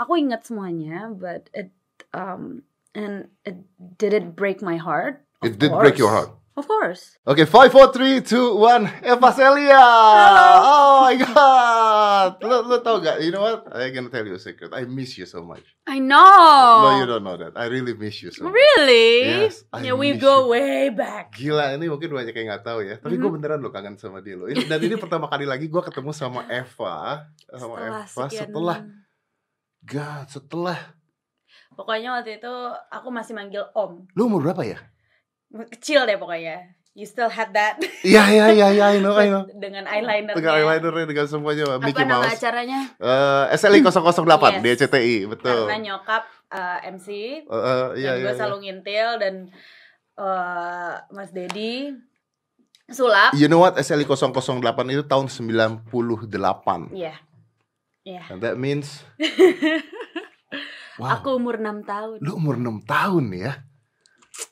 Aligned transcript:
aku 0.00 0.16
ingat 0.16 0.48
semuanya, 0.48 1.12
but 1.12 1.52
it 1.52 1.68
um 2.16 2.64
and 2.96 3.28
it 3.44 3.60
did 4.00 4.16
it 4.16 4.32
break 4.32 4.64
my 4.64 4.80
heart? 4.80 5.20
Of 5.40 5.52
It 5.52 5.52
did 5.60 5.72
break 5.72 5.96
your 5.96 6.08
heart. 6.08 6.32
Of 6.58 6.68
course. 6.68 7.16
Oke, 7.24 7.48
five, 7.48 7.72
four, 7.72 7.88
three, 7.88 8.20
two, 8.20 8.52
one. 8.52 8.84
Eva 9.00 9.30
Celia. 9.32 9.80
Oh 10.60 11.08
my 11.08 11.16
god. 11.16 12.36
Lo, 12.44 12.60
lo 12.60 12.76
tau 12.84 13.00
gak? 13.00 13.22
You 13.24 13.32
know 13.32 13.40
what? 13.40 13.64
I 13.72 13.88
gonna 13.88 14.12
tell 14.12 14.26
you 14.26 14.36
a 14.36 14.42
secret. 14.42 14.68
I 14.76 14.84
miss 14.84 15.16
you 15.16 15.24
so 15.24 15.40
much. 15.40 15.64
I 15.88 16.02
know. 16.04 16.20
No, 16.84 16.90
you 17.00 17.06
don't 17.08 17.24
know 17.24 17.40
that. 17.40 17.56
I 17.56 17.72
really 17.72 17.96
miss 17.96 18.20
you 18.20 18.28
so 18.28 18.44
much. 18.44 18.52
Really? 18.52 19.48
Yes, 19.48 19.64
I 19.72 19.88
yeah, 19.88 19.96
we 19.96 20.20
go 20.20 20.44
you. 20.44 20.52
way 20.52 20.92
back. 20.92 21.32
Gila, 21.32 21.80
ini 21.80 21.88
mungkin 21.88 22.12
banyak 22.12 22.34
yang 22.34 22.52
nggak 22.52 22.64
tahu 22.66 22.84
ya. 22.84 23.00
Tapi 23.00 23.16
gue 23.16 23.30
beneran 23.32 23.64
lo 23.64 23.72
kangen 23.72 23.96
sama 23.96 24.20
dia 24.20 24.36
lo. 24.36 24.44
Ini- 24.44 24.68
Dan 24.68 24.84
ini 24.84 25.00
pertama 25.00 25.32
kali 25.32 25.48
lagi 25.48 25.64
gue 25.64 25.80
ketemu 25.80 26.12
sama 26.12 26.44
Eva, 26.52 27.24
sama 27.56 27.74
Setelah 27.78 28.04
Eva 28.04 28.04
sekian- 28.04 28.36
setelah, 28.52 28.76
God, 29.90 30.26
setelah. 30.30 30.78
Pokoknya 31.74 32.14
waktu 32.14 32.38
itu 32.38 32.52
aku 32.88 33.08
masih 33.10 33.34
manggil 33.34 33.66
Om. 33.74 34.06
Lu 34.14 34.30
umur 34.30 34.46
berapa 34.46 34.62
ya? 34.62 34.78
Kecil 35.50 36.06
deh 36.06 36.14
pokoknya. 36.14 36.78
You 36.90 37.06
still 37.06 37.30
had 37.30 37.54
that 37.54 37.78
Iya, 38.02 38.22
iya, 38.30 38.46
iya, 38.50 38.66
iya, 38.74 38.86
I 38.94 38.98
know, 38.98 39.14
I 39.14 39.30
know. 39.30 39.46
dengan 39.46 39.86
eyeliner. 39.86 40.34
Dengan 40.34 40.58
eyelinernya, 40.58 41.06
dengan 41.06 41.26
semuanya, 41.30 41.78
Apa 41.78 41.86
Mickey 41.86 42.02
nama 42.02 42.26
Mouse. 42.26 42.34
acaranya? 42.34 42.80
Eh, 42.98 43.44
SLI 43.54 43.78
008 43.82 44.58
di 44.58 44.68
Yes. 44.70 44.78
CTI, 44.86 45.16
betul. 45.30 45.70
Karena 45.70 45.78
nyokap 45.78 46.22
uh, 46.50 46.78
MC 46.90 47.08
Eh, 47.08 47.46
eh, 47.46 47.86
iya, 48.02 48.10
dan 48.10 48.18
iya, 48.18 48.22
gue 48.26 48.32
iya. 48.34 48.38
selalu 48.38 48.56
ngintil 48.66 49.08
dan 49.22 49.34
uh, 50.18 50.92
Mas 51.14 51.30
Dedi 51.30 51.94
sulap. 52.90 53.38
You 53.38 53.46
know 53.46 53.62
what? 53.62 53.78
SLI 53.78 54.02
008 54.02 54.90
itu 54.90 55.02
tahun 55.06 55.26
98. 55.30 56.90
Iya. 56.90 57.14
Iya. 58.02 58.22
And 58.32 58.40
that 58.40 58.56
means 58.56 59.04
Wow. 61.00 61.16
Aku 61.24 61.40
umur 61.40 61.56
6 61.56 61.88
tahun. 61.88 62.18
Lu 62.20 62.36
umur 62.36 62.60
6 62.60 62.84
tahun 62.84 63.24
ya? 63.32 63.52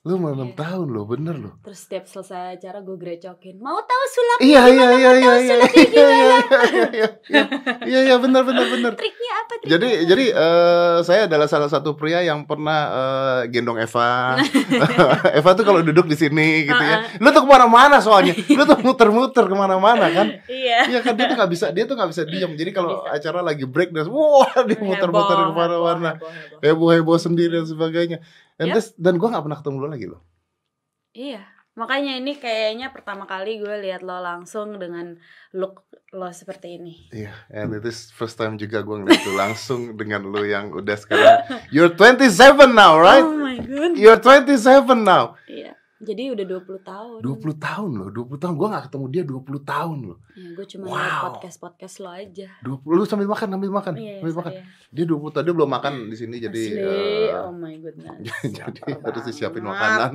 Lu 0.09 0.17
umur 0.17 0.33
6 0.33 0.49
Iya. 0.49 0.57
tahun 0.57 0.87
lo, 0.89 1.05
bener 1.05 1.37
lo. 1.37 1.51
Terus 1.61 1.85
setiap 1.85 2.05
selesai 2.09 2.57
acara 2.57 2.81
gue 2.81 2.97
grecokin. 2.97 3.61
Mau 3.61 3.77
tahu 3.85 4.05
sulap 4.09 4.39
Iya, 4.41 4.63
iya, 4.65 4.87
iya, 4.97 5.11
iya, 5.13 5.13
iya. 5.13 5.33
sulapnya 5.45 5.85
Iya, 5.85 6.09
iya, 6.09 6.25
iya, 6.25 6.39
iya. 7.29 7.43
Iya, 7.85 8.01
iya, 8.09 8.17
bener, 8.17 8.43
bener, 8.49 8.65
bener. 8.65 8.93
triknya 8.97 9.28
apa? 9.45 9.53
Jadi, 9.63 9.89
jadi 10.07 10.25
eh, 10.31 10.97
saya 11.03 11.27
adalah 11.27 11.47
salah 11.47 11.71
satu 11.71 11.95
pria 11.95 12.23
yang 12.23 12.43
pernah 12.45 12.81
eh, 12.89 13.41
gendong 13.51 13.79
Eva. 13.79 14.39
Eva 15.39 15.51
tuh 15.55 15.65
kalau 15.65 15.81
duduk 15.83 16.07
di 16.07 16.17
sini 16.17 16.65
gitu 16.67 16.79
ya. 16.79 17.07
Lu 17.19 17.29
tuh 17.31 17.43
ke 17.45 17.49
mana-mana 17.49 17.99
soalnya. 17.99 18.35
Lu 18.35 18.63
tuh 18.65 18.79
muter-muter 18.81 19.45
ke 19.47 19.57
mana-mana 19.57 20.07
kan. 20.11 20.27
Iya. 20.47 20.79
Iya 20.89 21.01
kan 21.03 21.15
dia 21.15 21.27
tuh 21.29 21.37
nggak 21.39 21.51
bisa, 21.51 21.67
dia 21.71 21.85
tuh 21.85 21.95
nggak 21.95 22.11
bisa 22.11 22.23
diam. 22.25 22.53
Jadi 22.55 22.71
kalau 22.71 23.03
acara 23.05 23.41
lagi 23.41 23.65
break 23.65 23.91
dan 23.91 24.09
wah 24.11 24.49
dia 24.65 24.79
muter-muter 24.79 25.37
Heboh, 25.37 25.53
ke 25.53 25.59
mana-mana. 25.59 26.11
heboh, 26.63 26.89
heboh, 26.95 27.19
sendiri 27.19 27.63
dan 27.63 27.67
sebagainya. 27.67 28.19
Dan, 28.59 28.73
Yap. 28.73 28.75
terus- 28.79 28.95
dan 28.99 29.15
gue 29.17 29.29
gak 29.31 29.45
pernah 29.47 29.59
ketemu 29.59 29.77
lo 29.79 29.89
lagi 29.89 30.07
loh. 30.11 30.21
Iya. 31.15 31.58
Makanya 31.79 32.19
ini 32.19 32.35
kayaknya 32.35 32.91
pertama 32.91 33.23
kali 33.23 33.63
gue 33.63 33.77
lihat 33.87 34.03
lo 34.03 34.19
langsung 34.19 34.83
dengan 34.83 35.15
look 35.55 35.87
lo 36.11 36.27
seperti 36.35 36.75
ini. 36.75 36.95
Iya, 37.15 37.31
and 37.55 37.71
it 37.79 37.87
is 37.87 38.11
first 38.11 38.35
time 38.35 38.59
juga 38.59 38.83
gue 38.83 38.97
ngeliat 38.99 39.23
lo 39.29 39.35
langsung 39.39 39.95
dengan 39.95 40.27
lo 40.27 40.43
yang 40.43 40.75
udah 40.75 40.97
sekarang. 40.99 41.47
You're 41.71 41.95
27 41.95 42.75
now, 42.75 42.99
right? 42.99 43.23
Oh 43.23 43.39
my 43.39 43.63
god. 43.63 43.95
You're 43.95 44.19
27 44.19 45.07
now. 45.07 45.39
Iya. 45.47 45.79
Jadi 45.99 46.31
udah 46.31 46.47
20 46.47 46.79
tahun. 46.81 47.19
20 47.21 47.59
tahun 47.59 47.91
loh, 47.91 48.09
20 48.09 48.39
tahun. 48.39 48.55
Gue 48.55 48.69
gak 48.69 48.85
ketemu 48.87 49.05
dia 49.09 49.23
20 49.23 49.43
tahun 49.63 49.99
loh. 50.05 50.19
Ya, 50.33 50.49
gue 50.55 50.67
cuma 50.69 50.85
Wow. 50.87 51.21
podcast-podcast 51.35 51.95
lo 51.99 52.11
aja. 52.11 52.49
20, 52.63 52.87
lu 52.87 53.03
sambil 53.03 53.27
makan, 53.27 53.49
sambil 53.51 53.71
makan, 53.73 53.93
Iya, 53.99 54.23
sambil 54.23 54.35
makan. 54.39 54.53
saya. 54.55 54.63
Dia 54.89 55.05
20 55.05 55.31
tahun, 55.35 55.45
dia 55.45 55.55
belum 55.55 55.71
makan 55.71 55.93
di 56.07 56.17
sini 56.17 56.37
jadi 56.39 56.63
Asli. 56.63 56.79
eh, 56.79 57.35
oh 57.35 57.51
my 57.53 57.75
goodness. 57.77 58.15
jadi 58.63 58.81
harus 59.05 59.23
disiapin 59.25 59.61
makanan. 59.61 60.13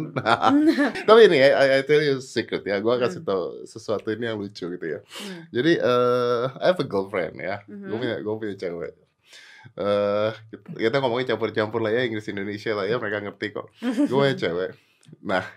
Tapi 1.08 1.20
ini 1.28 1.38
ya, 1.38 1.50
I, 1.52 1.68
I 1.78 1.82
tell 1.84 2.00
you 2.00 2.16
a 2.16 2.24
secret 2.24 2.64
ya. 2.64 2.80
Gue 2.80 2.96
kasih 2.96 3.20
Hmm. 3.20 3.28
tau 3.28 3.42
sesuatu 3.64 4.08
ini 4.08 4.24
yang 4.24 4.40
lucu 4.40 4.64
gitu 4.66 4.86
ya. 4.88 5.04
Hmm. 5.04 5.52
Jadi 5.52 5.72
eh 5.78 6.44
I 6.58 6.72
have 6.72 6.80
a 6.80 6.88
girlfriend 6.88 7.36
ya. 7.36 7.60
Mhm. 7.66 7.88
Gue 7.88 7.98
punya 8.00 8.16
gue 8.18 8.34
punya 8.38 8.56
cewek. 8.56 8.92
Eh 9.74 10.32
kita, 10.48 10.68
kita 10.78 10.96
ngomongnya 11.00 11.28
campur-campur 11.30 11.80
lah 11.80 11.92
ya 11.92 12.04
Inggris 12.04 12.24
Indonesia 12.26 12.72
lah 12.72 12.84
ya 12.84 12.96
mereka 12.98 13.20
ngerti 13.22 13.48
kok. 13.52 13.68
Gue 14.08 14.32
cewek. 14.34 14.72
Nah, 15.24 15.44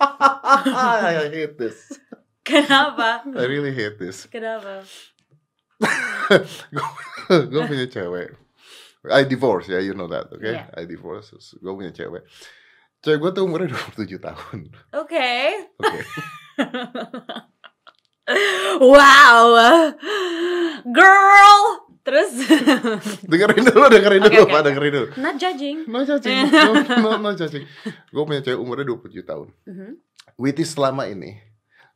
I 0.00 1.30
hate 1.30 1.56
this. 1.58 1.98
Kenapa? 2.44 3.24
I 3.24 3.44
really 3.46 3.72
hate 3.72 3.98
this. 3.98 4.26
Kenapa? 4.26 4.84
gue 7.28 7.62
punya 7.64 7.86
cewek. 7.88 8.36
I 9.04 9.24
divorce 9.28 9.68
ya, 9.68 9.78
you 9.84 9.92
know 9.92 10.08
that, 10.08 10.32
okay? 10.32 10.56
Iya. 10.56 10.72
I 10.76 10.84
divorce. 10.88 11.32
Gue 11.60 11.72
punya 11.76 11.92
cewek. 11.92 12.24
Cewek 13.04 13.18
gue 13.20 13.30
tuh 13.36 13.44
umurnya 13.44 13.76
27 13.96 14.16
tahun. 14.16 14.58
Oke. 14.96 15.32
Oke. 15.76 16.00
wow. 18.80 19.44
Girl. 20.88 21.83
Terus 22.04 22.30
dengerin 23.32 23.64
dulu, 23.64 23.88
dengerin 23.88 24.20
dulu, 24.28 24.44
oke, 24.44 24.52
Pak, 24.52 24.60
dengerin 24.68 24.92
dulu. 24.92 25.06
not 25.16 25.40
judging. 25.40 25.88
No 25.88 26.04
judging, 26.04 26.52
no, 26.52 26.72
no, 27.00 27.10
no 27.16 27.30
judging. 27.32 27.64
Gue 28.12 28.22
punya 28.28 28.44
cewek 28.44 28.60
umurnya 28.60 28.84
27 28.84 29.24
tahun. 29.24 29.48
Mhm. 29.64 29.90
Which 30.36 30.60
is 30.60 30.76
selama 30.76 31.08
ini 31.08 31.40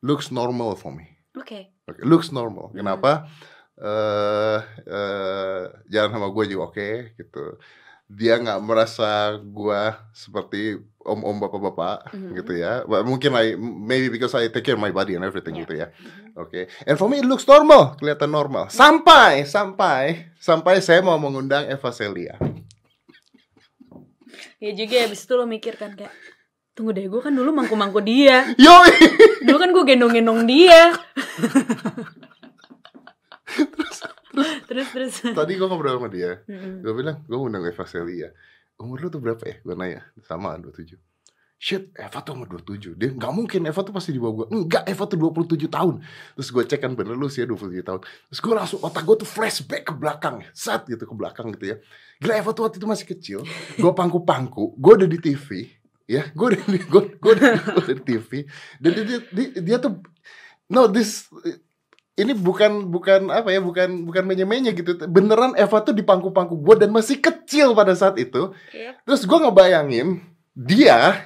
looks 0.01 0.33
normal 0.33 0.81
for 0.81 0.97
me. 0.97 1.21
Oke. 1.37 1.69
Okay, 1.85 2.03
looks 2.09 2.33
normal. 2.33 2.73
Hmm. 2.73 2.81
Kenapa? 2.81 3.29
Eh 3.77 4.61
eh, 4.89 5.63
jalan 5.93 6.11
sama 6.11 6.33
gue 6.33 6.45
juga 6.49 6.73
oke 6.73 6.89
gitu. 7.15 7.45
Dia 8.09 8.41
nggak 8.41 8.65
merasa 8.65 9.37
gue 9.37 9.83
seperti 10.17 10.81
om-om 11.09 11.41
bapak-bapak 11.41 12.13
Mhm. 12.13 12.37
gitu 12.37 12.53
ya. 12.55 12.85
But 12.85 13.03
mungkin 13.03 13.33
I 13.33 13.57
maybe 13.57 14.09
because 14.09 14.33
I 14.33 14.47
take 14.47 14.63
care 14.63 14.77
of 14.77 14.83
my 14.83 14.93
body 14.93 15.17
and 15.17 15.25
everything 15.25 15.57
Yeah. 15.57 15.63
gitu 15.65 15.75
ya. 15.75 15.87
Oke. 16.37 16.69
And 16.85 16.95
for 16.95 17.09
me 17.09 17.19
it 17.19 17.27
looks 17.27 17.43
normal, 17.45 17.97
kelihatan 17.97 18.29
normal. 18.29 18.69
Sampai 18.69 19.43
sampai 19.43 20.29
sampai 20.37 20.79
saya 20.79 21.01
mau 21.01 21.17
mengundang 21.17 21.65
Eva 21.65 21.89
Celia. 21.89 22.37
Ya 24.59 24.71
juga 24.71 25.03
abis 25.03 25.25
itu 25.25 25.33
lo 25.33 25.45
mikir 25.45 25.75
kan 25.75 25.95
kayak 25.95 26.13
Tunggu 26.75 26.95
deh, 26.95 27.11
gue 27.11 27.19
kan 27.19 27.35
dulu 27.35 27.51
mangku-mangku 27.51 27.99
dia 27.99 28.47
Yoi. 28.63 28.93
Dulu 29.43 29.57
kan 29.59 29.75
gue 29.75 29.83
gendong-gendong 29.83 30.47
dia 30.47 30.95
Terus, 34.69 34.87
terus 34.93 35.15
Tadi 35.35 35.59
gue 35.59 35.67
ngobrol 35.67 35.99
sama 35.99 36.07
dia. 36.07 36.39
Mm-mm. 36.47 36.85
Gue 36.85 36.93
bilang, 36.95 37.25
gue 37.27 37.35
undang 37.35 37.65
Eva 37.67 37.83
Celia. 37.83 38.31
Umur 38.78 38.97
lu 39.03 39.09
tuh 39.11 39.19
berapa 39.19 39.43
ya? 39.43 39.56
Gue 39.66 39.75
nanya. 39.75 40.06
Sama, 40.22 40.55
27. 40.55 40.94
Shit, 41.59 41.91
Eva 41.99 42.22
tuh 42.22 42.39
umur 42.39 42.47
27. 42.62 42.94
Dia 42.94 43.11
nggak 43.11 43.33
mungkin, 43.34 43.66
Eva 43.66 43.83
tuh 43.83 43.91
pasti 43.91 44.15
di 44.15 44.22
bawah 44.22 44.47
gue. 44.47 44.55
Enggak, 44.55 44.87
Eva 44.87 45.11
tuh 45.11 45.19
27 45.19 45.66
tahun. 45.66 45.99
Terus 46.39 46.49
gue 46.55 46.62
cek 46.62 46.78
kan 46.87 46.94
bener 46.94 47.19
lu 47.19 47.27
sih 47.27 47.43
ya 47.43 47.50
27 47.50 47.83
tahun. 47.83 48.00
Terus 48.06 48.39
gue 48.39 48.55
langsung, 48.55 48.78
otak 48.78 49.03
gue 49.03 49.16
tuh 49.19 49.27
flashback 49.27 49.83
ke 49.91 49.93
belakang. 49.99 50.47
Saat 50.55 50.87
gitu, 50.87 51.03
ke 51.03 51.15
belakang 51.19 51.50
gitu 51.59 51.75
ya. 51.75 51.77
Gila, 52.22 52.34
Eva 52.39 52.50
tuh 52.55 52.62
waktu 52.62 52.78
itu 52.78 52.87
masih 52.87 53.06
kecil. 53.11 53.41
Gue 53.75 53.91
pangku-pangku. 53.91 54.78
Gue 54.78 54.93
udah 55.03 55.10
di 55.10 55.19
TV. 55.19 55.66
Ya, 56.06 56.31
gue 56.31 56.47
udah, 56.55 56.62
di- 56.62 56.87
gue, 56.87 57.03
gue 57.19 57.33
udah, 57.34 57.50
di 57.91 58.03
TV. 58.06 58.31
Dan 58.78 58.91
dia, 58.95 59.19
dia, 59.34 59.47
dia 59.59 59.77
tuh, 59.83 59.99
no, 60.71 60.87
this, 60.87 61.27
ini 62.19 62.34
bukan 62.34 62.91
bukan 62.91 63.31
apa 63.31 63.49
ya 63.49 63.62
bukan 63.62 64.03
bukan 64.03 64.27
menye-menye 64.27 64.75
gitu. 64.75 64.99
Beneran 65.06 65.55
Eva 65.55 65.79
tuh 65.81 65.95
di 65.95 66.03
pangku-pangku 66.03 66.59
gue 66.59 66.75
dan 66.77 66.91
masih 66.91 67.19
kecil 67.19 67.73
pada 67.73 67.95
saat 67.95 68.19
itu. 68.19 68.51
Yep. 68.75 69.06
terus 69.06 69.23
gue 69.23 69.39
ngebayangin 69.39 70.19
dia 70.53 71.23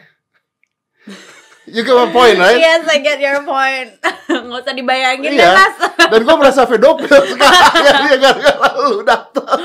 you 1.64 1.80
get 1.80 1.94
my 1.94 2.10
point 2.10 2.36
right? 2.36 2.60
Yes, 2.60 2.84
I 2.84 3.00
get 3.00 3.16
your 3.16 3.40
point. 3.42 3.96
Nggak 4.28 4.60
usah 4.62 4.74
dibayangin 4.74 5.32
Iya. 5.32 5.40
deh, 5.40 5.50
Mas. 5.56 5.76
Dan 6.10 6.20
gue 6.22 6.36
merasa 6.36 6.62
pedofil 6.64 7.08
sekarang 7.08 7.74
ya 7.78 7.92
dia 8.02 8.16
gara-gara 8.18 8.68
lu 8.82 9.00
datang 9.02 9.60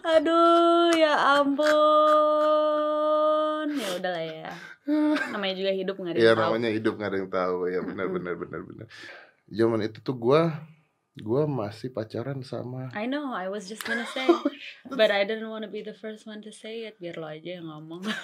Aduh, 0.00 0.90
ya 0.92 1.14
ampun. 2.40 3.68
Ya 3.70 3.88
udahlah 3.96 4.24
ya. 4.24 4.50
Namanya 5.30 5.54
juga 5.54 5.70
hidup 5.70 5.94
nggak 5.96 6.12
ada 6.12 6.18
ya 6.18 6.24
yang 6.24 6.34
tahu. 6.34 6.46
namanya 6.50 6.70
hidup 6.70 6.94
gak 6.94 7.08
ada 7.08 7.18
yang 7.18 7.30
tahu. 7.30 7.58
Ya 7.68 7.80
benar 7.80 8.06
benar 8.08 8.34
benar 8.36 8.60
benar 8.62 8.86
zaman 9.50 9.82
itu 9.82 9.98
tuh 10.00 10.14
gue 10.14 10.42
gue 11.12 11.42
masih 11.44 11.90
pacaran 11.90 12.40
sama 12.40 12.88
I 12.94 13.04
know, 13.04 13.34
I 13.34 13.50
was 13.50 13.66
just 13.66 13.82
gonna 13.82 14.06
say 14.06 14.24
But 14.98 15.10
I 15.10 15.26
didn't 15.26 15.50
want 15.50 15.66
to 15.66 15.70
be 15.70 15.82
the 15.82 15.92
first 15.92 16.24
one 16.24 16.40
to 16.42 16.50
say 16.50 16.86
it 16.86 16.96
Biar 16.96 17.18
lo 17.18 17.26
aja 17.26 17.58
yang 17.58 17.66
ngomong 17.66 18.06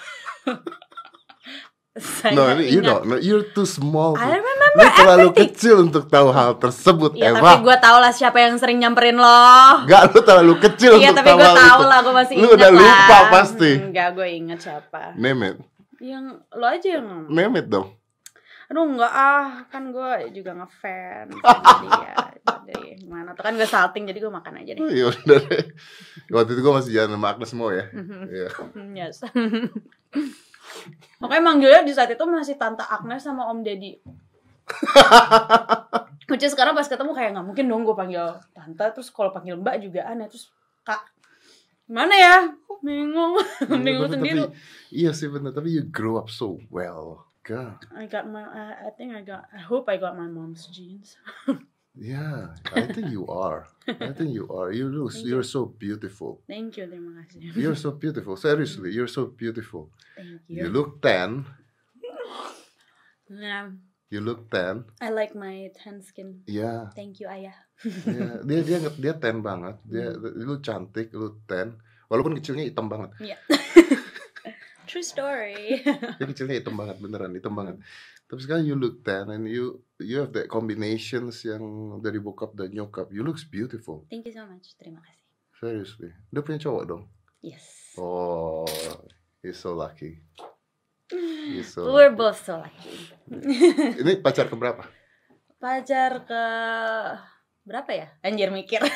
Saya 1.97 2.37
no 2.37 2.45
ini 2.53 2.69
you 2.69 2.85
don't 2.85 3.09
no, 3.09 3.17
you're 3.17 3.49
too 3.57 3.65
small 3.65 4.21
I 4.21 4.37
remember 4.37 4.69
lu 4.77 4.85
terlalu 4.93 5.29
everything. 5.33 5.49
kecil 5.57 5.77
untuk 5.81 6.05
tahu 6.13 6.29
hal 6.29 6.61
tersebut 6.61 7.17
Ya 7.17 7.33
Eva 7.33 7.41
tapi 7.41 7.65
gue 7.65 7.77
tau 7.81 7.97
lah 7.97 8.13
siapa 8.13 8.37
yang 8.37 8.61
sering 8.61 8.85
nyamperin 8.85 9.17
lo 9.17 9.41
Gak, 9.89 10.13
lu 10.13 10.21
terlalu 10.21 10.55
kecil 10.61 11.01
Iya 11.01 11.17
untuk 11.17 11.25
tapi 11.25 11.29
tahu 11.33 11.39
gue 11.41 11.49
hal 11.49 11.57
tau 11.57 11.79
itu. 11.81 11.85
lah, 11.89 11.99
gue 12.05 12.15
masih 12.15 12.35
Lu 12.37 12.41
ingat 12.45 12.53
udah 12.53 12.69
lah 12.69 12.81
lupa 12.85 13.19
pasti. 13.33 13.71
Enggak, 13.81 14.09
gue 14.13 14.29
ingat 14.29 14.59
siapa 14.61 15.03
Name 15.17 15.41
it. 15.43 15.57
Yang 16.05 16.25
lo 16.53 16.67
aja 16.69 16.89
yang 17.01 17.05
ngomong 17.09 17.33
Name 17.33 17.55
it 17.57 17.67
dong. 17.67 17.89
Aduh 18.67 18.83
enggak 18.83 19.13
ah 19.13 19.63
kan 19.71 19.95
gue 19.95 20.11
juga 20.35 20.51
ngefans 20.55 21.31
jadi 21.47 21.87
ya 21.87 22.15
jadi 22.67 22.79
gimana 22.99 23.31
tuh 23.33 23.47
kan 23.47 23.55
gue 23.55 23.65
salting 23.65 24.11
jadi 24.11 24.19
gue 24.19 24.33
makan 24.33 24.59
aja 24.59 24.73
deh 24.75 24.83
Oh, 24.83 24.91
iya 24.91 25.07
udah 25.07 25.39
deh. 25.47 25.65
Waktu 26.29 26.51
itu 26.53 26.61
gue 26.61 26.75
masih 26.75 26.91
jalan 26.91 27.15
sama 27.15 27.27
Agnes 27.31 27.53
mau 27.55 27.71
ya. 27.71 27.87
Mhm. 27.95 28.23
Iya. 28.27 28.49
yes 29.07 29.17
makanya 31.23 31.43
manggilnya 31.43 31.81
di 31.87 31.95
saat 31.95 32.11
itu 32.11 32.25
masih 32.27 32.59
tante 32.59 32.83
Agnes 32.83 33.23
sama 33.23 33.47
Om 33.49 33.63
Deddy 33.63 33.95
is 36.37 36.53
sekarang 36.53 36.75
pas 36.75 36.91
ketemu 36.91 37.15
kayak 37.15 37.31
nggak 37.39 37.47
mungkin 37.47 37.65
dong 37.71 37.87
gue 37.87 37.95
panggil 37.95 38.27
tante 38.51 38.83
terus 38.93 39.15
kalau 39.15 39.31
panggil 39.31 39.55
mbak 39.57 39.79
juga 39.79 40.11
aneh 40.11 40.27
terus 40.27 40.51
kak 40.83 41.07
gimana 41.87 42.13
ya 42.13 42.35
bingung 42.83 43.39
bingung 43.63 44.11
Tapi- 44.11 44.15
sendiri 44.19 44.41
tapi- 44.43 44.59
iya 44.91 45.15
sih 45.15 45.31
bener, 45.31 45.55
tapi 45.55 45.71
you 45.71 45.87
grow 45.87 46.19
up 46.19 46.27
so 46.29 46.59
well. 46.69 47.26
God. 47.47 47.79
I 47.95 48.11
got 48.11 48.27
my 48.27 48.43
I, 48.43 48.91
I 48.91 48.91
think 48.99 49.15
I 49.15 49.23
got 49.23 49.47
I 49.55 49.63
hope 49.63 49.87
I 49.89 49.97
got 49.97 50.19
my 50.19 50.27
mom's 50.27 50.67
jeans. 50.67 51.17
Yeah, 51.97 52.53
I 52.77 52.93
think 52.93 53.09
you 53.09 53.25
are. 53.25 53.65
I 53.89 54.13
think 54.13 54.37
you 54.37 54.45
are. 54.53 54.69
You 54.69 54.93
look, 54.93 55.17
Thank 55.17 55.33
you're 55.33 55.43
so 55.49 55.65
beautiful. 55.65 56.45
thank 56.45 56.77
you 56.77 56.85
kasih 56.85 57.57
You're 57.57 57.73
so 57.73 57.97
beautiful. 58.03 58.37
Seriously, 58.37 58.93
you're 58.93 59.09
so 59.09 59.33
beautiful. 59.33 59.89
thank 60.13 60.45
You 60.45 60.69
you 60.69 60.69
look 60.69 61.01
tan. 61.01 61.49
nah 63.33 63.73
You 64.13 64.21
look 64.21 64.53
tan. 64.53 64.85
I 65.01 65.09
like 65.09 65.33
my 65.33 65.73
tan 65.73 66.05
skin 66.05 66.45
Ya, 66.45 66.93
thank 66.93 67.17
you 67.19 67.33
ayah 67.33 67.57
ya. 68.05 68.45
dia 68.45 68.61
dia 68.61 68.79
dia 69.01 69.15
tan 69.17 69.41
banget. 69.41 69.81
Dia 69.89 70.13
mm. 70.15 70.37
lu 70.37 70.61
cantik, 70.61 71.11
lu 71.17 71.41
tan. 71.49 71.81
Walaupun 72.13 72.37
kecilnya 72.37 72.69
hitam 72.69 72.93
banget. 72.93 73.11
Iya. 73.19 73.41
True 74.87 75.03
story. 75.03 75.83
Dia 76.19 76.27
kecilnya 76.27 76.63
hitam 76.63 76.79
banget 76.79 76.97
beneran, 76.99 77.35
hitam 77.35 77.53
banget. 77.53 77.77
Tapi 78.27 78.41
sekarang 78.43 78.67
you 78.67 78.75
look 78.75 79.03
tan 79.03 79.31
and 79.31 79.47
you 79.47 79.83
you 79.99 80.19
have 80.19 80.35
that 80.35 80.47
combinations 80.47 81.47
yang 81.47 81.63
dari 82.01 82.19
bokap 82.19 82.55
dan 82.55 82.71
nyokap. 82.71 83.11
You 83.11 83.23
looks 83.23 83.47
beautiful. 83.47 84.07
Thank 84.11 84.27
you 84.27 84.35
so 84.35 84.47
much. 84.47 84.75
Terima 84.79 84.99
kasih. 85.03 85.23
Seriously. 85.59 86.11
Dia 86.31 86.43
punya 86.43 86.59
cowok 86.59 86.83
dong. 86.87 87.03
Yes. 87.43 87.95
Oh, 87.95 88.67
he's 89.43 89.59
so 89.59 89.75
lucky. 89.79 90.19
He's 91.07 91.71
so 91.71 91.87
We're 91.87 92.11
lucky. 92.11 92.19
both 92.19 92.39
so 92.43 92.59
lucky. 92.67 92.99
Ini 94.03 94.19
pacar 94.19 94.51
keberapa? 94.51 94.83
Pacar 95.63 96.27
ke 96.27 96.43
berapa 97.63 97.91
ya? 97.95 98.07
Anjir 98.27 98.51
mikir. 98.51 98.83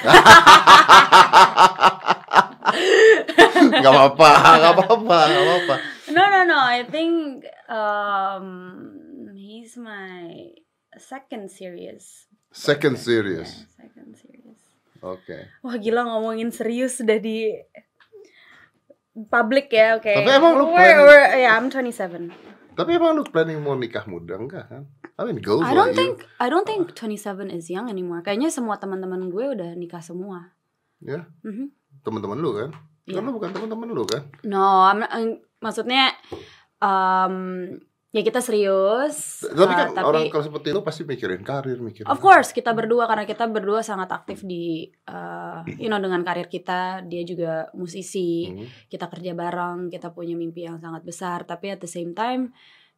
gak 3.83 3.93
apa-apa, 3.93 4.31
gak 4.57 4.73
apa-apa, 4.75 5.19
gak 5.27 5.43
apa-apa. 5.43 5.75
no 6.11 6.23
no 6.25 6.41
no. 6.45 6.59
I 6.59 6.83
think 6.85 7.43
um 7.67 8.47
he's 9.33 9.75
my 9.75 10.51
second 10.97 11.49
serious. 11.49 12.27
Second 12.51 12.95
Yeah, 12.95 13.05
serious. 13.05 13.51
second 13.71 14.11
serious. 14.15 14.61
Oke. 15.01 15.49
Wah 15.61 15.77
gila 15.77 16.03
ngomongin 16.05 16.51
serius 16.51 16.99
sudah 16.99 17.17
di 17.17 17.55
public 19.27 19.69
ya, 19.69 19.97
oke. 19.97 20.09
Tapi 20.09 20.31
emang 20.31 20.55
lu 20.55 20.67
We're- 20.67 20.75
planning- 20.75 21.05
we're- 21.05 21.31
yeah, 21.37 21.53
I'm 21.53 21.69
27. 21.69 22.31
Tapi 22.73 22.91
emang 22.93 23.13
lu 23.13 23.25
planning 23.25 23.61
mau 23.61 23.75
nikah 23.75 24.07
muda 24.07 24.35
enggak 24.35 24.65
kan? 24.67 24.83
I 25.15 25.29
mean, 25.29 25.37
girls 25.39 25.61
I 25.63 25.77
don't 25.77 25.93
think 25.93 26.25
I 26.41 26.49
don't 26.49 26.65
think 26.65 26.97
27 26.97 27.53
is 27.53 27.69
young 27.69 27.87
anymore. 27.87 28.25
Kayaknya 28.25 28.49
semua 28.49 28.81
teman-teman 28.81 29.29
gue 29.29 29.53
udah 29.53 29.71
nikah 29.75 30.01
semua. 30.01 30.57
you. 30.99 31.17
Ya, 31.17 31.21
Mhm. 31.41 31.73
teman-teman 32.03 32.37
lu 32.37 32.53
kan? 32.53 32.71
Iya. 33.09 33.21
Kan 33.21 33.23
lu 33.29 33.33
bukan 33.37 33.51
teman-teman 33.53 33.89
lu 33.93 34.05
kan? 34.05 34.23
No, 34.45 34.85
I'm 34.89 35.01
not- 35.05 35.13
eh, 35.15 35.41
maksudnya 35.61 36.13
um, 36.81 37.37
ya 38.11 38.23
kita 38.27 38.43
serius. 38.43 39.47
Tapi 39.47 39.73
uh, 39.73 39.79
kan 39.79 39.89
tapi 39.95 40.07
orang 40.07 40.23
kalau 40.35 40.45
seperti 40.45 40.69
lu 40.75 40.83
pasti 40.83 41.03
mikirin 41.07 41.43
karir, 41.47 41.79
mikirin. 41.79 42.11
of 42.11 42.19
course 42.19 42.51
kita 42.51 42.75
berdua 42.75 43.07
karena 43.07 43.23
kita 43.23 43.47
berdua 43.47 43.87
sangat 43.87 44.11
aktif 44.11 44.43
di 44.43 44.91
uh, 45.07 45.63
you 45.79 45.87
know 45.87 46.03
dengan 46.03 46.27
karir 46.27 46.51
kita. 46.51 47.07
Dia 47.07 47.23
juga 47.23 47.71
musisi. 47.73 48.51
Hmm. 48.51 48.67
Kita 48.91 49.07
kerja 49.07 49.33
bareng, 49.39 49.89
kita 49.89 50.11
punya 50.11 50.35
mimpi 50.35 50.67
yang 50.67 50.83
sangat 50.83 51.07
besar. 51.07 51.47
Tapi 51.47 51.71
at 51.71 51.81
the 51.81 51.91
same 51.91 52.13
time 52.13 52.51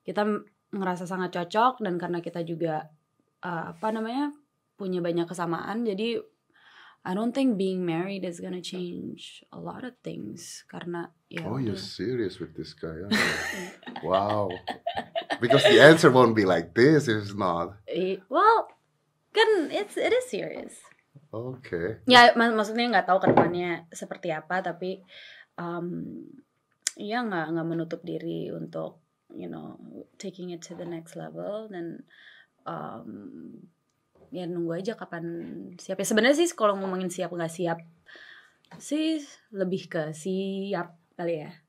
kita 0.02 0.24
ngerasa 0.72 1.04
sangat 1.04 1.36
cocok 1.36 1.84
dan 1.84 2.00
karena 2.00 2.24
kita 2.24 2.40
juga 2.40 2.88
uh, 3.44 3.76
apa 3.76 3.92
namanya 3.92 4.32
punya 4.80 5.04
banyak 5.04 5.28
kesamaan. 5.28 5.84
Jadi 5.84 6.16
I 7.02 7.18
don't 7.18 7.34
think 7.34 7.58
being 7.58 7.82
married 7.82 8.22
is 8.22 8.38
gonna 8.38 8.62
change 8.62 9.42
a 9.50 9.58
lot 9.58 9.82
of 9.82 9.98
things 10.06 10.62
karena 10.70 11.10
ya 11.26 11.42
Oh, 11.50 11.58
you're 11.58 11.74
serious 11.74 12.38
with 12.38 12.54
this 12.54 12.78
guy. 12.78 12.94
huh? 12.94 13.10
wow. 14.06 14.46
Because 15.42 15.66
the 15.66 15.82
answer 15.82 16.14
won't 16.14 16.38
be 16.38 16.46
like 16.46 16.78
this 16.78 17.10
if 17.10 17.18
it's 17.18 17.34
not. 17.34 17.82
Well, 18.30 18.70
kan 19.34 19.74
it's 19.74 19.98
it 19.98 20.14
is 20.14 20.30
serious. 20.30 20.78
Oke. 21.34 22.04
Ya 22.06 22.30
mak- 22.38 22.54
maksudnya 22.54 22.86
nggak 22.92 23.08
tahu 23.10 23.18
ke 23.18 23.26
depannya 23.34 23.88
seperti 23.90 24.30
apa, 24.30 24.62
tapi 24.62 25.02
um, 25.58 26.22
ya 26.94 27.24
nggak 27.26 27.56
nggak 27.56 27.66
menutup 27.66 28.00
diri 28.06 28.52
untuk 28.54 29.02
you 29.32 29.48
know 29.48 29.80
taking 30.20 30.52
it 30.54 30.60
to 30.62 30.76
the 30.76 30.84
next 30.86 31.16
level 31.16 31.66
dan 31.66 32.04
um, 32.68 33.58
ya 34.32 34.48
nunggu 34.48 34.72
aja 34.80 34.92
kapan 34.96 35.24
siap. 35.76 36.00
Ya 36.00 36.06
sebenarnya 36.08 36.36
sih 36.40 36.48
kalau 36.56 36.74
ngomongin 36.80 37.12
siap 37.12 37.30
nggak 37.30 37.52
siap 37.52 37.78
sih 38.80 39.20
lebih 39.52 39.92
ke 39.92 40.02
siap 40.16 40.96
kali 41.12 41.44
ya 41.44 41.61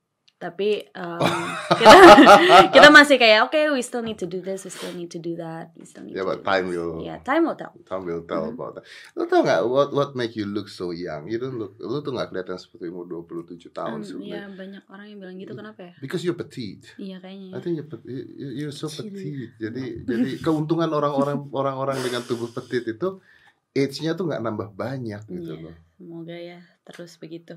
tapi 0.43 0.83
um, 0.91 1.23
kita 1.71 1.95
kita 2.75 2.87
masih 2.91 3.15
kayak 3.15 3.47
oke 3.47 3.55
we 3.71 3.79
still 3.79 4.03
need 4.03 4.19
to 4.19 4.27
do 4.27 4.37
this 4.37 4.67
we 4.67 4.69
still 4.69 4.91
need 4.91 5.07
to 5.07 5.15
do 5.15 5.33
that 5.33 5.71
we 5.73 5.87
still 5.87 6.03
need 6.03 6.11
Yeah, 6.11 6.27
to 6.27 6.35
but 6.35 6.43
time 6.43 6.67
this. 6.67 6.75
will- 6.75 6.99
yeah 6.99 7.15
time 7.17 7.47
will 7.47 7.55
tell 7.55 7.71
Time 7.83 8.03
will 8.03 8.23
tell 8.23 8.43
Mhm. 8.43 8.53
about 8.53 8.71
that. 8.75 8.83
Lu 9.15 9.23
tau 9.23 9.39
gak 9.39 9.63
what 9.63 9.89
what 9.89 10.09
make 10.13 10.33
you 10.33 10.43
look 10.43 10.67
so 10.67 10.91
young? 10.91 11.25
You 11.25 11.37
don't 11.37 11.55
look, 11.55 11.79
lu 11.79 11.99
tuh 11.99 12.11
gak 12.11 12.27
kelihatan 12.27 12.57
seperti 12.57 12.91
umur 12.91 13.07
27 13.07 13.71
tahun 13.71 13.97
Um, 13.97 14.03
sebenarnya. 14.03 14.35
ya 14.35 14.43
banyak 14.51 14.83
orang 14.85 15.05
yang 15.07 15.17
bilang 15.17 15.35
gitu 15.37 15.53
kenapa 15.53 15.79
ya 15.79 15.93
Because 15.97 16.21
you're 16.21 16.35
petite. 16.35 16.91
iya 16.97 17.17
kayaknya 17.17 17.55
I 17.55 17.59
think 17.59 17.79
you're, 17.79 17.87
you- 18.03 18.27
you- 18.35 18.53
you're 18.59 18.75
so 18.75 18.91
petite. 18.91 19.55
Jadi 19.55 20.03
jadi 20.03 20.29
keuntungan 20.37 20.91
orang-orang 20.91 21.39
orang-orang 21.55 21.95
dengan 21.99 22.19
tubuh 22.21 22.51
petite 22.51 22.91
itu 22.91 23.23
age-nya 23.71 24.13
tuh 24.13 24.27
nggak 24.27 24.43
nambah 24.43 24.69
banyak 24.73 25.23
gitu 25.25 25.55
Iya. 25.55 25.63
loh. 25.65 25.75
semoga 25.93 26.35
ya 26.35 26.59
terus 26.83 27.15
begitu 27.15 27.55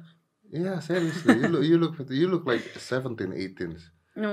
Iya, 0.49 0.79
seriously. 0.79 1.35
You 1.35 1.49
look 1.49 1.63
you 1.63 1.77
look 1.77 1.95
you 2.09 2.27
look 2.27 2.45
like 2.45 2.63
17, 2.73 3.35
18. 3.35 3.77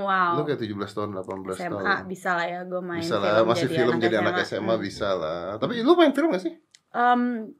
wow 0.00 0.32
Lu 0.34 0.42
kayak 0.42 0.58
17 0.58 0.72
tahun, 0.88 1.10
18 1.12 1.60
SMA 1.60 1.82
tahun. 1.84 2.08
bisa 2.08 2.30
lah 2.32 2.46
ya 2.46 2.60
gue 2.62 2.80
main 2.80 2.98
Bisa 2.98 3.18
lah, 3.18 3.44
masih 3.44 3.68
film 3.68 3.96
jadi 3.98 4.16
anak 4.18 4.40
SMA 4.42 4.74
Hmm. 4.74 4.80
bisa 4.80 5.08
lah. 5.12 5.40
Tapi 5.56 5.80
lu 5.80 5.92
main 5.92 6.10
film 6.10 6.30
gak 6.30 6.40
sih? 6.40 6.54
Um, 6.90 7.52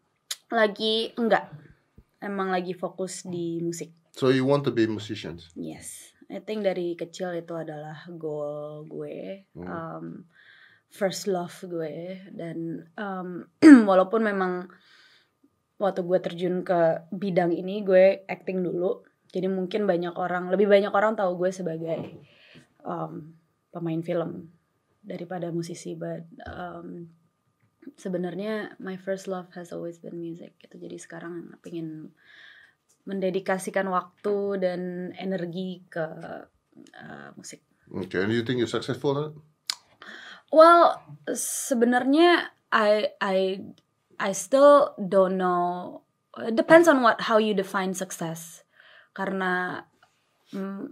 lagi 0.48 1.12
enggak 1.14 1.50
emang 2.18 2.48
lagi 2.48 2.72
fokus 2.72 3.24
di 3.24 3.58
musik 3.58 3.90
So 4.14 4.30
you 4.30 4.42
want 4.42 4.62
to 4.62 4.70
be 4.70 4.86
musicians? 4.86 5.50
yes 5.52 6.14
I 6.30 6.40
think 6.40 6.62
dari 6.62 6.94
kecil 6.94 7.34
itu 7.34 7.52
adalah 7.52 8.06
goal 8.08 8.86
gue 8.86 9.44
Hmm. 9.52 9.66
um, 9.66 10.06
first 10.88 11.26
love 11.26 11.52
gue 11.60 12.22
dan 12.30 12.86
um, 12.94 13.44
walaupun 13.90 14.22
memang 14.22 14.70
waktu 15.78 16.00
gue 16.06 16.18
terjun 16.22 16.62
ke 16.62 17.10
bidang 17.10 17.50
ini 17.50 17.82
gue 17.82 18.22
acting 18.30 18.62
dulu 18.62 19.02
jadi 19.34 19.50
mungkin 19.50 19.84
banyak 19.90 20.14
orang 20.14 20.48
lebih 20.54 20.70
banyak 20.70 20.94
orang 20.94 21.18
tahu 21.18 21.34
gue 21.42 21.50
sebagai 21.50 21.98
um, 22.86 23.34
pemain 23.74 24.02
film 24.02 24.54
daripada 25.02 25.50
musisi 25.50 25.98
but 25.98 26.24
um, 26.46 27.10
sebenarnya 27.98 28.78
my 28.78 28.94
first 28.94 29.26
love 29.26 29.50
has 29.52 29.74
always 29.74 29.98
been 29.98 30.16
music 30.16 30.54
gitu 30.62 30.78
jadi 30.78 30.96
sekarang 30.96 31.58
pengen 31.60 32.14
mendedikasikan 33.04 33.90
waktu 33.90 34.62
dan 34.62 35.12
energi 35.18 35.84
ke 35.90 36.06
uh, 36.96 37.28
musik 37.36 37.60
Okay, 37.92 38.24
and 38.24 38.32
you 38.32 38.40
think 38.40 38.58
you're 38.58 38.70
successful? 38.70 39.12
it? 39.20 39.32
Well, 40.48 41.02
sebenarnya 41.34 42.48
I 42.72 43.12
I 43.20 43.60
I 44.18 44.32
still 44.32 44.94
don't 44.98 45.36
know. 45.36 46.02
It 46.38 46.58
depends 46.58 46.90
on 46.90 47.02
what 47.02 47.20
how 47.30 47.38
you 47.38 47.54
define 47.54 47.94
success. 47.94 48.66
Karena 49.14 49.84
mm, 50.50 50.84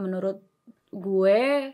menurut 0.00 0.40
gue 0.92 1.72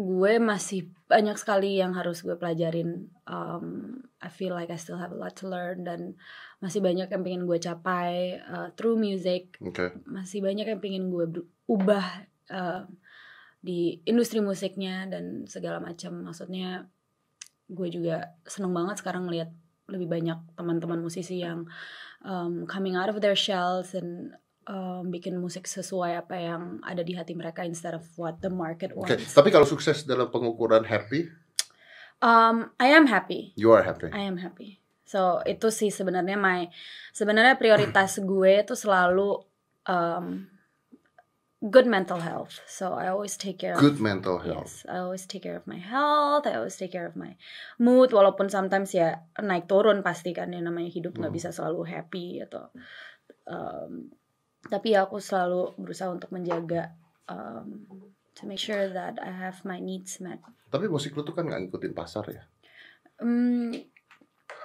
gue 0.00 0.32
masih 0.38 0.90
banyak 1.10 1.36
sekali 1.36 1.82
yang 1.82 1.94
harus 1.94 2.22
gue 2.22 2.34
pelajarin. 2.38 3.10
Um, 3.26 3.98
I 4.22 4.28
feel 4.28 4.54
like 4.54 4.70
I 4.70 4.78
still 4.78 5.00
have 5.00 5.10
a 5.10 5.18
lot 5.18 5.34
to 5.40 5.50
learn 5.50 5.82
dan 5.82 6.14
masih 6.60 6.84
banyak 6.84 7.08
yang 7.08 7.22
pengen 7.24 7.48
gue 7.48 7.58
capai 7.58 8.36
uh, 8.44 8.68
through 8.76 9.00
music 9.00 9.56
Okay. 9.64 9.96
masih 10.04 10.44
banyak 10.44 10.68
yang 10.68 10.80
pengen 10.80 11.08
gue 11.08 11.40
ubah 11.64 12.28
uh, 12.52 12.84
di 13.64 14.00
industri 14.04 14.44
musiknya 14.44 15.08
dan 15.08 15.48
segala 15.48 15.80
macam 15.80 16.20
maksudnya 16.20 16.88
gue 17.70 17.88
juga 17.88 18.36
seneng 18.44 18.76
banget 18.76 19.00
sekarang 19.00 19.24
ngeliat 19.24 19.48
lebih 19.90 20.06
banyak 20.06 20.38
teman-teman 20.54 21.02
musisi 21.02 21.42
yang 21.42 21.66
um, 22.22 22.64
coming 22.70 22.94
out 22.94 23.10
of 23.10 23.18
their 23.18 23.34
shells 23.36 23.92
and 23.92 24.32
um, 24.70 25.10
bikin 25.10 25.36
musik 25.36 25.66
sesuai 25.66 26.22
apa 26.22 26.36
yang 26.38 26.62
ada 26.86 27.02
di 27.02 27.18
hati 27.18 27.34
mereka 27.34 27.66
instead 27.66 27.92
of 27.92 28.06
what 28.14 28.38
the 28.40 28.48
market 28.48 28.94
Oke, 28.94 29.18
wants. 29.18 29.34
tapi 29.34 29.50
kalau 29.50 29.66
sukses 29.66 30.06
dalam 30.06 30.30
pengukuran 30.30 30.86
happy, 30.86 31.26
Um, 32.20 32.68
I 32.76 32.92
am 32.92 33.08
happy. 33.08 33.56
you 33.56 33.72
are 33.72 33.80
happy. 33.80 34.12
I 34.12 34.28
am 34.28 34.36
happy. 34.36 34.76
So 35.08 35.40
itu 35.48 35.72
sih 35.72 35.88
sebenarnya 35.88 36.36
my 36.36 36.68
sebenarnya 37.16 37.56
prioritas 37.56 38.20
gue 38.30 38.60
itu 38.60 38.76
selalu 38.76 39.40
um, 39.88 40.44
good 41.60 41.84
mental 41.84 42.16
health. 42.16 42.56
So 42.64 42.96
I 42.96 43.12
always 43.12 43.36
take 43.36 43.60
care 43.60 43.76
of 43.76 43.84
Good 43.84 44.00
mental 44.00 44.40
health. 44.40 44.80
Yes, 44.80 44.88
I 44.88 45.04
always 45.04 45.28
take 45.28 45.44
care 45.44 45.60
of 45.60 45.68
my 45.68 45.76
health. 45.76 46.48
I 46.48 46.56
always 46.56 46.80
take 46.80 46.96
care 46.96 47.04
of 47.04 47.14
my 47.20 47.36
mood. 47.76 48.16
Walaupun 48.16 48.48
sometimes 48.48 48.96
ya 48.96 49.20
naik 49.36 49.68
turun 49.68 50.00
pasti 50.00 50.32
kan 50.32 50.48
yang 50.56 50.64
namanya 50.64 50.88
hidup 50.88 51.20
nggak 51.20 51.28
Hmm. 51.28 51.38
bisa 51.38 51.52
selalu 51.52 51.84
happy 51.84 52.40
atau. 52.40 52.72
Um, 53.44 54.08
tapi 54.72 54.96
ya 54.96 55.04
aku 55.04 55.20
selalu 55.20 55.76
berusaha 55.76 56.08
untuk 56.08 56.32
menjaga 56.32 56.96
um, 57.28 57.84
to 58.36 58.48
make 58.48 58.60
sure 58.60 58.88
that 58.88 59.20
I 59.20 59.28
have 59.28 59.60
my 59.68 59.80
needs 59.80 60.20
met. 60.24 60.40
Tapi 60.72 60.88
musik 60.88 61.12
lu 61.12 61.24
tuh 61.24 61.36
kan 61.36 61.44
nggak 61.44 61.68
ngikutin 61.68 61.92
pasar 61.92 62.24
ya. 62.28 62.44
Hmm, 63.20 63.76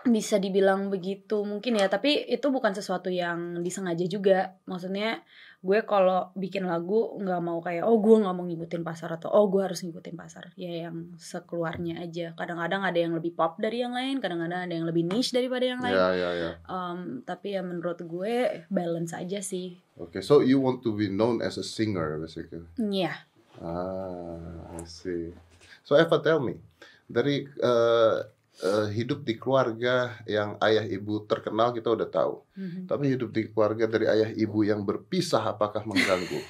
bisa 0.05 0.39
dibilang 0.39 0.87
begitu 0.87 1.43
mungkin 1.43 1.75
ya, 1.75 1.91
tapi 1.91 2.23
itu 2.29 2.47
bukan 2.53 2.71
sesuatu 2.71 3.11
yang 3.11 3.59
disengaja 3.59 4.05
juga. 4.07 4.55
Maksudnya 4.69 5.23
gue 5.65 5.79
kalau 5.81 6.29
bikin 6.37 6.69
lagu 6.69 7.17
nggak 7.17 7.41
mau 7.41 7.57
kayak 7.57 7.89
oh 7.89 7.97
gue 7.97 8.21
nggak 8.21 8.35
mau 8.37 8.45
ngikutin 8.45 8.85
pasar 8.85 9.17
atau 9.17 9.33
oh 9.33 9.49
gue 9.49 9.65
harus 9.65 9.81
ngikutin 9.81 10.13
pasar. 10.13 10.53
Ya 10.53 10.85
yang 10.85 11.17
sekeluarnya 11.17 12.05
aja. 12.05 12.37
Kadang-kadang 12.37 12.85
ada 12.85 12.99
yang 13.01 13.17
lebih 13.17 13.33
pop 13.33 13.57
dari 13.57 13.81
yang 13.81 13.97
lain, 13.97 14.21
kadang-kadang 14.21 14.69
ada 14.69 14.73
yang 14.77 14.85
lebih 14.85 15.09
niche 15.09 15.33
daripada 15.33 15.65
yang 15.65 15.81
lain. 15.81 15.97
Ya, 15.97 16.09
ya, 16.13 16.29
ya. 16.37 16.51
Um, 16.69 17.25
tapi 17.25 17.57
ya 17.57 17.65
menurut 17.65 17.97
gue 18.05 18.63
balance 18.69 19.17
aja 19.17 19.41
sih. 19.41 19.81
Oke, 19.97 20.21
so 20.21 20.45
you 20.45 20.61
want 20.61 20.85
to 20.85 20.93
be 20.93 21.09
known 21.09 21.41
as 21.41 21.57
a 21.57 21.65
singer 21.65 22.21
basically. 22.21 22.61
Iya. 22.77 23.25
Ah, 23.57 24.77
I 24.77 24.85
see. 24.85 25.33
So 25.81 25.97
Eva, 25.97 26.21
tell 26.21 26.43
me, 26.45 26.61
dari 27.09 27.41
eh, 27.47 28.17
eh, 28.57 28.87
hidup 28.89 29.21
di 29.21 29.35
keluarga 29.35 29.95
yang 30.23 30.55
ayah 30.59 30.83
ibu 30.83 31.23
terkenal 31.23 31.71
kita 31.71 31.91
udah 31.91 32.07
tahu. 32.07 32.39
Mhm. 32.55 32.87
Tapi 32.87 33.03
hidup 33.11 33.29
di 33.29 33.47
keluarga 33.47 33.85
dari 33.85 34.05
ayah 34.05 34.29
ibu 34.29 34.61
yang 34.61 34.81
berpisah 34.81 35.43
apakah 35.45 35.83
mengganggu? 35.83 36.39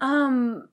Um, 0.00 0.64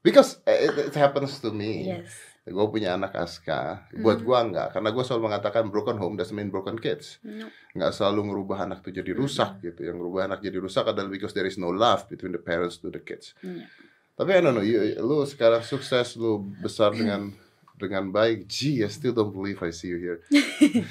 Because 0.00 0.40
eh, 0.48 0.72
it, 0.72 0.88
it 0.88 0.94
happens 0.96 1.44
to 1.44 1.52
me. 1.52 1.84
yes. 1.92 2.08
Gue 2.48 2.64
punya 2.72 2.96
anak 2.96 3.12
Aska, 3.12 3.84
buat 4.00 4.16
Mhm. 4.16 4.24
gue 4.24 4.38
enggak, 4.48 4.68
karena 4.72 4.88
gue 4.90 5.04
selalu 5.04 5.22
mengatakan 5.28 5.68
broken 5.68 6.00
home 6.00 6.16
doesn't 6.16 6.32
mean 6.32 6.48
broken 6.48 6.80
kids. 6.80 7.20
No. 7.20 7.52
Nggak 7.76 7.92
selalu 7.92 8.32
ngerubah 8.32 8.64
anak 8.64 8.80
tuh 8.80 8.96
jadi 8.96 9.12
rusak 9.12 9.60
gitu. 9.60 9.84
Yang 9.84 10.00
ngerubah 10.00 10.22
anak 10.24 10.40
jadi 10.40 10.56
rusak 10.56 10.88
adalah 10.88 11.12
because 11.12 11.36
there 11.36 11.44
is 11.44 11.60
no 11.60 11.68
love 11.68 12.08
between 12.08 12.32
the 12.32 12.40
parents 12.40 12.80
to 12.80 12.88
the 12.88 12.98
kids. 12.98 13.36
Iya. 13.44 13.68
Tapi 14.16 14.30
I 14.32 14.40
don't 14.40 14.56
know, 14.56 14.64
you, 14.64 14.80
lu 14.98 15.28
sekarang 15.28 15.60
sukses, 15.60 16.16
lu 16.16 16.48
besar 16.58 16.96
dengan 16.96 17.36
dengan 17.80 18.12
baik. 18.12 18.44
Gee, 18.44 18.84
I 18.84 18.92
still 18.92 19.16
don't 19.16 19.32
believe 19.32 19.58
I 19.64 19.72
see 19.72 19.88
you 19.88 19.98
here. 19.98 20.18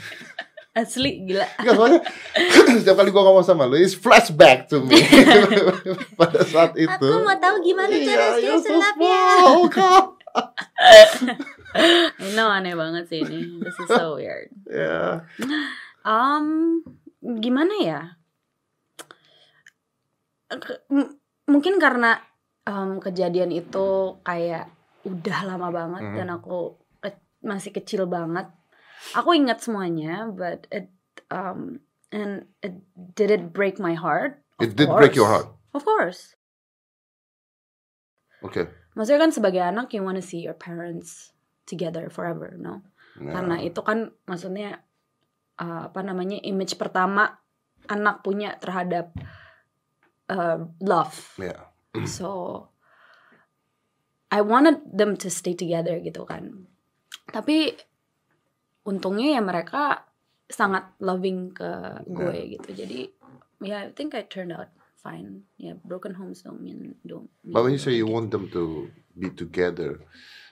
Asli 0.79 1.25
gila. 1.25 1.45
Enggak 1.59 1.75
soalnya 1.75 2.01
setiap 2.81 2.97
kali 3.01 3.09
gua 3.09 3.23
ngomong 3.29 3.45
sama 3.45 3.65
lu, 3.65 3.75
it's 3.75 3.97
flashback 3.97 4.69
to 4.69 4.85
me. 4.85 5.01
Pada 6.19 6.45
saat 6.45 6.77
itu. 6.77 7.09
tahu 7.41 7.55
gimana 7.65 7.89
Iya, 7.93 8.55
so 8.61 8.77
small, 8.93 9.65
Kak. 9.73 10.05
I 11.75 12.29
know 12.37 12.49
aneh 12.53 12.77
banget 12.77 13.09
sih 13.09 13.25
ini. 13.25 13.59
This 13.65 13.77
is 13.81 13.89
so 13.89 14.17
weird. 14.21 14.53
Ya. 14.69 15.25
Um, 16.05 16.81
gimana 17.21 17.73
ya? 17.81 18.01
M- 20.89 21.17
mungkin 21.49 21.77
karena 21.81 22.21
um, 22.65 23.01
kejadian 23.01 23.53
itu 23.53 24.17
kayak 24.21 24.69
udah 25.01 25.39
lama 25.45 25.67
banget 25.69 26.03
Mhm. 26.03 26.15
dan 26.15 26.27
aku 26.31 26.57
ke- 26.99 27.21
masih 27.41 27.71
kecil 27.71 28.03
banget. 28.05 28.47
Aku 29.15 29.31
ingat 29.31 29.63
semuanya, 29.63 30.27
but 30.27 30.67
it 30.69 30.91
um 31.29 31.79
and 32.09 32.49
it 32.59 32.83
did 33.15 33.29
it 33.29 33.51
break 33.51 33.77
my 33.77 33.93
heart? 33.93 34.43
Of 34.59 34.65
It 34.65 34.71
did 34.75 34.89
break 34.91 35.15
your 35.15 35.29
course. 35.29 35.47
heart. 35.47 35.47
Of 35.71 35.83
course. 35.83 36.21
Oke. 38.41 38.67
Maksudnya 38.95 39.21
kan 39.21 39.31
sebagai 39.31 39.61
anak 39.61 39.91
you 39.91 40.03
wanna 40.03 40.23
see 40.23 40.39
your 40.39 40.55
parents 40.55 41.31
together 41.63 42.07
forever, 42.09 42.55
no? 42.55 42.83
Nah, 43.19 43.35
karena 43.35 43.55
itu 43.59 43.79
kan 43.79 44.15
maksudnya 44.25 44.83
uh, 45.57 45.91
apa 45.91 45.99
namanya 46.01 46.39
image 46.41 46.75
pertama 46.75 47.39
anak 47.85 48.23
punya 48.23 48.55
terhadap 48.57 49.11
uh, 50.27 50.59
love 50.79 51.15
ya. 51.37 51.67
so 52.05 52.63
I 54.29 54.41
wanted 54.41 54.85
them 54.85 55.17
to 55.17 55.27
stay 55.29 55.53
together 55.53 55.97
gitu 55.99 56.23
kan 56.23 56.69
tapi 57.29 57.77
untungnya 58.85 59.37
ya 59.37 59.41
mereka 59.41 60.05
sangat 60.49 60.97
loving 60.97 61.53
ke 61.53 62.01
gue 62.09 62.57
gitu 62.57 62.69
jadi 62.73 62.99
ya 63.61 63.85
I 63.85 63.93
think 63.93 64.17
I 64.17 64.25
turned 64.25 64.49
out 64.49 64.73
fine 64.97 65.45
ya 65.61 65.77
broken 65.81 66.17
homes 66.17 66.41
don't 66.41 66.59
mean 66.59 66.97
don't 67.05 67.29
mean 67.45 67.53
But 67.53 67.63
when 67.65 67.73
you 67.73 67.81
say 67.81 67.93
you 67.93 68.09
want 68.09 68.33
them 68.33 68.49
to 68.51 68.89
be 69.13 69.29
together, 69.29 69.99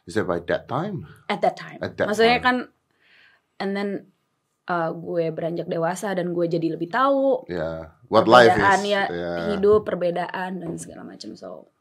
is 0.03 0.19
that 0.19 0.27
by 0.27 0.43
that 0.43 0.67
time? 0.67 1.07
at 1.31 1.39
that 1.39 1.55
time. 1.55 1.79
At 1.79 1.95
that 1.97 2.07
Maksudnya 2.11 2.39
time. 2.39 2.45
kan 2.45 2.57
and 3.57 3.69
then 3.73 3.89
uh, 4.69 4.91
gue 4.93 5.31
beranjak 5.31 5.65
dewasa 5.65 6.13
dan 6.13 6.35
gue 6.35 6.45
jadi 6.45 6.75
lebih 6.77 6.91
tahu 6.91 7.47
Ya, 7.49 7.95
what 8.11 8.27
life 8.27 8.53
is. 8.53 8.85
ya 8.85 9.07
Ya. 9.09 9.55
hidup, 9.55 9.87
perbedaan 9.87 10.61
dan 10.61 10.71
segala 10.77 11.07
macam. 11.07 11.33
So 11.33 11.71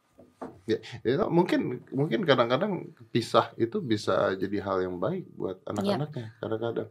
Ya, 0.66 0.78
ya, 1.06 1.30
mungkin 1.30 1.86
mungkin 1.94 2.26
kadang-kadang 2.26 2.90
pisah 3.14 3.54
itu 3.54 3.78
bisa 3.78 4.34
jadi 4.34 4.58
hal 4.66 4.82
yang 4.82 4.98
baik 4.98 5.30
buat 5.38 5.62
anak-anaknya 5.62 6.34
kadang-kadang. 6.42 6.88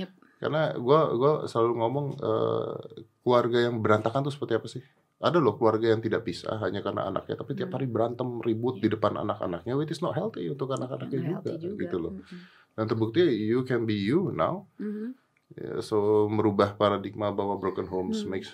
Yep. 0.00 0.10
Karena 0.40 0.62
gua 0.80 1.00
gua 1.12 1.32
selalu 1.44 1.72
ngomong 1.76 2.06
eh, 2.16 2.74
keluarga 3.20 3.58
yang 3.68 3.84
berantakan 3.84 4.24
tuh 4.24 4.32
seperti 4.32 4.56
apa 4.56 4.68
sih? 4.72 4.80
Ada 5.18 5.42
loh 5.42 5.58
keluarga 5.58 5.92
yang 5.92 6.00
tidak 6.00 6.24
pisah 6.24 6.56
hanya 6.62 6.80
karena 6.80 7.10
anaknya, 7.10 7.34
tapi 7.36 7.52
tiap 7.52 7.68
Hmm. 7.68 7.76
hari 7.76 7.86
berantem 7.90 8.28
ribut 8.38 8.78
di 8.78 8.88
depan 8.88 9.18
anak-anaknya, 9.18 9.74
which 9.74 9.90
is 9.90 10.00
not 10.00 10.14
healthy 10.14 10.46
untuk 10.48 10.70
anak-anaknya 10.72 11.20
juga, 11.36 11.52
juga. 11.58 11.74
gitu 11.74 11.96
loh. 11.98 12.12
Mm-mm. 12.16 12.40
Dan 12.78 12.84
terbukti 12.86 13.26
you 13.26 13.66
can 13.66 13.82
be 13.84 13.98
you 13.98 14.30
now. 14.32 14.64
Mhm. 14.78 15.18
Ya, 15.58 15.82
so 15.82 16.28
merubah 16.30 16.78
paradigma 16.78 17.34
bahwa 17.34 17.58
broken 17.58 17.88
homes 17.88 18.22
Hmm. 18.24 18.36
makes 18.36 18.52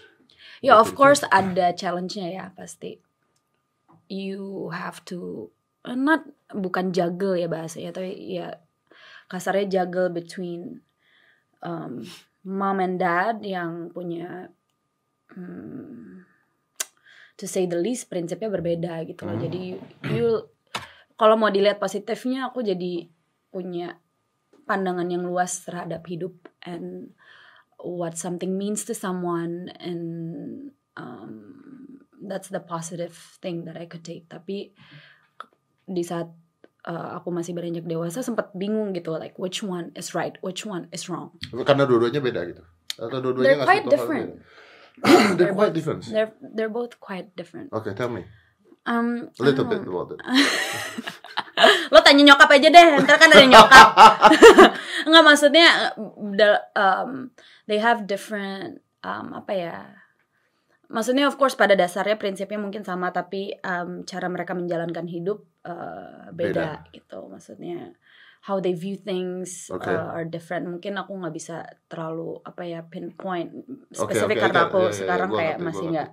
Ya 0.65 0.79
of 0.81 0.91
Betul 0.91 0.99
course 0.99 1.23
ada 1.29 1.75
challenge-nya 1.77 2.29
ya 2.33 2.47
pasti. 2.57 2.97
You 4.09 4.71
have 4.71 5.05
to 5.09 5.49
uh, 5.85 5.97
not 5.97 6.25
bukan 6.53 6.93
juggle 6.93 7.37
ya 7.37 7.49
bahasanya 7.49 7.97
tapi 7.97 8.37
ya 8.37 8.61
kasarnya 9.29 9.83
juggle 9.83 10.13
between 10.13 10.85
um, 11.65 12.05
mom 12.45 12.79
and 12.81 13.01
dad 13.01 13.41
yang 13.41 13.89
punya 13.91 14.53
hmm, 15.33 16.25
to 17.41 17.45
say 17.49 17.65
the 17.65 17.81
least 17.81 18.13
prinsipnya 18.13 18.53
berbeda 18.53 19.03
gitu 19.09 19.25
loh. 19.25 19.37
Hmm. 19.37 19.45
Jadi 19.49 19.63
you 20.13 20.45
kalau 21.15 21.39
mau 21.39 21.51
dilihat 21.51 21.79
positifnya 21.79 22.51
aku 22.51 22.63
jadi 22.63 23.07
punya 23.55 23.97
pandangan 24.67 25.07
yang 25.07 25.23
luas 25.23 25.63
terhadap 25.63 26.03
hidup 26.09 26.35
and 26.65 27.13
what 27.79 28.17
something 28.17 28.57
means 28.57 28.83
to 28.89 28.97
someone 28.97 29.69
and 29.79 30.73
um, 30.97 32.04
that's 32.27 32.49
the 32.49 32.61
positive 32.61 33.13
thing 33.41 33.65
that 33.65 33.77
I 33.77 33.85
could 33.85 34.03
take 34.03 34.27
tapi 34.27 34.73
di 35.85 36.01
saat 36.01 36.33
uh, 36.85 37.17
aku 37.17 37.29
masih 37.29 37.53
beranjak 37.53 37.85
dewasa 37.85 38.21
sempat 38.21 38.53
bingung 38.53 38.93
gitu 38.93 39.13
like 39.15 39.37
which 39.37 39.61
one 39.61 39.93
is 39.95 40.17
right 40.17 40.37
which 40.41 40.65
one 40.65 40.89
is 40.91 41.09
wrong 41.09 41.37
karena 41.53 41.85
dua-duanya 41.85 42.21
beda 42.21 42.41
gitu. 42.49 42.63
Atau 42.95 43.19
dua-duanya 43.21 43.45
They're 43.45 43.67
quite 43.67 43.87
different. 43.91 44.29
They're 45.03 45.35
They're 45.35 45.57
quite 45.57 45.75
both- 45.75 45.77
different. 45.77 46.01
they're 46.07 46.33
they're 46.55 46.71
both 46.73 46.95
quite 47.03 47.35
different 47.35 47.75
Okay, 47.75 47.93
tell 47.93 48.07
me 48.09 48.23
um 48.85 49.33
a 49.41 49.43
little 49.43 49.65
bit 49.65 49.81
about 49.83 50.13
it. 50.13 50.21
lo 51.95 51.99
tanya 52.05 52.23
nyokap 52.23 52.51
aja 52.53 52.69
deh 52.69 52.85
ntar 53.01 53.17
kan 53.17 53.33
ada 53.33 53.47
nyokap 53.49 53.89
nggak 55.09 55.25
maksudnya 55.25 55.91
the, 56.37 56.51
um, 56.77 57.33
they 57.67 57.81
have 57.81 58.05
different 58.05 58.79
um, 59.01 59.33
apa 59.33 59.53
ya 59.57 59.77
maksudnya 60.89 61.29
of 61.29 61.37
course 61.41 61.57
pada 61.57 61.73
dasarnya 61.77 62.21
prinsipnya 62.21 62.61
mungkin 62.61 62.85
sama 62.85 63.13
tapi 63.13 63.55
um, 63.65 64.05
cara 64.05 64.29
mereka 64.29 64.53
menjalankan 64.53 65.09
hidup 65.09 65.45
uh, 65.65 66.29
beda, 66.33 66.89
gitu. 66.93 67.29
Maksudnya 67.29 67.97
how 68.45 68.61
they 68.61 68.77
view 68.77 69.01
things 69.01 69.73
Oke. 69.73 69.89
uh, 69.89 70.13
are 70.13 70.29
different. 70.29 70.69
Mungkin 70.69 71.01
aku 71.01 71.17
nggak 71.17 71.35
bisa 71.35 71.65
terlalu 71.89 72.37
apa 72.45 72.63
ya 72.69 72.85
pinpoint 72.85 73.65
spesifik 73.89 74.37
oke, 74.37 74.43
karena 74.45 74.61
I 74.61 74.65
get- 74.65 74.69
aku 74.69 74.79
ya, 74.79 74.85
ya, 74.85 74.89
ya, 74.89 74.99
sekarang 75.01 75.29
gua 75.33 75.39
kayak 75.41 75.57
ngerti, 75.57 75.63
gua 75.63 75.69
masih 75.73 75.87
nggak 75.89 76.11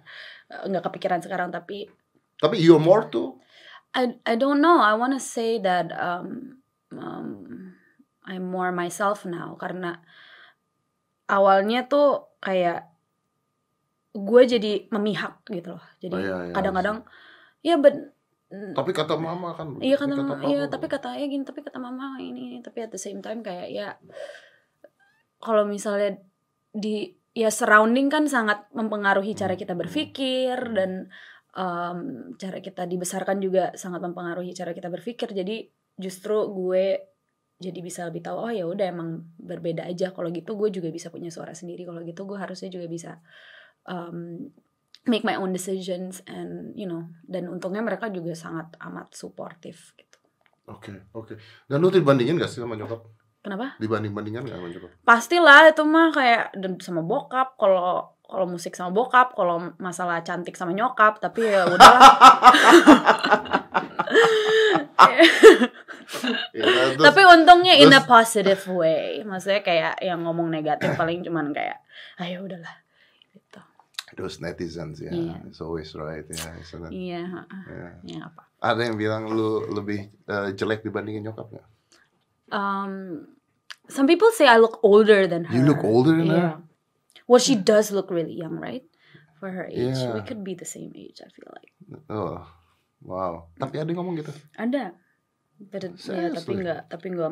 nggak 0.72 0.84
kepikiran 0.88 1.20
sekarang 1.24 1.50
tapi 1.52 1.78
Tapi 2.42 2.56
you're 2.58 2.82
more 2.82 3.06
to 3.12 3.38
I 3.92 4.16
I 4.24 4.40
don't 4.40 4.64
know. 4.64 4.80
I 4.80 4.96
want 4.96 5.12
to 5.12 5.20
say 5.20 5.60
that 5.60 5.92
um, 5.92 6.64
um, 6.96 7.28
I'm 8.24 8.48
more 8.48 8.72
myself 8.72 9.28
now. 9.28 9.60
Karena 9.60 10.00
awalnya 11.28 11.92
tuh 11.92 12.32
kayak 12.40 12.91
gue 14.12 14.42
jadi 14.44 14.72
memihak 14.92 15.44
gitu 15.48 15.76
loh 15.80 15.86
jadi 16.04 16.16
Oh, 16.16 16.20
iya, 16.20 16.38
iya, 16.50 16.54
kadang-kadang 16.54 16.98
ya 17.64 17.76
but 17.80 17.96
Tapi 18.52 18.92
kata 18.92 19.16
mama 19.16 19.56
kan. 19.56 19.80
Iya 19.80 19.96
kata 19.96 20.12
mama, 20.12 20.36
papa. 20.36 20.44
iya 20.44 20.68
tapi 20.68 20.92
kata 20.92 21.16
ya 21.16 21.24
gini, 21.32 21.48
tapi 21.48 21.64
kata 21.64 21.80
mama 21.80 22.20
ini, 22.20 22.52
ini. 22.52 22.58
tapi 22.60 22.84
at 22.84 22.92
the 22.92 23.00
same 23.00 23.24
time 23.24 23.40
kayak 23.40 23.72
ya 23.72 23.96
kalau 25.40 25.64
misalnya 25.64 26.20
di 26.76 27.16
ya 27.32 27.48
surrounding 27.48 28.12
kan 28.12 28.28
sangat 28.28 28.68
mempengaruhi 28.76 29.32
cara 29.40 29.56
kita 29.56 29.72
berpikir 29.72 30.56
dan 30.76 31.08
em, 31.56 32.00
cara 32.36 32.60
kita 32.60 32.84
dibesarkan 32.84 33.40
juga 33.40 33.72
sangat 33.80 34.04
mempengaruhi 34.04 34.52
cara 34.52 34.76
kita 34.76 34.92
berpikir. 34.92 35.32
Jadi 35.32 35.72
justru 35.96 36.44
gue 36.52 37.08
jadi 37.62 37.80
bisa 37.80 38.04
lebih 38.10 38.26
tahu 38.26 38.36
oh 38.36 38.52
ya 38.52 38.66
udah 38.68 38.90
emang 38.90 39.32
berbeda 39.38 39.86
aja 39.88 40.12
kalau 40.12 40.28
gitu 40.34 40.58
gue 40.58 40.70
juga 40.74 40.90
bisa 40.90 41.08
punya 41.14 41.30
suara 41.30 41.54
sendiri 41.54 41.86
kalau 41.86 42.02
gitu 42.04 42.26
gue 42.26 42.36
harusnya 42.36 42.68
juga 42.74 42.90
bisa 42.90 43.22
um, 43.84 44.50
make 45.04 45.22
my 45.22 45.34
own 45.34 45.50
decisions 45.50 46.22
and 46.26 46.74
you 46.74 46.86
know 46.86 47.06
dan 47.24 47.48
untungnya 47.48 47.82
mereka 47.82 48.08
juga 48.08 48.34
sangat 48.34 48.74
amat 48.80 49.12
suportif 49.12 49.94
gitu 49.96 50.10
Oke, 50.70 50.94
oke. 51.12 51.36
Dan 51.66 51.82
lu 51.82 51.90
dibandingin 51.90 52.38
gak 52.38 52.48
sih 52.48 52.62
sama 52.62 52.78
nyokap? 52.78 53.02
kenapa 53.42 53.76
Dibanding-bandingan 53.82 54.46
gak 54.46 54.56
sama 54.56 54.70
nyokap? 54.70 54.92
pastilah 55.02 55.68
itu 55.68 55.84
mah 55.84 56.14
kayak 56.14 56.44
sama 56.80 57.02
bokap 57.02 57.58
kalau 57.58 58.06
kalau 58.22 58.46
musik 58.48 58.72
sama 58.72 58.94
bokap 58.94 59.34
kalau 59.34 59.74
masalah 59.76 60.22
cantik 60.22 60.56
sama 60.56 60.72
nyokap 60.72 61.18
tapi 61.18 61.44
ya 61.44 61.66
udahlah 61.66 62.02
Iya, 66.52 66.64
terus- 66.96 67.02
tapi 67.02 67.22
untungnya 67.26 67.74
in 67.76 67.92
a 67.92 68.02
positive 68.02 68.62
way 68.70 69.24
maksudnya 69.24 69.60
kayak 69.60 69.94
yang 70.00 70.22
ngomong 70.22 70.48
negatif 70.48 70.94
paling 70.94 71.24
cuman 71.24 71.52
kayak 71.52 71.82
ayo 72.20 72.46
udahlah 72.46 72.72
gitu 72.72 72.91
Those 74.14 74.40
netizens 74.40 75.00
ya, 75.00 75.08
Iya. 75.08 75.48
it's 75.48 75.60
always 75.60 75.88
right 75.96 76.24
ya. 76.26 76.52
isn't 76.60 76.84
it? 76.84 76.92
iya 76.92 77.22
heeh. 77.24 77.64
Ya. 77.68 77.90
ya 78.04 78.20
apa 78.28 78.44
Ada 78.62 78.82
yang 78.88 78.96
bilang 78.96 79.26
lu 79.28 79.66
lebih 79.72 80.00
eh, 80.28 80.50
jelek 80.54 80.84
dibandingin 80.84 81.26
nyokap 81.26 81.48
gak? 81.50 81.68
um 82.52 83.24
some 83.88 84.06
people 84.06 84.28
say 84.30 84.44
I 84.46 84.60
look 84.60 84.84
older 84.84 85.24
than 85.26 85.48
her 85.48 85.56
You 85.56 85.64
look 85.64 85.82
older 85.82 86.12
than 86.14 86.28
her? 86.28 86.36
yeah 86.36 86.56
well 87.26 87.40
she 87.40 87.56
does 87.56 87.90
look 87.90 88.12
really 88.12 88.36
young 88.36 88.60
right 88.60 88.84
for 89.40 89.48
her 89.50 89.66
age 89.66 89.96
Yeah. 89.96 90.12
we 90.14 90.22
could 90.22 90.44
be 90.44 90.54
the 90.54 90.68
same 90.68 90.92
age 90.94 91.24
I 91.24 91.32
feel 91.32 91.48
like 91.50 91.72
Oh, 92.08 92.40
wow. 93.02 93.48
Tapi 93.56 93.80
ada 93.80 93.88
yang 93.88 94.00
ngomong 94.00 94.20
gitu. 94.20 94.32
ada 94.56 94.96
But 95.62 95.88
ya 96.04 96.28
tapi 96.30 96.58
nggak 96.58 96.90
tapi 96.90 97.08
nggak 97.12 97.32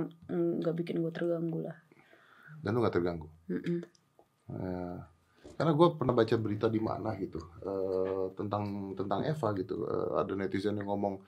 nggak 0.61 0.75
bikin 0.77 1.01
gue 1.01 1.09
terganggu 1.09 1.65
lah 1.65 1.77
Dan 2.59 2.75
lu 2.75 2.81
gak 2.81 2.93
terganggu. 2.93 3.25
Mm-mm. 3.47 3.79
Ya. 4.51 5.07
Karena 5.59 5.75
gue 5.75 5.87
pernah 5.99 6.15
baca 6.15 6.35
berita 6.39 6.71
di 6.71 6.79
mana 6.79 7.19
gitu 7.19 7.35
eh, 7.67 8.31
tentang 8.39 8.95
tentang 8.95 9.27
Eva 9.27 9.51
gitu. 9.59 9.83
Eh, 9.83 10.23
ada 10.23 10.31
netizen 10.39 10.79
yang 10.79 10.87
ngomong 10.87 11.19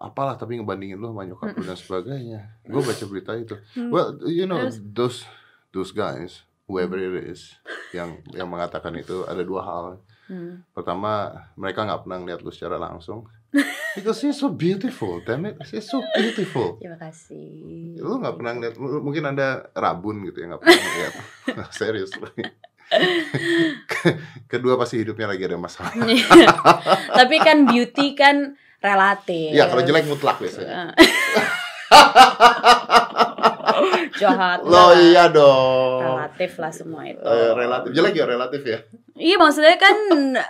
apalah 0.00 0.40
tapi 0.40 0.56
ngebandingin 0.56 0.96
lu 0.96 1.12
sama 1.12 1.28
nyokap 1.28 1.52
lu 1.52 1.68
dan 1.68 1.76
sebagainya. 1.76 2.40
Gue 2.64 2.80
baca 2.80 3.04
berita 3.04 3.36
itu. 3.36 3.60
Hmm. 3.76 3.92
Well, 3.92 4.16
you 4.24 4.48
know 4.48 4.64
those 4.80 5.28
those 5.76 5.92
guys, 5.92 6.48
whoever 6.64 6.96
it 6.96 7.28
is, 7.28 7.60
yang 7.92 8.24
yang 8.32 8.48
mengatakan 8.48 8.96
itu 8.96 9.28
ada 9.28 9.44
dua 9.44 9.60
hal. 9.60 9.84
Hmm. 10.32 10.64
Pertama, 10.72 11.44
mereka 11.52 11.84
nggak 11.84 12.08
pernah 12.08 12.18
lihat 12.24 12.40
lu 12.40 12.48
secara 12.48 12.80
langsung. 12.80 13.28
Because 13.98 14.22
she's 14.22 14.38
so 14.38 14.48
beautiful, 14.48 15.18
damn 15.26 15.44
it, 15.44 15.58
she's 15.66 15.90
so 15.90 15.98
beautiful. 16.14 16.78
terima 16.78 16.94
kasih 16.94 17.98
Lu 17.98 18.22
nggak 18.22 18.38
pernah 18.38 18.52
ngeliat, 18.54 18.74
mungkin 18.78 19.24
ada 19.34 19.66
rabun 19.74 20.22
gitu 20.30 20.46
ya 20.46 20.54
nggak 20.54 20.62
pernah 20.62 20.78
ngeliat. 20.80 21.14
Serius. 21.76 22.14
Kedua 24.46 24.74
pasti 24.74 24.98
hidupnya 24.98 25.26
lagi 25.26 25.42
ada 25.42 25.56
masalah. 25.56 25.94
tapi 27.18 27.36
kan 27.38 27.64
beauty 27.64 28.12
kan 28.12 28.52
relatif 28.78 29.52
Iya, 29.52 29.66
kalau 29.66 29.82
jelek 29.82 30.06
mutlak 30.06 30.36
biasanya. 30.38 30.90
jahat 34.16 34.60
Lo 34.62 34.70
lah. 34.70 34.96
iya 34.96 35.24
dong. 35.28 36.00
relatif 36.02 36.52
lah 36.56 36.70
semua 36.70 37.02
itu 37.04 37.20
Eh, 37.20 37.50
relatif 37.54 37.90
jelek 37.90 38.14
ya 38.14 38.24
relatif 38.26 38.62
ya. 38.62 38.78
iya 39.14 39.36
maksudnya 39.36 39.76
kan 39.76 39.96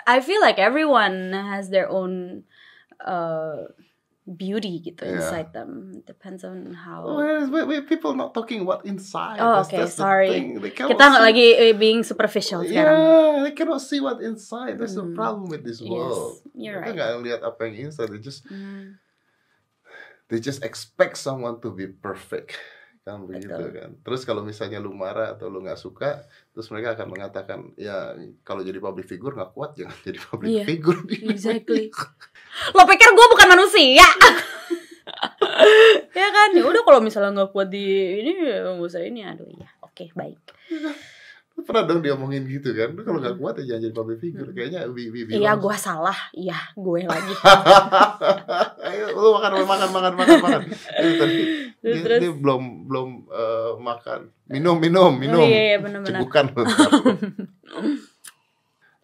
I 0.05 0.19
feel 0.21 0.41
like 0.41 0.59
everyone 0.59 1.31
has 1.33 1.71
their 1.71 1.87
own 1.87 2.43
uh, 3.01 3.67
beauty 4.25 4.79
gitu 4.79 5.03
Yeah. 5.03 5.17
inside 5.17 5.51
them 5.51 6.01
depends 6.05 6.45
on 6.45 6.77
how 6.77 7.03
Whereas 7.09 7.49
we, 7.49 7.65
we 7.65 7.77
people 7.83 8.13
not 8.13 8.31
talking 8.31 8.63
what 8.63 8.85
inside. 8.85 9.41
Oh, 9.41 9.59
That's- 9.59 9.67
okay, 9.73 9.81
that's 9.83 9.97
the 9.97 10.05
sorry. 10.05 10.55
kita 10.61 11.01
nggak 11.01 11.25
lagi 11.25 11.47
eh, 11.57 11.73
being 11.73 12.05
superficial 12.05 12.61
sekarang 12.63 13.01
Yeah, 13.01 13.43
they 13.43 13.57
cannot 13.57 13.81
see 13.81 13.99
what 13.99 14.21
inside. 14.21 14.77
That's 14.77 14.95
the 14.95 15.09
Hmm. 15.09 15.17
problem 15.17 15.49
with 15.49 15.65
this 15.65 15.81
Yes, 15.81 15.89
world. 15.89 16.45
you're 16.53 16.79
Mereka 16.79 16.85
right. 16.85 16.95
nggak 16.95 17.23
lihat 17.27 17.41
apa 17.43 17.61
yang 17.67 17.89
inside. 17.89 18.13
They 18.13 18.21
just 18.21 18.45
Hmm. 18.47 19.01
they 20.29 20.39
just 20.39 20.63
expect 20.63 21.19
someone 21.19 21.59
to 21.59 21.73
be 21.73 21.89
perfect 21.91 22.55
kan 23.01 23.25
begitu 23.25 23.49
Betul. 23.49 23.73
kan. 23.73 23.91
Terus 24.05 24.21
kalau 24.23 24.45
misalnya 24.45 24.77
lu 24.77 24.93
marah 24.93 25.33
atau 25.33 25.49
lu 25.49 25.65
nggak 25.65 25.81
suka 25.81 26.21
terus 26.53 26.69
mereka 26.69 26.93
akan 26.95 27.09
mengatakan 27.09 27.59
ya 27.75 28.13
kalau 28.45 28.61
jadi 28.61 28.77
public 28.77 29.09
figure 29.09 29.33
nggak 29.33 29.57
kuat 29.57 29.73
jangan 29.73 29.97
jadi 30.07 30.19
public 30.21 30.49
Iya, 30.53 30.65
figure 30.69 31.01
exactly. 31.27 31.89
lo 32.77 32.83
pikir 32.85 33.09
gue 33.11 33.27
bukan 33.33 33.49
manusia? 33.49 34.05
Ya 36.11 36.29
kan? 36.31 36.55
Ya 36.55 36.65
udah 36.65 36.83
kalau 36.87 37.01
misalnya 37.03 37.35
nggak 37.35 37.51
kuat 37.53 37.69
di 37.69 37.83
ini 38.23 38.31
ya 38.41 38.63
nggak 38.65 38.89
usah 38.89 39.03
ini. 39.03 39.27
Aduh 39.27 39.49
ya 39.51 39.67
oke 39.83 40.13
baik. 40.15 40.39
Lu 41.57 41.61
pernah 41.67 41.83
dong 41.85 42.01
diomongin 42.01 42.47
gitu 42.47 42.73
kan? 42.73 42.95
Lu 42.95 43.03
kalau 43.03 43.19
nggak 43.19 43.37
kuat 43.37 43.59
ya 43.61 43.75
jangan 43.75 43.83
jadi 43.91 43.95
public 43.97 44.19
figure. 44.23 44.51
Kayaknya 44.55 44.87
bi 44.89 45.11
bi 45.11 45.27
iya 45.35 45.59
gue 45.59 45.77
salah. 45.77 46.17
Iya 46.33 46.57
gue 46.73 47.01
lagi. 47.05 47.35
Ayo 48.87 49.05
lu 49.13 49.29
makan 49.35 49.51
makan 49.67 49.89
makan 49.93 50.13
makan 50.15 50.37
makan. 50.41 50.63
Ini 50.71 51.13
tadi 51.19 51.39
Terus, 51.81 51.97
dia, 51.97 52.05
terus. 52.05 52.21
dia 52.21 52.33
belum 52.33 52.63
belum 52.85 53.09
eh, 53.27 53.73
makan 53.81 54.21
minum 54.47 54.77
minum 54.77 55.13
minum 55.17 55.41
Oh, 55.41 55.49
iya, 55.49 55.61
iya, 55.65 55.77
benar-benar. 55.81 56.21
cebukan 56.21 56.45
lu 56.53 56.63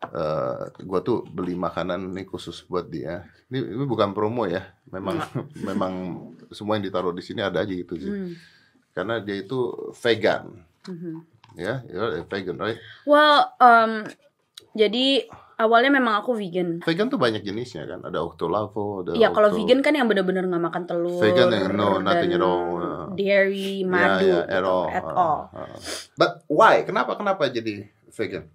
Eh, 0.06 0.62
gua 0.86 1.00
tuh 1.02 1.24
beli 1.26 1.56
makanan 1.56 2.14
nih 2.14 2.28
khusus 2.28 2.62
buat 2.62 2.86
dia. 2.86 3.26
Ini, 3.50 3.74
ini 3.74 3.84
bukan 3.84 4.12
promo 4.12 4.44
ya, 4.46 4.62
memang 4.86 5.18
memang 5.68 5.92
semua 6.52 6.76
yang 6.78 6.84
ditaruh 6.84 7.10
di 7.10 7.24
sini 7.24 7.42
ada 7.42 7.64
aja 7.64 7.72
gitu 7.72 7.96
sih. 7.96 8.12
Hmm. 8.12 8.32
Karena 8.92 9.18
dia 9.18 9.40
itu 9.40 9.56
vegan, 9.98 10.62
Mhm. 10.86 11.12
ya, 11.58 11.82
ya 11.84 12.22
vegan, 12.22 12.56
right? 12.56 12.78
well 13.02 13.50
um, 13.58 14.04
jadi 14.72 15.26
awalnya 15.56 15.88
memang 15.88 16.20
aku 16.20 16.36
vegan 16.36 16.84
Vegan 16.84 17.08
tuh 17.08 17.16
banyak 17.16 17.40
jenisnya 17.40 17.88
kan, 17.88 18.00
ada 18.04 18.20
octolavo, 18.20 19.04
ada 19.04 19.16
Iya 19.16 19.32
kalau 19.32 19.52
vegan 19.52 19.80
kan 19.80 19.96
yang 19.96 20.06
benar-benar 20.06 20.44
nggak 20.46 20.64
makan 20.68 20.82
telur, 20.84 21.20
Vegan 21.20 21.48
yang 21.52 21.72
no, 21.72 21.98
nothing 22.00 22.32
at 22.36 22.44
all, 22.44 22.76
uh. 22.76 23.06
dairy, 23.16 23.84
madu, 23.84 24.24
ya, 24.24 24.44
gitu, 24.44 24.52
at 24.52 24.64
all. 24.64 24.86
at 24.92 25.04
uh, 25.04 25.16
all. 25.16 25.40
uh. 25.56 25.76
But 26.14 26.44
why? 26.48 26.84
Kenapa 26.84 27.16
kenapa 27.16 27.48
jadi 27.48 27.88
vegan? 28.12 28.52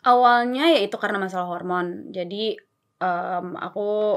Awalnya 0.00 0.72
ya 0.72 0.80
itu 0.80 0.96
karena 0.96 1.20
masalah 1.20 1.50
hormon. 1.52 2.08
Jadi 2.08 2.56
em, 3.00 3.46
aku 3.56 4.16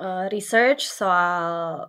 eh, 0.00 0.26
research 0.28 0.84
soal 0.84 1.88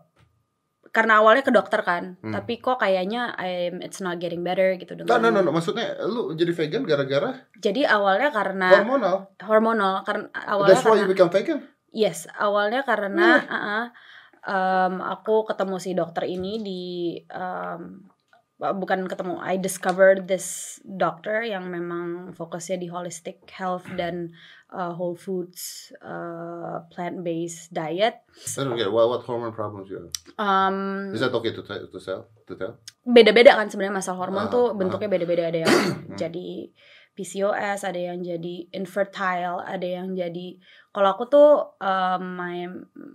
karena 0.95 1.19
awalnya 1.19 1.43
ke 1.43 1.51
dokter 1.51 1.83
kan, 1.83 2.15
Hmm. 2.23 2.31
tapi 2.31 2.57
kok 2.57 2.79
kayaknya 2.79 3.35
I'm, 3.35 3.83
it's 3.83 3.99
not 3.99 4.15
getting 4.15 4.41
better 4.41 4.79
gitu 4.79 4.95
No, 4.95 5.19
no, 5.19 5.27
no, 5.27 5.43
no, 5.43 5.51
maksudnya 5.51 5.99
lu 6.01 6.31
jadi 6.31 6.55
vegan 6.55 6.87
gara-gara 6.87 7.35
Jadi 7.59 7.83
awalnya 7.83 8.31
karena 8.31 8.71
hormonal. 8.71 9.15
hormonal 9.43 9.93
karena 10.07 10.31
awalnya 10.31 10.71
That's 10.71 10.87
why 10.87 10.95
karena 10.95 11.03
you 11.03 11.11
become 11.11 11.27
vegan. 11.29 11.59
Yes, 11.91 12.31
awalnya 12.31 12.81
karena 12.81 13.43
uh-uh, 13.43 13.83
um, 14.45 14.93
aku 15.01 15.43
ketemu 15.43 15.75
si 15.77 15.91
dokter 15.91 16.23
ini 16.25 16.59
di 16.59 16.83
um, 17.29 17.99
bukan 18.59 19.07
ketemu, 19.11 19.35
I 19.43 19.59
discovered 19.59 20.31
this 20.31 20.79
doctor 20.83 21.43
yang 21.43 21.67
memang 21.67 22.31
fokusnya 22.35 22.79
di 22.79 22.87
holistic 22.87 23.43
health 23.51 23.83
dan 23.99 24.31
uh, 24.71 24.95
whole 24.95 25.15
foods, 25.19 25.91
uh, 25.99 26.83
plant 26.87 27.19
based 27.23 27.75
diet. 27.75 28.23
I 28.55 28.63
don't 28.63 28.79
get 28.79 28.87
it. 28.87 28.95
what, 28.95 29.11
what 29.11 29.23
hormone 29.27 29.51
problems 29.51 29.91
you 29.91 30.07
have. 30.07 30.11
Um, 30.39 31.11
Is 31.11 31.19
that 31.19 31.35
okay 31.35 31.51
to 31.51 31.63
tell 31.63 31.83
to 31.83 31.99
tell 31.99 32.21
to 32.47 32.53
tell? 32.55 32.73
beda-beda 33.05 33.53
kan 33.53 33.69
sebenarnya 33.69 34.01
masalah 34.01 34.17
hormon 34.25 34.49
Ah, 34.49 34.51
tuh 34.51 34.65
ah. 34.65 34.73
bentuknya 34.73 35.09
beda-beda 35.13 35.43
ada 35.53 35.59
yang 35.61 35.75
jadi 36.21 36.73
PCOS, 37.15 37.87
ada 37.87 37.95
yang 38.11 38.19
jadi 38.19 38.67
infertile, 38.75 39.63
ada 39.63 39.87
yang 39.87 40.11
jadi 40.17 40.59
kalau 40.91 41.15
aku 41.15 41.23
tuh 41.31 41.79
um, 41.79 42.23
my 42.35 42.67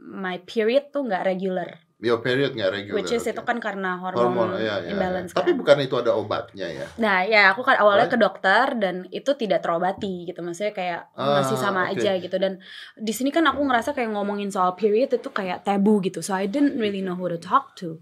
my 0.09 0.37
period 0.49 0.89
tuh 0.89 1.05
nggak 1.05 1.29
regular, 1.29 1.85
Your 2.01 2.25
period 2.25 2.57
nggak 2.57 2.73
regular. 2.73 2.97
which 2.97 3.13
is 3.13 3.21
okay. 3.21 3.37
itu 3.37 3.45
kan 3.45 3.61
karena 3.61 4.01
hormon, 4.01 4.33
hormon, 4.33 4.49
ya, 4.57 4.81
ya, 4.81 4.89
ya. 4.89 4.91
imbalance. 4.97 5.37
Tapi 5.37 5.53
kan. 5.53 5.61
bukan 5.61 5.77
itu 5.85 5.95
ada 6.01 6.17
obatnya 6.17 6.65
ya. 6.65 6.87
Nah 6.97 7.21
ya 7.23 7.53
aku 7.53 7.61
kan 7.61 7.77
awalnya 7.77 8.09
Right. 8.09 8.17
ke 8.17 8.25
dokter 8.25 8.65
dan 8.81 8.95
itu 9.13 9.31
tidak 9.37 9.61
terobati 9.61 10.25
gitu, 10.25 10.41
maksudnya 10.41 10.73
kayak 10.73 11.01
Ah, 11.13 11.45
masih 11.45 11.61
sama 11.61 11.93
oke. 11.93 12.01
aja 12.01 12.17
gitu 12.17 12.37
dan 12.41 12.57
di 12.97 13.13
sini 13.13 13.29
kan 13.29 13.45
aku 13.45 13.61
ngerasa 13.61 13.93
kayak 13.93 14.17
ngomongin 14.17 14.49
soal 14.49 14.73
period 14.75 15.13
itu 15.13 15.29
kayak 15.29 15.61
tabu 15.63 16.01
gitu, 16.01 16.25
so 16.25 16.33
I 16.33 16.49
didn't 16.49 16.81
really 16.81 17.05
know 17.05 17.15
who 17.15 17.29
to 17.29 17.37
talk 17.37 17.77
to. 17.85 18.01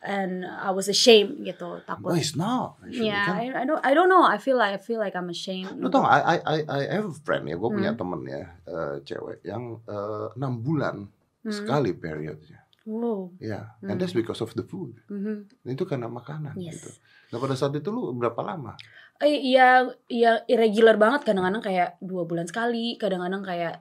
and 0.00 0.48
I 0.48 0.72
was 0.72 0.88
ashamed 0.88 1.44
gitu 1.44 1.76
No, 1.76 1.84
takut 1.84 2.16
it's 2.16 2.32
not. 2.32 2.80
Actually, 2.80 3.12
yeah. 3.12 3.36
I, 3.36 3.52
I 3.52 3.64
don't 3.68 3.84
I 3.84 3.92
don't 3.92 4.08
know 4.08 4.24
I 4.24 4.40
feel 4.40 4.56
like 4.56 4.72
I 4.72 4.80
feel 4.80 4.96
like 4.96 5.12
I'm 5.12 5.28
ashamed 5.28 5.76
Lu 5.76 5.92
tau 5.92 6.00
I, 6.00 6.20
I, 6.24 6.36
I, 6.40 6.56
I 6.64 6.78
have 6.96 7.12
a 7.12 7.16
friend 7.20 7.44
ya, 7.44 7.60
gue 7.60 7.68
punya 7.68 7.92
Hmm. 7.92 8.00
temen 8.00 8.20
ya, 8.24 8.48
eh, 8.64 8.96
cewek 9.04 9.44
yang 9.44 9.76
eh, 9.84 10.26
enam 10.36 10.60
bulan 10.60 11.04
Hmm. 11.40 11.52
sekali 11.52 11.92
periodnya. 11.92 12.64
Wow 12.90 13.30
Ya, 13.38 13.78
Hmm. 13.78 13.88
and 13.88 13.96
that's 13.96 14.12
because 14.12 14.42
of 14.42 14.50
the 14.52 14.66
food. 14.66 14.98
Mhm. 15.06 15.46
Itu 15.64 15.86
karena 15.86 16.10
makanan 16.10 16.58
Yes. 16.58 16.82
gitu. 16.82 16.90
Nah 17.30 17.38
pada 17.38 17.54
saat 17.54 17.70
itu 17.72 17.88
lu 17.88 18.10
berapa 18.12 18.42
lama? 18.42 18.74
Eh, 19.20 19.36
iya 19.52 19.84
iya 20.08 20.42
irregular 20.44 20.96
banget 20.96 21.22
kadang-kadang 21.22 21.60
kayak 21.60 22.00
dua 22.00 22.24
bulan 22.24 22.44
sekali 22.44 22.96
kadang-kadang 22.96 23.44
kayak 23.44 23.74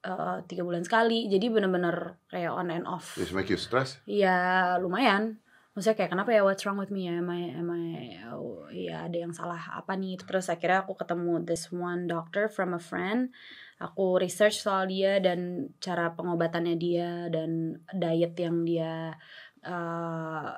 eh, 0.00 0.36
tiga 0.46 0.62
bulan 0.62 0.86
sekali 0.86 1.26
jadi 1.26 1.50
bener-bener 1.50 2.14
kayak 2.30 2.54
on 2.54 2.70
and 2.70 2.86
off 2.86 3.18
Just 3.18 3.34
make 3.34 3.50
you 3.50 3.58
stress? 3.58 3.98
ya 4.06 4.78
lumayan 4.78 5.42
maksudnya 5.74 5.98
kayak 5.98 6.14
kenapa 6.14 6.30
ya 6.30 6.46
what's 6.46 6.62
wrong 6.62 6.78
with 6.78 6.88
me 6.88 7.10
ya 7.10 7.18
am 7.18 7.26
I, 7.28 7.42
am 7.50 7.68
I 7.68 7.84
oh, 8.30 8.70
ya 8.70 9.10
ada 9.10 9.18
yang 9.18 9.34
salah 9.34 9.58
apa 9.74 9.98
nih 9.98 10.16
terus 10.22 10.46
akhirnya 10.46 10.86
aku 10.86 10.94
ketemu 10.94 11.42
this 11.42 11.68
one 11.68 12.06
doctor 12.06 12.46
from 12.46 12.70
a 12.70 12.80
friend 12.80 13.34
aku 13.76 14.20
research 14.20 14.64
soal 14.64 14.88
dia 14.88 15.20
dan 15.20 15.70
cara 15.82 16.16
pengobatannya 16.16 16.76
dia 16.80 17.28
dan 17.28 17.76
diet 17.92 18.32
yang 18.40 18.64
dia 18.64 19.12
eh, 19.60 20.50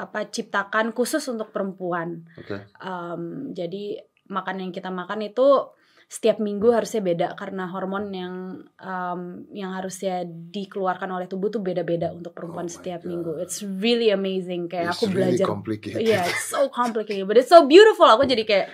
apa 0.00 0.20
ciptakan 0.32 0.96
khusus 0.96 1.24
untuk 1.28 1.52
perempuan 1.52 2.24
Oke. 2.40 2.68
Um, 2.80 3.52
jadi 3.52 4.00
makan 4.32 4.64
yang 4.64 4.72
kita 4.72 4.88
makan 4.88 5.28
itu 5.28 5.68
setiap 6.10 6.42
minggu 6.42 6.74
harusnya 6.74 6.98
beda 7.06 7.38
karena 7.38 7.70
hormon 7.70 8.10
yang 8.10 8.34
um, 8.82 9.20
yang 9.54 9.70
harusnya 9.70 10.26
dikeluarkan 10.26 11.06
oleh 11.06 11.30
tubuh 11.30 11.54
tuh 11.54 11.62
beda-beda 11.62 12.10
untuk 12.10 12.34
perempuan 12.34 12.66
Oh 12.66 12.74
setiap 12.74 13.06
God. 13.06 13.14
minggu. 13.14 13.32
It's 13.38 13.62
really 13.62 14.10
amazing 14.10 14.66
kayak 14.66 14.90
It's 14.90 14.98
aku 14.98 15.06
really 15.14 15.38
belajar. 15.38 15.46
complicated. 15.46 16.02
Iya, 16.02 16.26
it's 16.26 16.50
so 16.50 16.66
complicated, 16.66 17.30
but 17.30 17.38
it's 17.38 17.46
so 17.46 17.62
beautiful. 17.62 18.10
Aku 18.10 18.26
jadi 18.26 18.42
kayak 18.42 18.66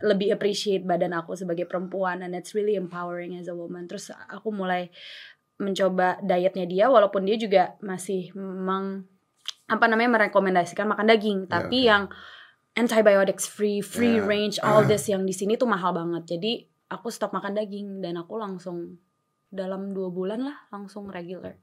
lebih 0.00 0.32
appreciate 0.32 0.80
badan 0.80 1.12
aku 1.12 1.36
sebagai 1.36 1.68
perempuan, 1.68 2.24
and 2.24 2.32
it's 2.32 2.56
really 2.56 2.80
empowering 2.80 3.36
as 3.36 3.44
a 3.44 3.54
woman. 3.54 3.84
Terus 3.84 4.08
aku 4.32 4.48
mulai 4.48 4.88
mencoba 5.60 6.16
dietnya 6.24 6.64
dia, 6.64 6.88
walaupun 6.88 7.28
dia 7.28 7.36
juga 7.36 7.76
masih 7.84 8.32
meng 8.32 9.04
apa 9.68 9.84
namanya 9.84 10.16
merekomendasikan 10.16 10.88
makan 10.88 11.06
daging, 11.06 11.38
Ya, 11.44 11.60
tapi 11.60 11.78
oke. 11.84 11.88
yang 11.92 12.02
antibiotics 12.80 13.44
free, 13.44 13.78
free 13.78 14.16
Ya. 14.16 14.24
range, 14.24 14.56
all 14.60 14.82
this 14.82 15.04
yang 15.04 15.22
di 15.22 15.30
sini 15.30 15.54
tuh 15.54 15.66
mahal 15.66 15.92
banget. 15.92 16.24
Jadi 16.30 16.52
aku 16.88 17.08
stop 17.08 17.30
makan 17.30 17.54
daging 17.54 18.00
dan 18.00 18.16
aku 18.16 18.34
langsung 18.34 18.96
dalam 19.46 19.90
dua 19.90 20.08
bulan 20.08 20.40
lah 20.42 20.56
langsung 20.68 21.06
regular 21.06 21.58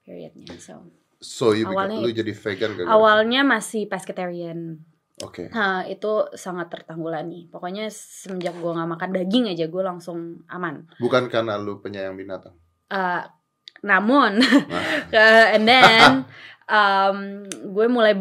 periodnya. 0.00 0.54
So 0.56 0.88
So 1.18 1.52
you 1.52 1.64
become- 1.64 1.88
Awalnya- 1.88 2.02
lu 2.02 2.10
jadi 2.10 2.32
vegan 2.32 2.70
gara-gara 2.74 2.92
awalnya 2.92 3.40
masih 3.42 3.86
pescatarian. 3.86 4.76
Oke. 5.22 5.48
Nah, 5.48 5.86
itu 5.86 6.10
sangat 6.34 6.68
tertanggulangi. 6.68 7.48
Pokoknya 7.48 7.86
semenjak 7.88 8.52
gua 8.58 8.74
nggak 8.74 8.90
makan 8.90 9.10
daging 9.14 9.46
aja 9.48 9.64
gue 9.64 9.78
langsung 9.80 10.42
aman. 10.46 10.84
Bukan 10.98 11.30
karena 11.30 11.54
lu 11.56 11.78
penyayang 11.78 12.12
binatang. 12.12 12.52
Eh, 12.90 13.22
namun, 13.80 14.42
Nah, 14.42 14.84
and 15.54 15.64
then 15.64 16.26
um, 16.66 17.16
gue 17.46 17.86
mulai 17.86 18.18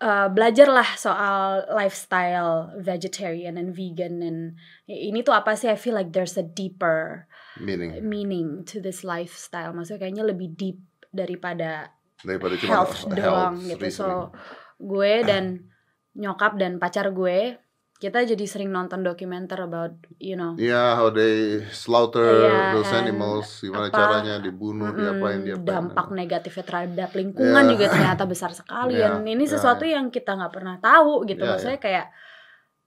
eh, 0.00 0.28
belajar 0.30 0.68
lah 0.70 0.88
soal 0.98 1.66
lifestyle 1.72 2.74
vegetarian 2.78 3.58
and 3.58 3.74
vegan 3.74 4.22
and 4.22 4.40
ini 4.86 5.22
tuh 5.22 5.34
apa 5.34 5.54
sih? 5.58 5.70
I 5.70 5.78
feel 5.78 5.94
like 5.94 6.14
there's 6.14 6.38
a 6.38 6.46
deeper 6.46 7.26
meaning 7.60 8.02
meaning 8.02 8.48
to 8.68 8.82
this 8.82 9.02
lifestyle. 9.02 9.74
Maksudnya 9.74 10.06
kayaknya 10.06 10.24
lebih 10.26 10.54
deep 10.54 10.78
daripada 11.14 11.94
daripada 12.22 12.54
cuma 12.58 12.70
health 12.82 13.06
doang 13.10 13.58
gitu. 13.62 13.84
So 13.90 14.34
gue 14.78 15.22
dan 15.22 15.70
nyokap 16.14 16.58
dan 16.58 16.78
pacar 16.78 17.10
gue 17.10 17.58
kita 18.04 18.36
jadi 18.36 18.44
sering 18.44 18.68
nonton 18.68 19.00
dokumenter 19.00 19.64
about 19.64 19.96
you 20.20 20.36
know. 20.36 20.52
Iya, 20.60 21.00
how 21.00 21.08
they 21.08 21.64
slaughter 21.72 22.44
Iya, 22.44 22.76
those 22.76 22.92
and 22.92 23.08
animals, 23.08 23.48
gimana 23.64 23.88
apa, 23.88 23.96
caranya 23.96 24.34
dibunuh, 24.44 24.92
mm, 24.92 24.98
diapain, 25.00 25.40
diapain. 25.40 25.64
dampak 25.64 26.06
negatifnya 26.12 26.64
terhadap 26.68 27.10
lingkungan 27.16 27.64
Iya. 27.64 27.72
juga 27.72 27.84
ternyata 27.88 28.24
besar 28.28 28.52
sekali. 28.52 29.00
Iya, 29.00 29.16
dan 29.16 29.24
ini 29.24 29.48
iya, 29.48 29.52
sesuatu 29.56 29.88
yang 29.88 30.12
kita 30.12 30.36
nggak 30.36 30.52
pernah 30.52 30.76
tahu 30.84 31.24
gitu. 31.24 31.40
Iya, 31.40 31.56
maksudnya 31.56 31.80
kayak 31.80 32.06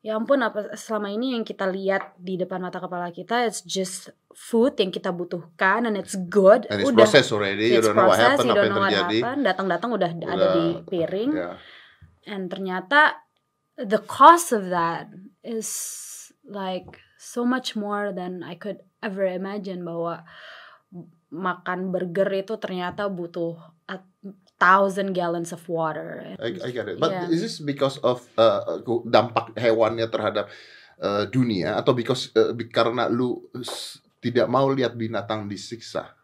ya 0.05 0.13
ampun 0.13 0.39
apa 0.45 0.77
selama 0.77 1.09
ini 1.09 1.33
yang 1.33 1.41
kita 1.41 1.65
lihat 1.65 2.13
di 2.21 2.37
depan 2.37 2.61
mata 2.61 2.77
kepala 2.77 3.09
kita 3.09 3.49
it's 3.49 3.65
just 3.65 4.13
food 4.37 4.77
yang 4.77 4.93
kita 4.93 5.09
butuhkan 5.09 5.89
and 5.89 5.97
it's 5.97 6.13
good. 6.29 6.69
And 6.69 6.85
it's 6.85 6.93
udah. 6.93 7.01
processed 7.09 7.33
already, 7.33 7.73
you 7.73 7.81
don't 7.81 7.97
know 7.97 8.05
what 8.05 8.21
happened, 8.21 8.53
apa 8.53 8.69
yang 8.69 9.09
terjadi. 9.09 9.17
datang-datang 9.41 9.89
udah, 9.97 10.11
ada 10.13 10.29
Udah, 10.29 10.53
di 10.53 10.65
piring. 10.85 11.31
Ya. 11.33 11.57
and 12.27 12.51
ternyata 12.51 13.26
the 13.77 14.01
cost 14.01 14.49
of 14.51 14.73
that 14.73 15.07
is 15.45 15.69
like 16.43 16.99
so 17.21 17.45
much 17.45 17.77
more 17.77 18.09
than 18.11 18.41
I 18.41 18.57
could 18.57 18.81
ever 19.05 19.25
imagine 19.29 19.85
bahwa 19.85 20.25
makan 21.27 21.91
burger 21.91 22.29
itu 22.33 22.55
ternyata 22.57 23.11
butuh 23.11 23.59
a 23.91 23.99
thousand 24.57 25.13
gallons 25.13 25.53
of 25.53 25.61
water. 25.69 26.33
I, 26.41 26.57
I 26.57 26.69
get 26.73 26.87
it. 26.89 26.97
But 26.97 27.13
Yeah. 27.13 27.29
is 27.29 27.43
this 27.45 27.57
because 27.61 28.01
of 28.01 28.25
uh, 28.39 28.81
dampak 29.05 29.53
hewannya 29.53 30.07
terhadap 30.09 30.49
uh, 30.97 31.29
dunia 31.29 31.77
atau 31.77 31.93
because 31.93 32.33
uh, 32.33 32.55
karena 32.73 33.05
lu 33.11 33.37
tidak 34.17 34.49
mau 34.49 34.65
lihat 34.73 34.97
binatang 34.97 35.45
disiksa 35.45 36.15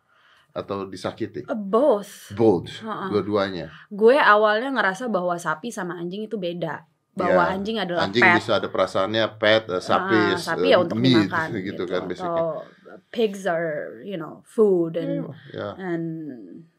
atau 0.55 0.89
disakiti? 0.89 1.45
Uh, 1.45 1.53
both. 1.57 2.31
Both, 2.33 2.81
Uh-uh. 2.81 3.11
dua-duanya. 3.13 3.69
Gue 3.93 4.17
awalnya 4.17 4.71
ngerasa 4.73 5.11
bahwa 5.11 5.37
sapi 5.37 5.69
sama 5.69 5.99
anjing 5.99 6.25
itu 6.25 6.39
beda. 6.39 6.89
Bahwa 7.13 7.45
Ya, 7.45 7.53
anjing 7.53 7.77
adalah 7.77 8.09
Anjing 8.09 8.25
pet. 8.25 8.35
bisa 8.41 8.51
ada 8.57 8.67
perasaannya 8.67 9.25
pet, 9.37 9.63
uh, 9.69 9.77
sapi, 9.77 10.17
Ah, 10.33 10.33
sapi 10.33 10.65
uh, 10.65 10.71
ya 10.73 10.77
untuk 10.81 10.97
meat, 10.97 11.29
dimakan 11.29 11.47
gitu, 11.69 11.83
kan 11.85 12.01
basically. 12.09 12.41
Atau 12.41 12.65
pigs 13.09 13.45
are, 13.45 14.01
you 14.01 14.17
know, 14.17 14.41
food 14.43 14.97
and 14.97 15.29
Yeah, 15.49 15.73
and 15.77 16.05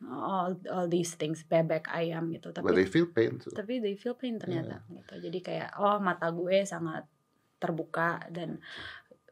all 0.04 0.54
all 0.68 0.86
these 0.86 1.14
things 1.14 1.42
bebek 1.42 1.86
ayam 1.88 2.30
gitu 2.30 2.50
but 2.50 2.62
tapi 2.62 2.70
they 2.72 2.86
feel 2.86 3.06
pain 3.08 3.38
too. 3.38 3.50
tapi 3.50 3.78
they 3.78 3.94
feel 3.94 4.14
pain 4.14 4.38
ternyata 4.38 4.84
gitu 4.86 5.18
jadi 5.18 5.38
kayak 5.40 5.68
oh 5.74 5.98
mata 5.98 6.30
gue 6.30 6.62
sangat 6.62 7.02
terbuka 7.58 8.22
dan 8.30 8.62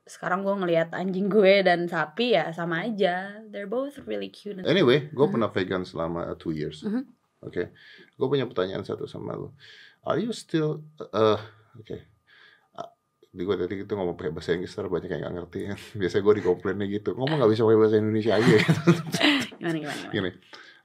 sekarang 0.02 0.42
gue 0.42 0.50
ngelihat 0.50 0.90
anjing 0.90 1.30
gue 1.30 1.62
dan 1.62 1.86
sapi 1.86 2.34
ya 2.34 2.50
sama 2.50 2.82
aja 2.82 3.38
they're 3.52 3.70
both 3.70 3.94
really 4.02 4.26
cute 4.26 4.58
Anyway, 4.64 5.06
gue 5.08 5.26
pernah 5.28 5.46
vegan 5.48 5.86
selama 5.86 6.26
uh, 6.26 6.34
two 6.34 6.50
years. 6.50 6.82
Mhm. 6.82 7.06
Oke, 7.42 7.74
gue 8.12 8.26
punya 8.28 8.46
pertanyaan 8.46 8.82
satu 8.82 9.06
sama 9.06 9.34
lu. 9.34 9.50
Are 10.02 10.18
you 10.18 10.30
still, 10.30 10.82
uh, 11.00 11.38
oke, 11.74 11.96
Ah, 12.72 12.90
di 13.24 13.42
gue 13.42 13.54
tadi 13.56 13.74
itu 13.78 13.92
ngomong 13.92 14.14
pakai 14.14 14.30
bahasa 14.30 14.50
Inggris, 14.50 14.70
terus 14.70 14.90
banyak 14.90 15.08
yang 15.08 15.22
gak 15.22 15.34
ngerti. 15.36 15.60
Biasanya 16.00 16.22
gue 16.22 16.34
dikomplainnya 16.42 16.86
gitu, 16.86 17.14
ngomong 17.14 17.38
gak 17.38 17.50
bisa 17.50 17.62
pakai 17.62 17.78
bahasa 17.78 17.96
Indonesia 17.96 18.32
aja. 18.34 18.54
gimana 19.58 19.76
gimana, 19.78 19.96
gimana? 19.96 20.10
Gini, 20.10 20.30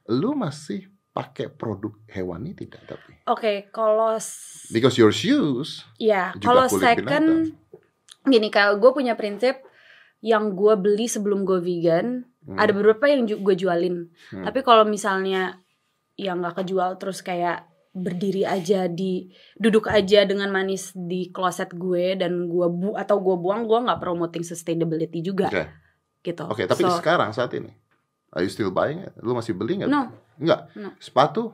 lu 0.08 0.30
masih 0.32 0.80
pakai 1.10 1.50
produk 1.50 1.98
hewani 2.06 2.54
tidak 2.54 2.78
tapi? 2.86 3.10
oke 3.26 3.74
kalau 3.74 4.14
s- 4.14 4.70
Because 4.70 4.94
your 4.94 5.10
shoes, 5.10 5.82
ya 5.98 6.30
juga 6.38 6.62
kalau 6.62 6.64
second 6.70 7.58
gini 8.22 8.48
kalau 8.48 8.78
gue 8.78 8.90
punya 8.94 9.18
prinsip 9.18 9.58
yang 10.20 10.54
gue 10.54 10.74
beli 10.74 11.10
sebelum 11.10 11.42
gue 11.42 11.58
vegan 11.58 12.22
hmm, 12.44 12.54
ada 12.54 12.70
beberapa 12.70 13.10
yang 13.10 13.26
gue 13.26 13.54
jualin 13.56 14.14
Hmm. 14.30 14.44
tapi 14.44 14.62
kalau 14.62 14.84
misalnya 14.84 15.58
yang 16.14 16.38
nggak 16.38 16.62
kejual 16.62 16.94
terus 16.96 17.18
kayak 17.18 17.66
berdiri 17.98 18.46
aja 18.46 18.86
di 18.86 19.26
duduk 19.58 19.90
aja 19.90 20.22
dengan 20.24 20.48
manis 20.48 20.94
di 20.94 21.28
kloset 21.34 21.74
gue 21.74 22.14
dan 22.14 22.46
gue 22.46 22.66
bu 22.70 22.94
atau 22.94 23.18
gue 23.18 23.36
buang 23.36 23.66
gue 23.66 23.78
nggak 23.84 24.00
promoting 24.00 24.46
sustainability 24.46 25.20
juga 25.20 25.50
Oke. 25.50 25.64
gitu 26.22 26.44
Oke, 26.46 26.62
tapi 26.64 26.86
So, 26.86 26.98
sekarang 26.98 27.34
saat 27.34 27.50
ini, 27.58 27.74
are 28.32 28.42
you 28.46 28.50
still 28.50 28.70
buying 28.70 29.02
it? 29.02 29.14
Lu 29.20 29.34
masih 29.34 29.52
beli 29.58 29.82
nggak? 29.82 29.90
no 29.90 30.14
Enggak. 30.38 30.70
No. 30.78 30.94
Sepatu, 31.02 31.50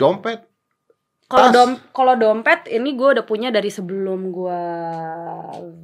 dompet, 0.00 0.48
kalau 1.28 1.48
dom 1.52 1.70
kalau 1.92 2.14
dompet 2.16 2.68
ini 2.68 2.92
gue 2.96 3.08
udah 3.16 3.24
punya 3.24 3.48
dari 3.48 3.72
sebelum 3.72 4.28
gue 4.28 4.60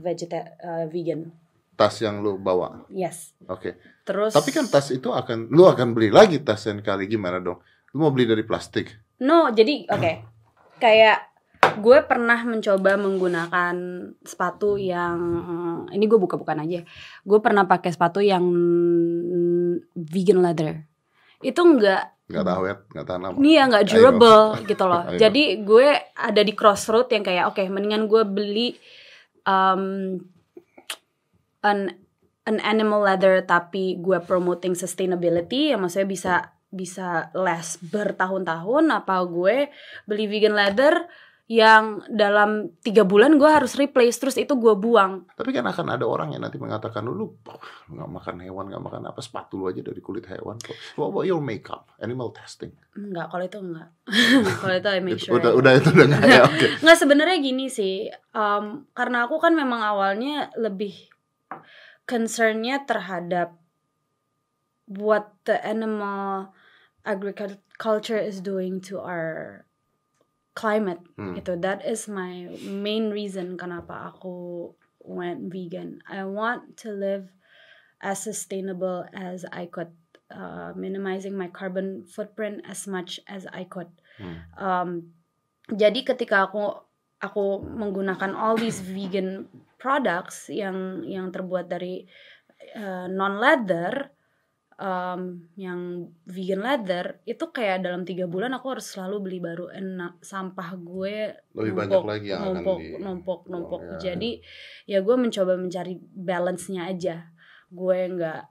vegeta 0.05 0.39
eh, 0.61 0.87
vegan 0.93 1.33
tas 1.75 1.97
yang 2.05 2.21
lu 2.21 2.37
bawa. 2.37 2.85
yes 2.93 3.33
Oke. 3.49 3.81
terus 4.05 4.37
Tapi 4.37 4.53
kan 4.53 4.69
tas 4.69 4.93
itu 4.93 5.09
akan 5.09 5.49
lu 5.49 5.65
akan 5.65 5.97
beli 5.97 6.13
lagi 6.13 6.37
tas 6.45 6.61
yang 6.69 6.85
kali 6.85 7.09
gimana 7.09 7.41
dong? 7.41 7.57
Lu 7.95 8.07
mau 8.07 8.13
beli 8.15 8.27
dari 8.27 8.45
plastik? 8.47 8.91
No, 9.21 9.51
jadi 9.53 9.87
oke. 9.91 10.13
Kayak 10.81 11.29
gue 11.81 11.99
pernah 12.03 12.41
mencoba 12.43 12.97
menggunakan 12.97 13.75
sepatu 14.25 14.81
yang 14.81 15.19
ini 15.93 16.05
gue 16.07 16.19
buka-bukan 16.19 16.65
aja. 16.65 16.81
Gue 17.23 17.39
pernah 17.39 17.69
pakai 17.69 17.91
sepatu 17.93 18.23
yang 18.25 18.45
vegan 19.95 20.41
leather. 20.41 20.87
Itu 21.41 21.63
enggak 21.65 22.21
Nggak 22.31 22.47
awet, 22.47 22.79
nggak 22.95 23.07
tahan 23.11 23.21
lama. 23.27 23.37
Nih 23.43 23.55
ya 23.59 23.63
nggak 23.67 23.87
durable 23.91 24.43
gitu 24.71 24.85
loh. 24.87 25.03
Jadi 25.19 25.43
gue 25.67 25.89
ada 26.15 26.43
di 26.47 26.53
crossroad 26.55 27.11
yang 27.11 27.27
kayak 27.27 27.51
oke 27.51 27.63
mendingan 27.67 28.07
gue 28.07 28.23
beli 28.23 28.79
um, 29.43 30.15
an 31.67 31.79
an 32.47 32.57
animal 32.63 33.03
leather 33.03 33.43
tapi 33.43 33.99
gue 33.99 34.19
promoting 34.23 34.79
sustainability 34.79 35.75
ya 35.75 35.77
maksudnya 35.77 36.09
bisa 36.09 36.35
bisa 36.71 37.35
last 37.35 37.83
bertahun-tahun 37.83 38.85
apa 38.95 39.19
gue 39.27 39.69
beli 40.07 40.31
vegan 40.31 40.55
leather 40.55 41.07
yang 41.51 41.99
dalam 42.07 42.71
tiga 42.79 43.03
bulan 43.03 43.35
gue 43.35 43.51
harus 43.51 43.75
replace 43.75 44.23
terus 44.23 44.39
itu 44.39 44.55
gue 44.55 44.71
buang 44.79 45.27
Tapi 45.35 45.51
kan 45.51 45.67
akan 45.67 45.99
ada 45.99 46.07
orang 46.07 46.31
yang 46.31 46.47
nanti 46.47 46.63
mengatakan 46.63 47.03
lu 47.03 47.27
"Oh, 47.27 47.59
nggak 47.91 48.07
makan 48.07 48.37
hewan, 48.47 48.71
nggak 48.71 48.79
makan 48.87 49.11
apa 49.11 49.19
sepatu 49.19 49.59
lu 49.59 49.67
aja 49.67 49.83
dari 49.83 49.99
kulit 49.99 50.31
hewan. 50.31 50.63
What 50.95 51.11
about 51.11 51.27
your 51.27 51.43
makeup, 51.43 51.91
animal 51.99 52.31
testing? 52.31 52.71
Enggak, 52.95 53.35
kalau 53.35 53.45
itu 53.51 53.59
enggak. 53.59 53.89
kalau 54.63 54.75
itu 54.79 54.89
I 54.95 55.01
make 55.03 55.19
sure. 55.19 55.43
udah 55.43 55.51
udah 55.59 55.73
itu 55.75 55.91
udah 55.91 56.07
nggak 56.07 56.23
ya 56.31 56.41
oke. 56.47 56.67
Enggak 56.87 56.99
sebenarnya 57.03 57.37
gini 57.43 57.67
sih. 57.67 58.07
em, 58.31 58.87
karena 58.95 59.27
aku 59.27 59.43
kan 59.43 59.51
memang 59.51 59.83
awalnya 59.83 60.55
lebih 60.55 60.95
concernnya 62.07 62.87
terhadap 62.87 63.59
what 64.87 65.35
the 65.51 65.59
animal 65.67 66.55
agriculture 67.05 68.19
is 68.19 68.41
doing 68.41 68.81
to 68.85 69.01
our 69.01 69.65
climate 70.53 71.01
Hmm. 71.17 71.39
gitu. 71.39 71.57
That 71.57 71.81
is 71.87 72.11
my 72.11 72.51
main 72.67 73.15
reason 73.15 73.57
kenapa 73.57 74.13
aku 74.13 74.69
went 75.01 75.49
vegan. 75.49 76.05
I 76.05 76.27
want 76.29 76.77
to 76.85 76.93
live 76.93 77.33
as 78.05 78.21
sustainable 78.21 79.09
as 79.17 79.49
I 79.49 79.69
could, 79.69 79.93
uh, 80.29 80.77
minimizing 80.77 81.37
my 81.37 81.49
carbon 81.49 82.05
footprint 82.05 82.65
as 82.69 82.85
much 82.85 83.21
as 83.25 83.49
I 83.49 83.65
could. 83.65 83.89
Hmm. 84.21 84.37
Um, 84.57 84.91
jadi 85.71 86.05
ketika 86.05 86.51
aku 86.51 86.77
aku 87.21 87.63
menggunakan 87.65 88.33
all 88.33 88.57
these 88.57 88.81
vegan 88.81 89.49
products 89.81 90.49
yang 90.53 91.05
yang 91.05 91.33
terbuat 91.33 91.69
dari 91.69 92.05
non 93.09 93.41
leather, 93.41 94.13
um, 94.81 95.45
yang 95.61 96.09
vegan 96.25 96.65
leather 96.65 97.21
itu 97.29 97.53
kayak 97.53 97.85
dalam 97.85 98.09
tiga 98.09 98.25
bulan 98.25 98.57
aku 98.57 98.73
harus 98.73 98.89
selalu 98.89 99.17
beli 99.21 99.39
baru. 99.39 99.69
Enak 99.69 100.25
sampah 100.25 100.75
gue 100.81 101.37
Lebih 101.53 101.73
banyak 101.77 102.01
numpuk, 102.01 102.09
lagi 102.09 102.29
yang 102.33 102.41
akan 102.41 102.49
numpuk 102.57 102.79
di 102.81 102.89
numpuk 102.97 103.41
numpuk. 103.53 103.81
ya. 103.85 103.97
jadi 104.11 104.31
ya 104.89 104.99
gue 105.05 105.17
mencoba 105.21 105.53
mencari 105.61 105.95
balance-nya 106.01 106.89
aja. 106.89 107.17
Gue 107.69 107.99
nggak 108.09 108.43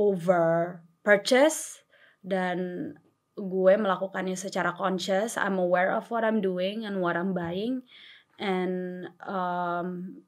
over 0.00 0.80
purchase 1.04 1.84
dan 2.24 2.90
gue 3.38 3.72
melakukannya 3.76 4.34
secara 4.34 4.72
conscious. 4.74 5.36
I'm 5.36 5.60
aware 5.60 5.92
of 5.94 6.08
what 6.08 6.24
I'm 6.24 6.40
doing 6.40 6.88
and 6.88 6.98
what 7.04 7.14
I'm 7.14 7.36
buying. 7.36 7.84
And 8.40 9.06
um, 9.22 10.22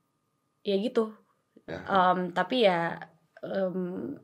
ya 0.63 0.77
gitu. 0.79 1.17
Um, 1.87 2.35
tapi 2.35 2.67
ya 2.67 2.99
um, 3.47 4.19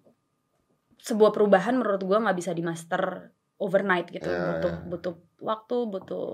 sebuah 1.07 1.31
perubahan 1.31 1.79
menurut 1.79 2.03
gue 2.03 2.19
nggak 2.19 2.35
bisa 2.35 2.51
dimaster 2.51 3.31
overnight 3.63 4.11
gitu. 4.11 4.27
Ya, 4.27 4.59
butuh 4.59 4.73
ya. 4.75 4.83
butuh 4.91 5.15
waktu 5.39 5.77
butuh 5.87 6.29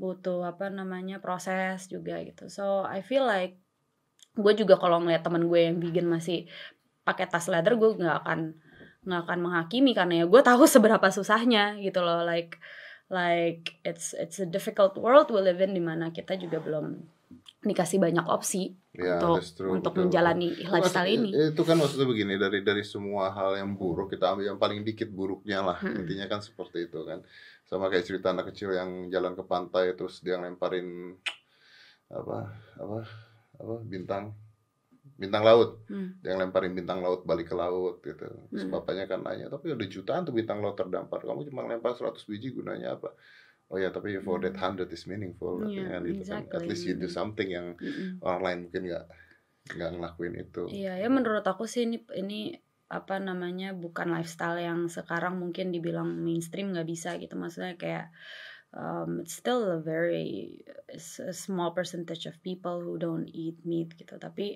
butuh 0.00 0.48
apa 0.48 0.72
namanya 0.72 1.20
proses 1.20 1.92
juga 1.92 2.16
gitu. 2.24 2.48
So 2.48 2.88
I 2.88 3.04
feel 3.04 3.28
like 3.28 3.60
gue 4.32 4.52
juga 4.56 4.80
kalau 4.80 5.04
ngeliat 5.04 5.20
temen 5.20 5.44
gue 5.44 5.60
yang 5.60 5.76
vegan 5.76 6.08
masih 6.08 6.48
pakai 7.04 7.28
tas 7.28 7.52
leather 7.52 7.76
gue 7.76 8.00
nggak 8.00 8.24
akan 8.24 8.56
nggak 9.04 9.20
akan 9.28 9.38
menghakimi 9.44 9.92
karena 9.92 10.24
ya 10.24 10.26
gue 10.26 10.40
tahu 10.40 10.64
seberapa 10.74 11.12
susahnya 11.12 11.76
gitu 11.84 12.00
loh. 12.00 12.24
Like 12.24 12.56
like 13.12 13.76
it's 13.84 14.16
it's 14.16 14.40
a 14.40 14.48
difficult 14.48 14.96
world 14.96 15.28
we 15.28 15.44
live 15.44 15.60
in 15.60 15.76
di 15.76 15.84
mana 15.84 16.08
kita 16.16 16.40
juga 16.40 16.64
belum 16.64 17.17
dikasih 17.58 17.98
banyak 17.98 18.22
opsi 18.30 18.78
Ya, 18.98 19.18
untuk 19.22 19.42
true, 19.54 19.70
untuk 19.70 19.92
betul, 19.94 20.02
menjalani 20.10 20.48
lifestyle 20.58 21.10
ini. 21.10 21.30
Itu 21.54 21.62
kan 21.62 21.78
maksudnya 21.78 22.06
begini 22.06 22.34
dari 22.34 22.66
dari 22.66 22.82
semua 22.82 23.30
hal 23.30 23.54
yang 23.58 23.78
buruk 23.78 24.10
kita 24.10 24.34
ambil 24.34 24.50
yang 24.50 24.58
paling 24.58 24.82
dikit 24.82 25.10
buruknya 25.10 25.62
lah. 25.62 25.78
Mm-mm. 25.78 26.02
Intinya 26.02 26.26
kan 26.26 26.42
seperti 26.42 26.90
itu 26.90 27.06
kan. 27.06 27.22
Sama 27.66 27.90
kayak 27.90 28.06
cerita 28.06 28.34
anak 28.34 28.50
kecil 28.50 28.74
yang 28.74 29.06
jalan 29.10 29.38
ke 29.38 29.42
pantai 29.46 29.94
terus 29.94 30.18
dia 30.22 30.34
lemparin 30.38 31.14
apa 32.10 32.58
apa 32.74 32.98
apa 33.58 33.74
bintang 33.86 34.34
bintang 35.18 35.42
laut. 35.46 35.82
Hmm. 35.90 36.18
Dia 36.22 36.34
lemparin 36.38 36.74
bintang 36.74 37.02
laut 37.02 37.22
balik 37.22 37.50
ke 37.50 37.56
laut 37.58 37.98
gitu. 38.02 38.22
Terus 38.50 38.64
Mm. 38.66 38.70
bapaknya 38.70 39.04
kan 39.10 39.18
nanya, 39.26 39.50
"Tapi 39.50 39.74
ada 39.74 39.86
jutaan 39.86 40.22
tuh 40.22 40.34
bintang 40.34 40.62
laut 40.62 40.78
terdampar. 40.78 41.26
Kamu 41.26 41.42
cuma 41.42 41.66
lempar 41.66 41.94
100 41.98 42.22
biji 42.26 42.54
gunanya 42.54 42.94
apa?" 42.98 43.14
Oh 43.72 43.78
ya, 43.82 43.88
tapi 43.96 44.08
for 44.26 44.36
that 44.42 44.54
Hmm. 44.54 44.60
100 44.60 44.88
is 44.96 45.04
meaningful 45.10 45.52
Iya, 45.64 45.82
katanya 45.84 45.98
gitu 46.08 46.22
kan. 46.30 46.42
At 46.56 46.64
exactly. 46.64 46.68
least 46.68 46.84
you 46.88 46.94
do 46.96 47.08
something 47.18 47.48
yang 47.56 47.68
Mm-mm. 47.82 48.22
orang 48.24 48.40
lain 48.46 48.58
mungkin 48.68 48.82
nggak 48.88 49.04
nggak 49.76 49.90
ngelakuin 49.96 50.34
itu. 50.44 50.64
Iya 50.74 50.90
ya 51.02 51.08
menurut 51.16 51.44
aku 51.52 51.64
sih 51.72 51.82
ini 51.88 51.96
ini 52.22 52.34
apa 52.98 53.14
namanya 53.28 53.66
bukan 53.84 54.08
lifestyle 54.16 54.58
yang 54.68 54.80
sekarang 54.96 55.34
mungkin 55.42 55.66
dibilang 55.74 56.08
mainstream 56.26 56.66
nggak 56.72 56.88
bisa 56.92 57.10
gitu 57.22 57.34
maksudnya 57.42 57.74
kayak 57.82 58.06
um, 58.80 59.10
it's 59.22 59.36
still 59.42 59.60
a 59.76 59.80
very 59.92 60.26
a 61.30 61.34
small 61.46 61.70
percentage 61.78 62.24
of 62.30 62.36
people 62.48 62.76
who 62.84 62.94
don't 63.04 63.28
eat 63.44 63.56
meat 63.70 63.88
gitu 64.00 64.14
tapi 64.26 64.46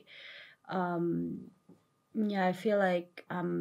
um, 0.76 1.06
yeah 2.14 2.44
I 2.44 2.52
feel 2.52 2.76
like 2.76 3.24
I'm 3.28 3.52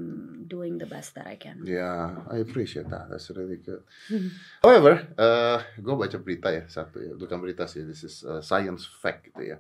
doing 0.46 0.78
the 0.78 0.86
best 0.86 1.16
that 1.16 1.28
I 1.28 1.36
can. 1.36 1.64
Yeah, 1.64 2.26
I 2.28 2.44
appreciate 2.44 2.90
that. 2.90 3.08
That's 3.08 3.32
really 3.32 3.58
good. 3.60 3.84
However, 4.66 5.08
uh, 5.16 5.60
gue 5.76 5.96
baca 5.96 6.18
berita 6.20 6.52
ya 6.52 6.68
satu 6.68 7.00
ya, 7.00 7.14
bukan 7.16 7.38
berita 7.40 7.66
sih, 7.66 7.84
this 7.84 8.04
is 8.04 8.22
uh, 8.24 8.42
science 8.42 8.84
fact 8.88 9.32
gitu 9.32 9.56
ya, 9.56 9.58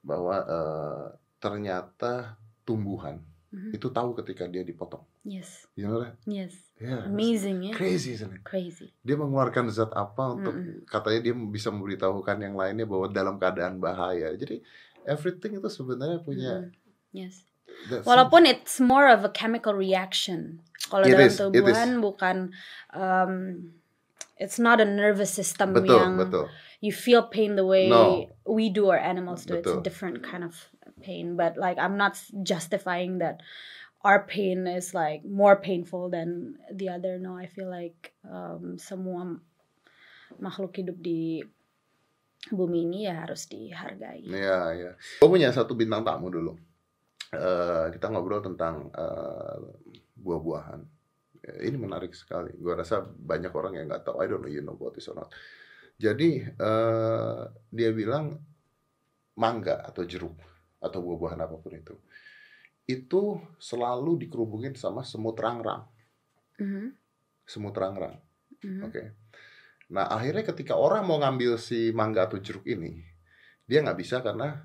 bahwa 0.00 0.36
uh, 0.44 1.04
ternyata 1.38 2.36
tumbuhan 2.64 3.20
Mhm. 3.50 3.74
itu 3.74 3.90
tahu 3.90 4.14
ketika 4.22 4.46
dia 4.46 4.62
dipotong. 4.62 5.02
Yes, 5.26 5.66
You 5.74 5.90
know 5.90 5.98
that? 6.06 6.14
yes, 6.22 6.54
Yeah. 6.78 7.02
amazing 7.04 7.66
ya, 7.66 7.74
Crazy 7.74 8.14
isn't 8.14 8.30
it? 8.30 8.46
crazy. 8.46 8.94
Dia 9.02 9.18
mengeluarkan 9.18 9.66
zat 9.74 9.90
apa 9.90 10.38
untuk 10.38 10.54
Mm-mm. 10.54 10.86
katanya 10.86 11.18
dia 11.18 11.34
bisa 11.34 11.74
memberitahukan 11.74 12.38
yang 12.40 12.54
lainnya 12.54 12.86
bahwa 12.86 13.10
dalam 13.10 13.42
keadaan 13.42 13.82
bahaya. 13.82 14.30
Jadi 14.38 14.62
everything 15.02 15.58
itu 15.58 15.66
sebenarnya 15.66 16.22
punya. 16.22 16.62
Mm-mm. 16.62 16.70
Yes. 17.10 17.42
That 17.88 18.04
Walaupun 18.04 18.44
it's 18.44 18.76
more 18.82 19.08
of 19.08 19.24
a 19.24 19.32
chemical 19.32 19.72
reaction. 19.72 20.60
Kalau 20.90 21.06
It 21.08 21.16
dalam 21.16 21.26
is, 21.28 21.36
it 21.38 21.42
tubuhan 21.48 21.88
bukan 22.04 22.36
um, 22.92 23.32
it's 24.36 24.58
not 24.60 24.80
a 24.80 24.88
nervous 24.88 25.32
system 25.32 25.72
betul 25.72 25.96
yang 26.00 26.12
betul. 26.20 26.48
you 26.80 26.92
feel 26.92 27.24
pain 27.28 27.56
the 27.56 27.64
way 27.64 27.88
No. 27.92 28.28
we 28.48 28.68
do 28.72 28.88
or 28.88 28.96
animals 28.96 29.44
do. 29.44 29.56
It's 29.60 29.68
a 29.68 29.80
Betul. 29.80 29.84
different 29.84 30.18
kind 30.24 30.44
of 30.44 30.56
pain. 31.04 31.36
But 31.36 31.56
like 31.60 31.76
I'm 31.76 31.96
not 32.00 32.16
justifying 32.42 33.20
that 33.20 33.44
our 34.00 34.24
pain 34.24 34.64
is 34.64 34.96
like 34.96 35.24
more 35.28 35.60
painful 35.60 36.08
than 36.08 36.56
the 36.72 36.88
other. 36.88 37.20
No, 37.20 37.36
I 37.36 37.44
feel 37.52 37.68
like 37.68 38.16
um, 38.24 38.80
semua 38.80 39.36
makhluk 40.40 40.72
hidup 40.80 40.96
di 41.04 41.44
bumi 42.48 42.88
ini 42.88 43.04
ya 43.04 43.28
harus 43.28 43.44
dihargai. 43.44 44.24
Iya, 44.24 44.60
iya. 44.72 44.90
Gue 45.20 45.28
punya 45.28 45.52
satu 45.52 45.76
bintang 45.76 46.00
tamu 46.00 46.32
dulu. 46.32 46.56
Eh, 47.30 47.86
kita 47.94 48.10
ngobrol 48.10 48.42
tentang 48.42 48.90
eh, 48.90 49.58
buah-buahan. 50.18 50.80
Eh, 51.46 51.58
Ini 51.70 51.76
menarik 51.78 52.10
sekali. 52.10 52.50
Gue 52.58 52.74
rasa 52.74 52.98
banyak 53.06 53.52
orang 53.54 53.78
yang 53.78 53.86
nggak 53.86 54.02
tahu. 54.02 54.18
I 54.18 54.26
don't 54.26 54.42
know 54.42 54.50
you 54.50 54.66
know 54.66 54.74
about 54.74 54.98
this 54.98 55.06
or 55.06 55.14
not. 55.14 55.30
Jadi 55.94 56.42
eh, 56.42 57.40
dia 57.70 57.90
bilang 57.94 58.34
mangga 59.38 59.86
atau 59.86 60.02
jeruk 60.02 60.34
atau 60.80 60.98
buah-buahan 61.00 61.40
apa 61.44 61.56
pun 61.60 61.72
itu, 61.76 61.94
itu 62.88 63.36
selalu 63.60 64.26
dikerubungin 64.26 64.72
sama 64.74 65.04
semut 65.04 65.36
rangrang. 65.36 65.84
Mhm, 66.58 66.92
Semut 67.46 67.76
rangrang. 67.76 68.16
mhm. 68.64 68.80
Oke. 68.88 69.02
Nah 69.92 70.08
akhirnya 70.08 70.42
ketika 70.44 70.74
orang 70.76 71.04
mau 71.06 71.20
ngambil 71.20 71.60
si 71.60 71.92
mangga 71.92 72.26
atau 72.26 72.40
jeruk 72.40 72.64
ini, 72.66 73.00
dia 73.68 73.84
nggak 73.84 73.98
bisa 74.00 74.18
karena 74.24 74.56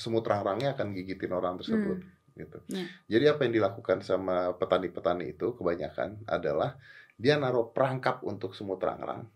semut 0.00 0.24
rangrangnya 0.24 0.72
akan 0.74 0.96
gigitin 0.96 1.30
orang 1.30 1.60
tersebut. 1.60 2.00
Gitu. 2.32 2.58
Ya. 2.72 2.84
Jadi 3.06 3.24
apa 3.28 3.40
yang 3.44 3.54
dilakukan 3.60 4.00
sama 4.00 4.56
petani-petani 4.56 5.36
itu 5.36 5.52
kebanyakan 5.52 6.24
adalah 6.24 6.80
dia 7.20 7.36
naruh 7.36 7.68
perangkap 7.68 8.24
untuk 8.24 8.56
semut 8.56 8.80
rangrang, 8.80 9.28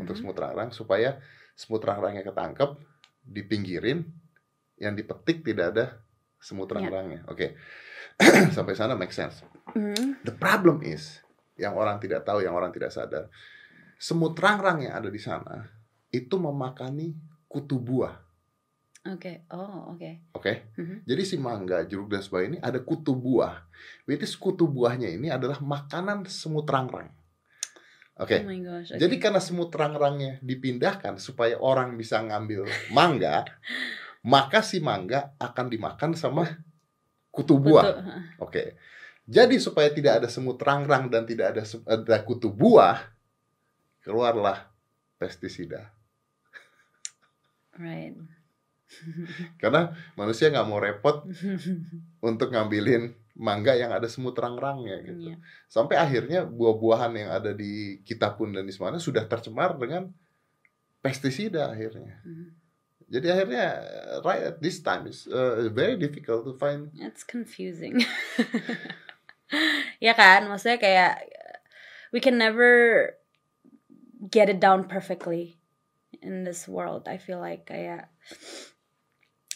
untuk 0.00 0.16
Mhm. 0.16 0.20
semut 0.24 0.36
rangrang 0.40 0.70
supaya 0.72 1.20
semut 1.52 1.84
rangrangnya 1.84 2.24
ketangkep, 2.24 2.80
dipinggirin, 3.20 4.08
yang 4.80 4.96
dipetik 4.96 5.44
tidak 5.44 5.76
ada 5.76 5.84
semut 6.40 6.72
Ya. 6.72 6.80
rangrangnya. 6.80 7.20
Oke. 7.28 7.56
Sampai 8.56 8.72
sana 8.72 8.96
make 8.96 9.12
sense. 9.12 9.44
Mhm. 9.76 10.24
The 10.24 10.32
problem 10.32 10.80
is 10.80 11.20
yang 11.60 11.76
orang 11.76 12.00
tidak 12.00 12.24
tahu, 12.24 12.40
yang 12.40 12.56
orang 12.56 12.72
tidak 12.72 12.92
sadar, 12.92 13.28
semut 13.96 14.36
rangrang 14.36 14.84
yang 14.84 14.96
ada 14.96 15.08
di 15.12 15.20
sana 15.20 15.68
itu 16.08 16.36
memakani 16.36 17.12
kutu 17.48 17.76
buah. 17.76 18.24
Oke. 19.06 19.46
Oh, 19.54 19.94
oke. 19.94 20.10
Oke, 20.34 20.52
Mhm. 20.74 21.06
jadi 21.06 21.22
si 21.22 21.36
mangga, 21.36 21.86
jeruk 21.86 22.10
dan 22.10 22.20
sebagainya 22.20 22.50
ini 22.50 22.60
ada 22.60 22.82
kutu 22.82 23.14
buah. 23.14 23.62
Which 24.04 24.22
is 24.22 24.34
kutu 24.34 24.66
buahnya 24.66 25.06
ini 25.08 25.30
adalah 25.30 25.62
makanan 25.62 26.26
semut 26.26 26.66
rangrang. 26.66 27.10
Oke, 28.16 28.40
Oh 28.40 28.48
my 28.48 28.58
gosh. 28.64 28.90
oke. 28.90 28.98
jadi 28.98 29.14
karena 29.20 29.38
semut 29.38 29.68
rangrangnya 29.68 30.40
dipindahkan 30.40 31.20
supaya 31.20 31.60
orang 31.60 31.94
bisa 31.94 32.18
ngambil 32.18 32.64
mangga, 32.88 33.44
maka 34.24 34.64
si 34.64 34.80
mangga 34.80 35.36
akan 35.36 35.66
dimakan 35.68 36.16
sama 36.16 36.48
kutu 37.28 37.60
buah. 37.60 37.84
Oke. 38.40 38.74
Jadi 39.26 39.58
supaya 39.58 39.90
tidak 39.90 40.22
ada 40.22 40.28
semut 40.30 40.56
rangrang 40.56 41.10
dan 41.12 41.26
tidak 41.26 41.52
ada, 41.52 41.62
se- 41.66 41.82
ada 41.84 42.16
kutu 42.22 42.48
buah, 42.48 43.04
keluarlah 44.00 44.70
pestisida. 45.18 45.90
Right. 47.76 48.16
Karena 49.62 49.92
manusia 50.14 50.48
nggak 50.48 50.68
mau 50.68 50.78
repot 50.78 51.26
untuk 52.30 52.54
ngambilin 52.54 53.14
mangga 53.36 53.76
yang 53.76 53.92
ada 53.92 54.08
semut 54.08 54.32
rangrangnya 54.32 55.04
gitu. 55.04 55.32
Iya. 55.32 55.36
Sampai 55.68 56.00
akhirnya 56.00 56.48
buah-buahan 56.48 57.12
yang 57.14 57.30
ada 57.30 57.52
di 57.52 58.00
kita 58.00 58.32
pun 58.32 58.56
dan 58.56 58.64
di 58.64 58.72
mana 58.80 58.96
sudah 58.96 59.28
tercemar 59.28 59.76
dengan 59.76 60.08
pestisida 61.04 61.70
akhirnya. 61.70 62.18
Mhm. 62.24 62.66
Jadi 63.06 63.26
akhirnya 63.30 63.66
right 64.26 64.50
at 64.50 64.58
this 64.58 64.82
time 64.82 65.06
is 65.06 65.30
uh, 65.30 65.70
very 65.70 65.94
difficult 65.94 66.42
to 66.42 66.58
find 66.58 66.90
It's 66.98 67.22
confusing. 67.22 68.02
ya 70.06 70.10
kan, 70.18 70.50
maksudnya 70.50 70.82
kayak 70.82 71.14
we 72.10 72.18
can 72.18 72.34
never 72.34 73.14
get 74.18 74.50
it 74.50 74.58
down 74.58 74.90
perfectly 74.90 75.54
in 76.18 76.42
this 76.42 76.66
world. 76.66 77.06
I 77.06 77.22
feel 77.22 77.38
like 77.38 77.70
kayak 77.70 78.10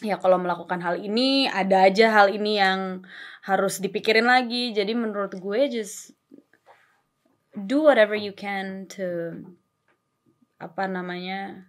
ya 0.01 0.17
kalau 0.17 0.41
melakukan 0.41 0.81
hal 0.81 0.97
ini 0.97 1.45
ada 1.47 1.85
aja 1.85 2.09
hal 2.11 2.33
ini 2.33 2.57
yang 2.57 3.05
harus 3.45 3.77
dipikirin 3.81 4.25
lagi. 4.25 4.73
Jadi 4.73 4.93
menurut 4.97 5.37
gue 5.37 5.61
just 5.69 6.13
do 7.53 7.85
whatever 7.85 8.17
you 8.17 8.33
can 8.33 8.89
to 8.89 9.37
apa 10.61 10.85
namanya 10.85 11.65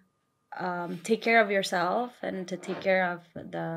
um, 0.57 1.01
take 1.01 1.25
care 1.25 1.41
of 1.41 1.49
yourself 1.49 2.13
and 2.21 2.45
to 2.49 2.61
take 2.61 2.81
care 2.81 3.09
of 3.09 3.25
the 3.33 3.69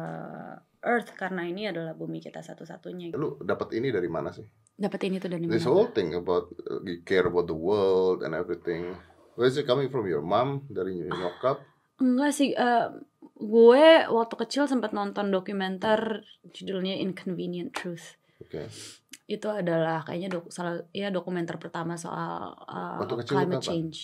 earth 0.86 1.16
karena 1.18 1.48
ini 1.50 1.72
adalah 1.72 1.98
bumi 1.98 2.22
kita 2.22 2.44
satu-satunya. 2.46 3.16
lu 3.16 3.40
dapat 3.42 3.74
ini 3.74 3.90
dari 3.90 4.08
mana 4.12 4.30
sih? 4.30 4.46
Dapat 4.76 5.08
ini 5.08 5.18
tuh 5.24 5.32
dari 5.32 5.48
This 5.48 5.64
mana? 5.66 5.72
whole 5.72 5.90
thing 5.96 6.14
about 6.14 6.52
uh, 6.68 6.84
you 6.84 7.00
care 7.08 7.26
about 7.26 7.48
the 7.48 7.58
world 7.58 8.22
and 8.22 8.36
everything. 8.36 8.94
Where 9.36 9.48
is 9.48 9.56
it 9.60 9.68
coming 9.68 9.88
from 9.92 10.08
your 10.08 10.24
mom 10.24 10.68
dari 10.72 11.00
nyokap? 11.12 11.60
Enggak 11.96 12.32
sih, 12.36 12.52
eh, 12.52 12.88
gue 13.36 13.86
waktu 14.08 14.36
kecil 14.40 14.64
sempat 14.66 14.96
nonton 14.96 15.28
dokumenter 15.28 16.24
judulnya 16.56 16.96
Inconvenient 17.04 17.76
Truth. 17.76 18.16
Oke. 18.40 18.72
Itu 19.28 19.52
adalah 19.52 20.08
kayaknya 20.08 20.40
dok 20.40 20.48
salah 20.48 20.80
ya 20.96 21.12
dokumenter 21.12 21.60
pertama 21.60 22.00
soal 22.00 22.56
uh, 22.64 23.04
Waktu 23.04 23.16
kecil 23.26 23.34
lu 23.36 23.40
climate 23.44 23.64
change. 23.64 23.98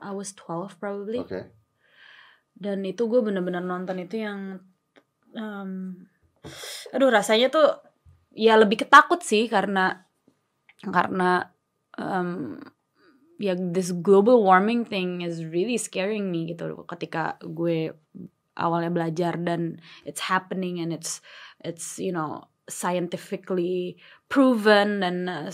I 0.00 0.14
was 0.16 0.32
12 0.32 0.80
probably. 0.80 1.20
Oke. 1.20 1.52
Dan 2.56 2.82
itu 2.88 3.04
gue 3.06 3.20
bener-bener 3.20 3.60
nonton 3.60 4.00
itu 4.00 4.24
yang 4.24 4.56
um, 5.36 5.94
aduh 6.94 7.12
rasanya 7.12 7.52
tuh 7.52 7.68
ya 8.32 8.56
lebih 8.56 8.88
ketakut 8.88 9.20
sih 9.20 9.50
karena 9.50 10.08
karena 10.80 11.50
um, 11.98 12.56
ya 13.38 13.54
this 13.54 13.92
global 13.94 14.42
warming 14.42 14.86
thing 14.86 15.22
is 15.22 15.44
really 15.44 15.76
scaring 15.76 16.30
me 16.30 16.50
gitu 16.50 16.86
ketika 16.86 17.38
gue 17.42 17.94
awalnya 18.58 18.90
belajar 18.90 19.38
dan 19.38 19.78
it's 20.02 20.26
happening 20.26 20.82
and 20.82 20.90
it's 20.90 21.22
it's 21.62 21.96
you 22.02 22.10
know 22.10 22.44
scientifically 22.68 23.96
proven 24.28 25.00
dan 25.00 25.16
uh, 25.30 25.48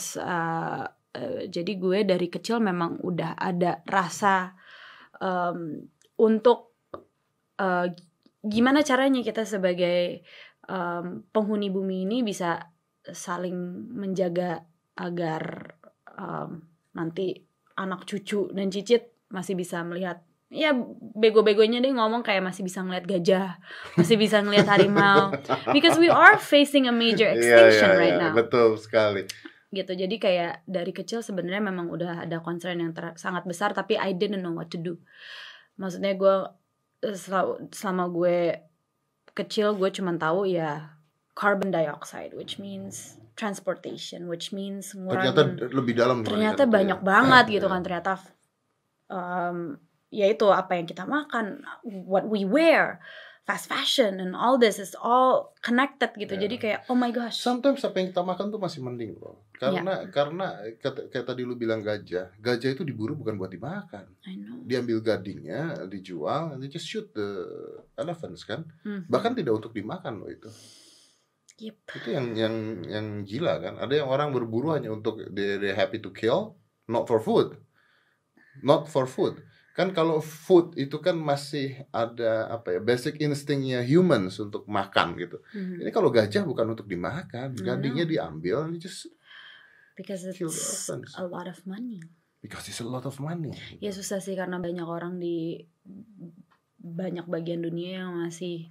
uh, 1.14 1.42
jadi 1.46 1.72
gue 1.78 2.02
dari 2.02 2.26
kecil 2.26 2.58
memang 2.58 2.98
udah 3.04 3.38
ada 3.38 3.84
rasa 3.86 4.56
um, 5.22 5.78
untuk 6.18 6.74
uh, 7.62 7.86
gimana 8.42 8.82
caranya 8.82 9.22
kita 9.22 9.46
sebagai 9.46 10.26
um, 10.66 11.22
penghuni 11.30 11.70
bumi 11.70 12.04
ini 12.04 12.26
bisa 12.26 12.60
saling 13.04 13.54
menjaga 13.94 14.64
agar 14.98 15.74
um, 16.18 16.66
nanti 16.98 17.34
anak 17.78 18.06
cucu 18.06 18.50
dan 18.54 18.70
cicit 18.70 19.26
masih 19.30 19.58
bisa 19.58 19.82
melihat 19.82 20.22
ya 20.48 20.70
bego-begonya 21.14 21.78
deh 21.78 21.90
ngomong 21.90 22.20
kayak 22.20 22.40
masih 22.40 22.62
bisa 22.62 22.80
ngeliat 22.80 23.04
gajah 23.04 23.58
masih 23.94 24.14
bisa 24.14 24.38
ngeliat 24.38 24.64
harimau 24.64 25.32
because 25.74 25.96
we 25.96 26.06
are 26.06 26.36
facing 26.36 26.84
a 26.84 26.94
major 26.94 27.26
extinction 27.26 27.90
Iya, 27.90 27.96
iya, 27.96 28.00
right 28.00 28.16
iya, 28.16 28.22
now 28.22 28.32
Betul 28.32 28.76
sekali. 28.76 29.24
gitu 29.68 29.90
jadi 29.90 30.16
kayak 30.16 30.52
dari 30.64 30.92
kecil 30.92 31.18
sebenarnya 31.18 31.58
memang 31.60 31.88
udah 31.88 32.22
ada 32.22 32.38
concern 32.38 32.78
yang 32.78 32.92
ter- 32.92 33.16
sangat 33.16 33.42
besar 33.42 33.72
tapi 33.72 33.96
I 33.96 34.12
didn't 34.12 34.38
know 34.38 34.52
what 34.52 34.70
to 34.70 34.78
do 34.78 35.02
maksudnya 35.74 36.14
gue 36.14 36.36
eh, 37.02 37.16
sel- 37.16 37.66
selama 37.68 38.06
gue 38.06 38.36
kecil 39.32 39.74
gue 39.74 39.90
cuman 39.90 40.14
tahu 40.14 40.46
ya 40.46 40.94
carbon 41.34 41.68
dioxide 41.68 42.30
which 42.32 42.56
means 42.56 43.18
transportation 43.34 44.30
which 44.30 44.54
means 44.54 44.94
Ternyata 44.94 45.42
ngurangin 45.50 45.74
lebih 45.74 45.94
dalam 45.94 46.22
ternyata 46.22 46.62
dibandingkan 46.62 46.70
banyak 46.70 46.98
ya. 46.98 47.04
banget 47.04 47.44
Iya. 47.44 47.54
gitu 47.58 47.66
kan 47.66 47.80
ternyata 47.82 48.12
um, 49.08 49.58
ya 50.14 50.30
itu 50.30 50.46
apa 50.46 50.78
yang 50.78 50.86
kita 50.86 51.02
makan 51.04 51.66
what 51.82 52.22
we 52.24 52.46
wear 52.46 53.02
fast 53.44 53.68
fashion 53.68 54.16
and 54.16 54.32
all 54.32 54.56
this 54.56 54.78
is 54.78 54.96
all 54.96 55.52
connected 55.60 56.08
gitu 56.14 56.32
Iya. 56.32 56.48
jadi 56.48 56.56
kayak 56.56 56.80
oh 56.88 56.96
my 56.96 57.10
gosh 57.10 57.36
Sometimes 57.36 57.82
apa 57.82 57.98
yang 57.98 58.08
kita 58.08 58.22
makan 58.22 58.48
tuh 58.48 58.56
masih 58.56 58.80
mending 58.80 59.18
loh. 59.18 59.44
Karena 59.54 60.08
karena 60.08 60.46
kata- 60.80 61.06
kayak 61.08 61.26
tadi 61.26 61.44
lu 61.44 61.54
bilang 61.54 61.78
gajah, 61.78 62.32
gajah 62.38 62.70
itu 62.72 62.82
diburu 62.82 63.12
bukan 63.14 63.36
buat 63.36 63.48
dimakan. 63.48 64.08
I 64.24 64.34
know 64.34 64.64
Diambil 64.64 64.98
gadingnya, 64.98 65.84
dijual, 65.86 66.56
and 66.56 66.58
they 66.58 66.68
just 66.68 66.88
shoot 66.88 67.12
the 67.12 67.44
elephants 67.94 68.42
kan. 68.42 68.64
Mhm. 68.80 69.06
Bahkan 69.06 69.36
tidak 69.36 69.52
untuk 69.54 69.70
dimakan 69.70 70.24
loh 70.24 70.30
itu. 70.32 70.48
Yep. 71.60 71.76
Itu 72.00 72.08
yang 72.10 72.26
yang 72.34 72.54
yang 72.82 73.06
gila 73.22 73.60
kan. 73.60 73.74
Ada 73.76 74.02
yang 74.02 74.08
orang 74.08 74.32
berburu 74.32 74.72
hanya 74.72 74.88
untuk 74.88 75.20
they 75.30 75.60
they 75.60 75.70
happy 75.70 76.00
to 76.00 76.10
kill, 76.10 76.56
not 76.88 77.04
for 77.04 77.20
food. 77.20 77.60
Not 78.60 78.88
for 78.88 79.04
food. 79.04 79.38
Kan 79.74 79.90
kalau 79.90 80.22
food 80.22 80.78
itu 80.78 81.02
kan 81.02 81.18
masih 81.18 81.82
ada 81.90 82.46
apa 82.46 82.78
ya 82.78 82.80
basic 82.80 83.18
instingnya 83.18 83.82
humans 83.82 84.38
untuk 84.38 84.70
makan 84.70 85.18
gitu. 85.18 85.42
Mhm. 85.50 85.82
Ini 85.82 85.90
kalau 85.90 86.14
gajah 86.14 86.46
bukan 86.46 86.78
untuk 86.78 86.86
dimakan, 86.86 87.58
gadingnya 87.58 88.06
diambil, 88.06 88.70
and 88.70 88.78
just 88.78 89.10
because 89.98 90.22
it's 90.22 90.38
a 91.18 91.26
lot 91.26 91.50
of 91.50 91.58
money. 91.66 91.98
because 92.44 92.68
it's 92.68 92.78
a 92.78 92.86
lot 92.86 93.08
of 93.08 93.18
money. 93.18 93.56
Ya 93.80 93.90
susah 93.90 94.20
sih 94.20 94.36
karena 94.38 94.60
banyak 94.60 94.84
orang 94.84 95.18
di 95.18 95.64
banyak 96.84 97.24
bagian 97.24 97.64
dunia 97.64 98.04
yang 98.04 98.12
masih 98.20 98.68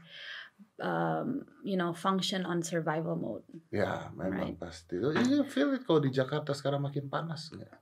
um, 0.77 1.41
you 1.65 1.73
know 1.73 1.91
function 1.91 2.45
on 2.45 2.61
survival 2.61 3.17
mode. 3.17 3.43
Ya, 3.73 4.13
memang 4.13 4.53
Right. 4.53 4.61
pasti. 4.61 5.01
You 5.01 5.43
feel 5.49 5.73
it 5.73 5.83
kalau 5.89 6.05
di 6.05 6.13
Jakarta 6.13 6.53
sekarang 6.53 6.85
makin 6.85 7.09
panas 7.09 7.49
nggak? 7.49 7.73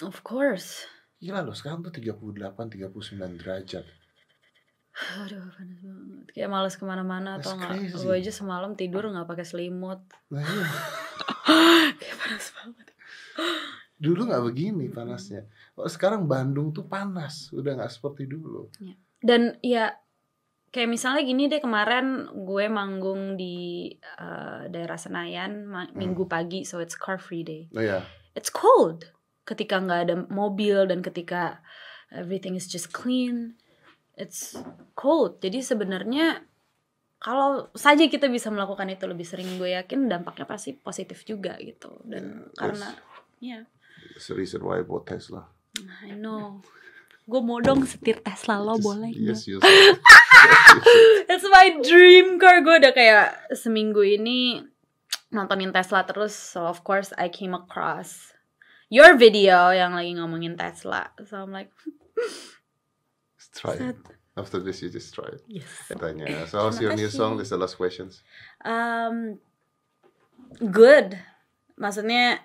Of 0.00 0.24
course. 0.24 0.88
Gila 1.18 1.42
loh, 1.42 1.54
sekarang 1.54 1.82
tuh 1.82 1.90
38, 1.90 2.14
39 2.70 3.42
derajat. 3.42 3.84
Aduh 4.98 5.46
panas 5.54 5.78
banget. 5.78 6.26
Kayak 6.34 6.50
males 6.50 6.74
ke 6.74 6.82
mana-mana 6.82 7.38
atau 7.38 7.54
nggak. 7.54 7.94
Gue 7.94 8.14
aja 8.18 8.32
semalam 8.34 8.74
tidur 8.74 9.06
nggak 9.06 9.26
pakai 9.26 9.46
selimut. 9.46 10.02
Nah 10.30 10.42
iya, 10.42 10.66
Kayak 12.02 12.16
panas 12.18 12.46
banget. 12.54 12.86
dulu 13.98 14.30
nggak 14.30 14.44
begini 14.46 14.86
panasnya. 14.90 15.42
Kalau 15.74 15.90
sekarang 15.90 16.20
Bandung 16.26 16.70
tuh 16.70 16.86
panas, 16.86 17.50
udah 17.50 17.78
nggak 17.78 17.90
seperti 17.90 18.26
dulu. 18.26 18.70
Dan 19.18 19.58
ya 19.58 19.90
kayak 20.70 20.86
misalnya 20.86 21.22
gini 21.26 21.50
deh 21.50 21.58
kemarin 21.58 22.30
gue 22.30 22.66
manggung 22.70 23.34
di 23.34 23.90
uh, 24.18 24.70
daerah 24.70 24.94
Senayan 24.94 25.66
ma- 25.66 25.90
minggu 25.90 26.26
pagi 26.26 26.62
so 26.62 26.78
it's 26.78 26.94
car 26.94 27.18
free 27.18 27.42
day. 27.42 27.66
Oh 27.74 27.82
ya, 27.82 28.02
It's 28.34 28.50
cold 28.50 29.10
ketika 29.48 29.80
nggak 29.80 30.00
ada 30.04 30.14
mobil 30.28 30.84
dan 30.84 31.00
ketika 31.00 31.64
everything 32.12 32.52
is 32.52 32.68
just 32.68 32.92
clean. 32.92 33.56
It's 34.18 34.58
cold. 34.92 35.40
Jadi 35.40 35.64
sebenarnya 35.64 36.44
kalau 37.18 37.72
saja 37.72 38.04
kita 38.06 38.28
bisa 38.28 38.52
melakukan 38.52 38.92
itu 38.92 39.08
lebih 39.08 39.24
sering 39.24 39.56
gue 39.56 39.72
yakin 39.74 40.06
dampaknya 40.06 40.44
pasti 40.44 40.76
positif 40.76 41.24
juga 41.24 41.56
gitu. 41.58 41.96
Dan 42.04 42.52
Yeah, 42.52 42.58
karena 42.58 42.88
ya 43.40 43.58
that's 44.12 44.28
the 44.28 44.36
reason 44.36 44.60
why 44.60 44.82
I 44.82 44.84
bought 44.84 45.08
Tesla. 45.08 45.48
I 46.04 46.12
know. 46.12 46.60
Gue 47.28 47.40
mau 47.44 47.60
dong 47.60 47.84
setir 47.88 48.20
Tesla 48.20 48.58
lo 48.60 48.76
Just- 48.76 48.84
boleh 48.84 49.10
nggak? 49.14 49.36
Yes, 49.36 49.42
yes. 49.48 49.60
yes, 49.62 49.98
That's 51.28 51.46
my 51.46 51.78
dream 51.84 52.40
car. 52.40 52.64
Gue 52.64 52.80
udah 52.80 52.92
kayak 52.94 53.54
seminggu 53.54 54.00
ini 54.02 54.64
nontonin 55.30 55.70
Tesla 55.70 56.02
terus. 56.08 56.34
So 56.34 56.66
of 56.66 56.82
course 56.82 57.12
I 57.14 57.28
came 57.30 57.52
across 57.54 58.32
your 58.88 59.16
video 59.20 59.72
yang 59.72 59.92
lagi 59.92 60.16
ngomongin 60.16 60.56
Tesla. 60.56 61.12
So 61.28 61.44
I'm 61.44 61.52
like, 61.52 61.72
try 63.58 63.76
it. 63.92 64.00
After 64.38 64.62
this, 64.62 64.80
you 64.80 64.88
just 64.88 65.10
try 65.12 65.28
it. 65.34 65.42
yes. 65.50 65.66
Tanya. 65.90 66.46
So 66.46 66.62
how's 66.62 66.78
your 66.78 66.94
new 66.94 67.10
song? 67.10 67.36
This 67.36 67.50
is 67.50 67.54
the 67.54 67.60
last 67.60 67.74
questions. 67.74 68.22
Um, 68.62 69.42
good. 70.62 71.18
Maksudnya 71.74 72.38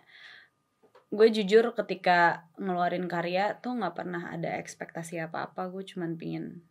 gue 1.14 1.30
jujur 1.30 1.78
ketika 1.78 2.50
ngeluarin 2.58 3.06
karya 3.06 3.62
tuh 3.62 3.78
nggak 3.78 3.94
pernah 3.94 4.34
ada 4.34 4.58
ekspektasi 4.58 5.22
apa-apa. 5.22 5.70
Gue 5.70 5.86
cuman 5.86 6.18
pingin 6.18 6.66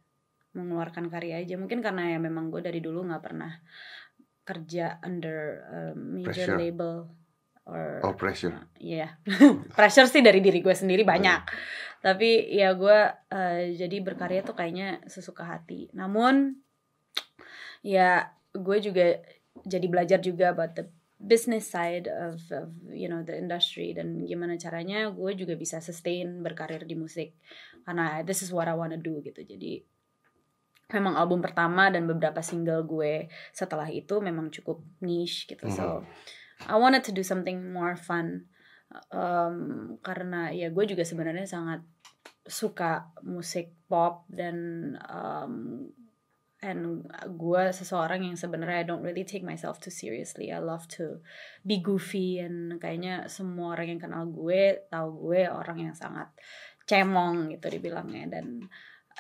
mengeluarkan 0.59 1.07
karya 1.07 1.39
aja. 1.39 1.55
Mungkin 1.55 1.79
karena 1.79 2.13
ya 2.13 2.19
memang 2.19 2.51
gue 2.51 2.59
dari 2.59 2.83
dulu 2.83 3.07
nggak 3.07 3.23
pernah 3.23 3.63
kerja 4.43 4.99
under 5.07 5.63
um, 5.71 6.19
major 6.19 6.51
Pressure. 6.51 6.59
label 6.59 7.22
or 7.67 8.03
Oh 8.03 8.15
pressure. 8.19 8.55
Iya, 8.83 9.19
pressure 9.79 10.09
sih 10.11 10.23
dari 10.25 10.43
diri 10.43 10.59
gue 10.59 10.75
sendiri 10.75 11.07
banyak. 11.07 11.41
Tapi 12.03 12.51
ya 12.51 12.75
gue 12.75 12.99
eh, 13.31 13.79
jadi 13.79 13.97
berkarya 14.03 14.43
tuh 14.43 14.59
kayaknya 14.59 14.99
sesuka 15.07 15.47
hati. 15.47 15.87
Namun 15.95 16.59
ya 17.87 18.31
gue 18.51 18.79
juga 18.83 19.23
jadi 19.63 19.87
belajar 19.87 20.19
juga 20.19 20.51
about 20.51 20.75
the 20.75 20.87
business 21.23 21.71
side 21.71 22.11
of, 22.11 22.43
of 22.51 22.75
you 22.91 23.07
know 23.07 23.23
the 23.23 23.35
industry 23.35 23.95
dan 23.95 24.27
gimana 24.27 24.59
caranya 24.59 25.07
gue 25.15 25.31
juga 25.39 25.55
bisa 25.55 25.79
sustain 25.79 26.43
berkarir 26.43 26.83
di 26.83 26.99
musik 26.99 27.39
karena 27.87 28.27
this 28.27 28.43
is 28.43 28.51
what 28.51 28.67
I 28.67 28.75
wanna 28.75 28.99
do 28.99 29.23
gitu. 29.23 29.47
Jadi 29.47 29.87
memang 30.93 31.15
album 31.17 31.41
pertama 31.41 31.89
dan 31.89 32.05
beberapa 32.05 32.43
single 32.43 32.85
gue 32.85 33.31
setelah 33.55 33.89
itu 33.89 34.19
memang 34.19 34.51
cukup 34.51 34.83
niche 35.01 35.47
gitu. 35.47 35.71
So 35.71 36.03
I 36.69 36.77
wanted 36.79 37.03
to 37.09 37.13
do 37.13 37.23
something 37.25 37.73
more 37.73 37.97
fun 37.99 38.53
um, 39.11 39.97
karena 40.05 40.53
ya 40.53 40.69
gue 40.69 40.85
juga 40.85 41.03
sebenarnya 41.03 41.49
sangat 41.49 41.81
suka 42.43 43.11
musik 43.23 43.73
pop 43.87 44.27
dan 44.27 44.57
um, 45.07 45.87
and 46.63 47.07
gue 47.39 47.63
seseorang 47.75 48.23
yang 48.23 48.39
sebenarnya 48.39 48.87
I 48.87 48.87
don't 48.87 49.03
really 49.03 49.27
take 49.27 49.43
myself 49.43 49.83
too 49.83 49.91
seriously. 49.91 50.55
I 50.55 50.63
love 50.63 50.87
to 50.99 51.23
be 51.67 51.83
goofy 51.83 52.39
and 52.39 52.79
kayaknya 52.79 53.27
semua 53.27 53.75
orang 53.75 53.99
yang 53.99 54.01
kenal 54.03 54.25
gue 54.31 54.87
tahu 54.87 55.31
gue 55.31 55.51
orang 55.51 55.91
yang 55.91 55.95
sangat 55.95 56.31
cemong 56.87 57.51
gitu 57.55 57.67
dibilangnya 57.67 58.39
dan 58.39 58.67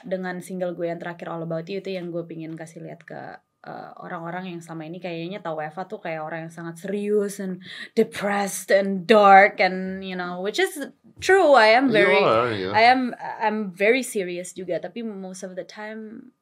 dengan 0.06 0.38
single 0.42 0.74
gue 0.74 0.90
yang 0.90 0.98
terakhir 0.98 1.30
All 1.30 1.46
About 1.46 1.66
You 1.66 1.82
itu 1.82 1.94
yang 1.94 2.10
gue 2.14 2.22
pingin 2.26 2.54
kasih 2.54 2.82
lihat 2.86 3.02
ke 3.06 3.38
uh, 3.66 3.90
orang-orang 4.02 4.56
yang 4.56 4.60
selama 4.60 4.88
ini 4.90 4.98
kayaknya 4.98 5.38
tahu 5.42 5.62
Eva 5.62 5.82
tuh 5.86 6.00
kayak 6.02 6.22
orang 6.22 6.48
yang 6.48 6.54
sangat 6.54 6.82
serius 6.82 7.38
and 7.38 7.62
depressed 7.94 8.70
and 8.74 9.06
dark 9.06 9.62
and 9.62 10.02
you 10.02 10.14
know 10.18 10.42
which 10.42 10.58
is 10.58 10.90
true 11.22 11.54
I 11.54 11.74
am 11.74 11.90
very 11.90 12.18
are, 12.18 12.50
ya. 12.50 12.70
I 12.74 12.82
am 12.90 13.14
I'm 13.18 13.70
very 13.70 14.02
serious 14.02 14.54
juga 14.54 14.82
tapi 14.82 15.06
most 15.06 15.46
of 15.46 15.54
the 15.54 15.64
time 15.64 16.32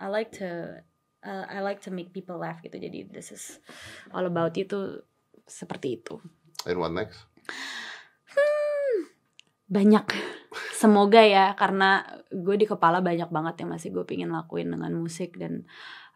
I 0.00 0.08
like 0.08 0.32
to 0.40 0.80
uh, 1.24 1.44
I 1.48 1.60
like 1.60 1.84
to 1.84 1.92
make 1.92 2.16
people 2.16 2.40
laugh 2.40 2.64
gitu 2.64 2.80
jadi 2.80 3.12
this 3.12 3.32
is 3.32 3.60
all 4.16 4.24
about 4.24 4.56
tuh 4.56 5.04
seperti 5.44 6.00
itu 6.00 6.16
And 6.66 6.78
what 6.78 6.92
next? 6.92 7.24
Banyak. 9.70 10.04
Semoga 10.74 11.22
ya 11.22 11.54
karena 11.54 12.02
gue 12.34 12.58
di 12.58 12.66
kepala 12.66 12.98
banyak 12.98 13.30
banget 13.30 13.62
yang 13.62 13.70
masih 13.70 13.94
gue 13.94 14.02
pingin 14.02 14.34
lakuin 14.34 14.66
dengan 14.66 14.90
musik 14.98 15.38
dan 15.38 15.62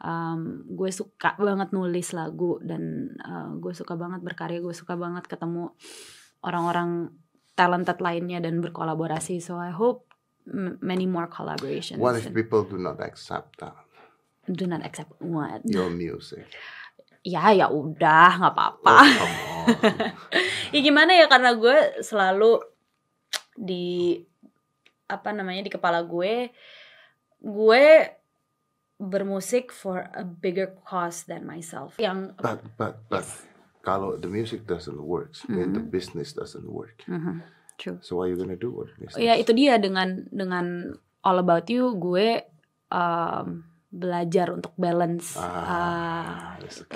um, 0.03 0.67
gue 0.67 0.91
suka 0.91 1.39
banget 1.39 1.71
nulis 1.71 2.11
lagu 2.11 2.59
dan 2.67 3.15
uh, 3.23 3.55
gue 3.63 3.71
suka 3.71 3.95
banget 3.95 4.27
berkarya 4.27 4.59
gue 4.59 4.75
suka 4.75 4.99
banget 4.99 5.31
ketemu 5.31 5.71
orang-orang 6.43 7.15
talented 7.55 8.03
lainnya 8.03 8.43
dan 8.43 8.59
berkolaborasi. 8.59 9.39
So 9.39 9.55
I 9.63 9.71
hope 9.71 10.11
many 10.83 11.07
more 11.07 11.31
collaborations. 11.31 12.03
What 12.03 12.19
if 12.19 12.27
people 12.35 12.67
do 12.67 12.77
not 12.77 12.99
accept 12.99 13.63
that? 13.63 13.79
Do 14.51 14.67
not 14.67 14.83
accept 14.83 15.15
what? 15.23 15.63
Your 15.63 15.89
music? 15.89 16.51
ya 17.25 17.57
ya 17.57 17.73
udah 17.73 18.37
nggak 18.37 18.53
apa-apa. 18.53 18.99
Oh, 19.01 19.65
ya 20.77 20.79
gimana 20.85 21.17
ya 21.17 21.25
karena 21.25 21.57
gue 21.57 22.05
selalu 22.05 22.61
di 23.55 24.19
apa 25.07 25.31
namanya 25.31 25.67
di 25.67 25.73
kepala 25.73 26.03
gue 26.03 26.51
gue 27.45 27.85
bermusik 28.97 29.75
for 29.75 30.07
a 30.15 30.23
bigger 30.25 30.71
cause 30.87 31.27
than 31.27 31.45
myself 31.45 31.99
yang 31.99 32.33
But 32.39 32.63
but 32.79 32.95
but 33.11 33.27
kalau 33.85 34.17
the 34.17 34.31
music 34.31 34.65
doesn't 34.65 34.97
work, 34.97 35.37
then 35.45 35.77
the 35.77 35.83
Mhm. 35.85 35.93
business 35.93 36.33
doesn't 36.33 36.65
work. 36.65 37.05
Mhm, 37.05 37.45
true 37.77 38.01
So 38.01 38.17
what 38.17 38.27
are 38.27 38.31
you 38.33 38.39
gonna 38.41 38.57
do 38.57 38.73
with 38.73 38.97
business? 38.97 39.21
ya 39.21 39.37
itu 39.37 39.53
dia 39.53 39.77
dengan 39.77 40.25
dengan 40.33 40.97
all 41.21 41.37
about 41.37 41.69
you 41.69 41.93
gue 42.01 42.49
um, 42.89 43.67
belajar 43.93 44.51
untuk 44.51 44.73
balance 44.75 45.37
Ah, 45.37 46.57
gitu. 46.59 46.87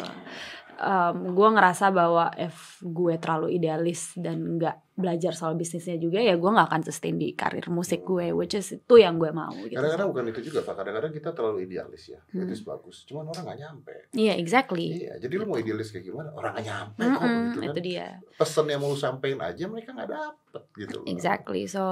Um, 0.78 1.34
gue 1.34 1.48
ngerasa 1.50 1.90
bahwa 1.90 2.30
if 2.38 2.54
gue 2.78 3.18
terlalu 3.18 3.58
idealis 3.58 4.14
dan 4.14 4.56
nggak 4.56 4.94
belajar 4.94 5.30
soal 5.30 5.54
bisnisnya 5.54 5.94
juga 5.94 6.18
ya 6.18 6.34
gue 6.34 6.46
nggak 6.46 6.70
akan 6.70 6.82
sustain 6.82 7.14
di 7.14 7.34
karir 7.34 7.66
musik 7.66 8.02
gue 8.02 8.30
which 8.30 8.54
is 8.54 8.70
itu 8.72 8.94
yang 8.94 9.18
gue 9.18 9.30
mau 9.30 9.50
gitu 9.58 9.74
Kadang-kadang 9.74 10.06
bukan 10.08 10.24
itu 10.30 10.40
juga, 10.46 10.62
Pak. 10.62 10.74
Kadang-kadang 10.78 11.10
kita 11.10 11.30
terlalu 11.34 11.66
idealis 11.66 12.02
ya. 12.08 12.22
Hmm. 12.30 12.46
Itu 12.46 12.62
bagus. 12.62 13.02
Cuman 13.04 13.26
orang 13.26 13.44
nggak 13.44 13.58
nyampe. 13.58 13.94
iya 14.12 14.34
exactly 14.34 15.02
Iya, 15.02 15.18
jadi 15.18 15.34
lu 15.34 15.44
mau 15.46 15.58
idealis 15.58 15.90
kayak 15.90 16.04
gimana? 16.06 16.30
Orang 16.32 16.54
nggak 16.54 16.66
nyampe 16.66 17.02
kok 17.02 17.10
Mm-mm, 17.18 17.42
gitu 17.42 17.58
kan. 17.58 17.68
itu 17.68 17.80
dia 17.82 18.06
Pesan 18.34 18.66
yang 18.66 18.78
mau 18.78 18.88
lu 18.88 18.96
sampein 18.96 19.38
aja 19.38 19.64
mereka 19.66 19.90
nggak 19.90 20.08
dapet 20.08 20.62
gitu. 20.76 20.94
loh. 21.02 21.06
exactly 21.06 21.66
so 21.66 21.82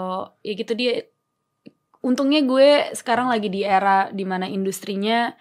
ya 0.41 0.55
gitu 0.55 0.73
dia 0.73 1.11
untungnya 2.01 2.39
gue 2.41 2.69
sekarang 2.95 3.27
lagi 3.27 3.51
di 3.51 3.67
era 3.67 4.15
di 4.15 4.23
mana 4.23 4.47
industrinya 4.47 5.35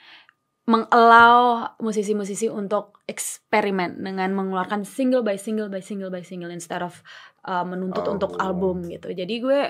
mengallow 0.66 1.70
musisi-musisi 1.78 2.50
untuk 2.50 3.06
eksperimen 3.06 4.02
dengan 4.02 4.34
mengeluarkan 4.34 4.82
single 4.82 5.22
by 5.22 5.38
single 5.38 5.70
by 5.70 5.78
single 5.78 6.10
by 6.10 6.26
single 6.26 6.50
instead 6.50 6.82
of 6.82 7.06
uh, 7.46 7.62
menuntut 7.62 8.02
untuk 8.10 8.34
Album. 8.42 8.82
gitu 8.90 9.14
jadi 9.14 9.36
gue 9.38 9.62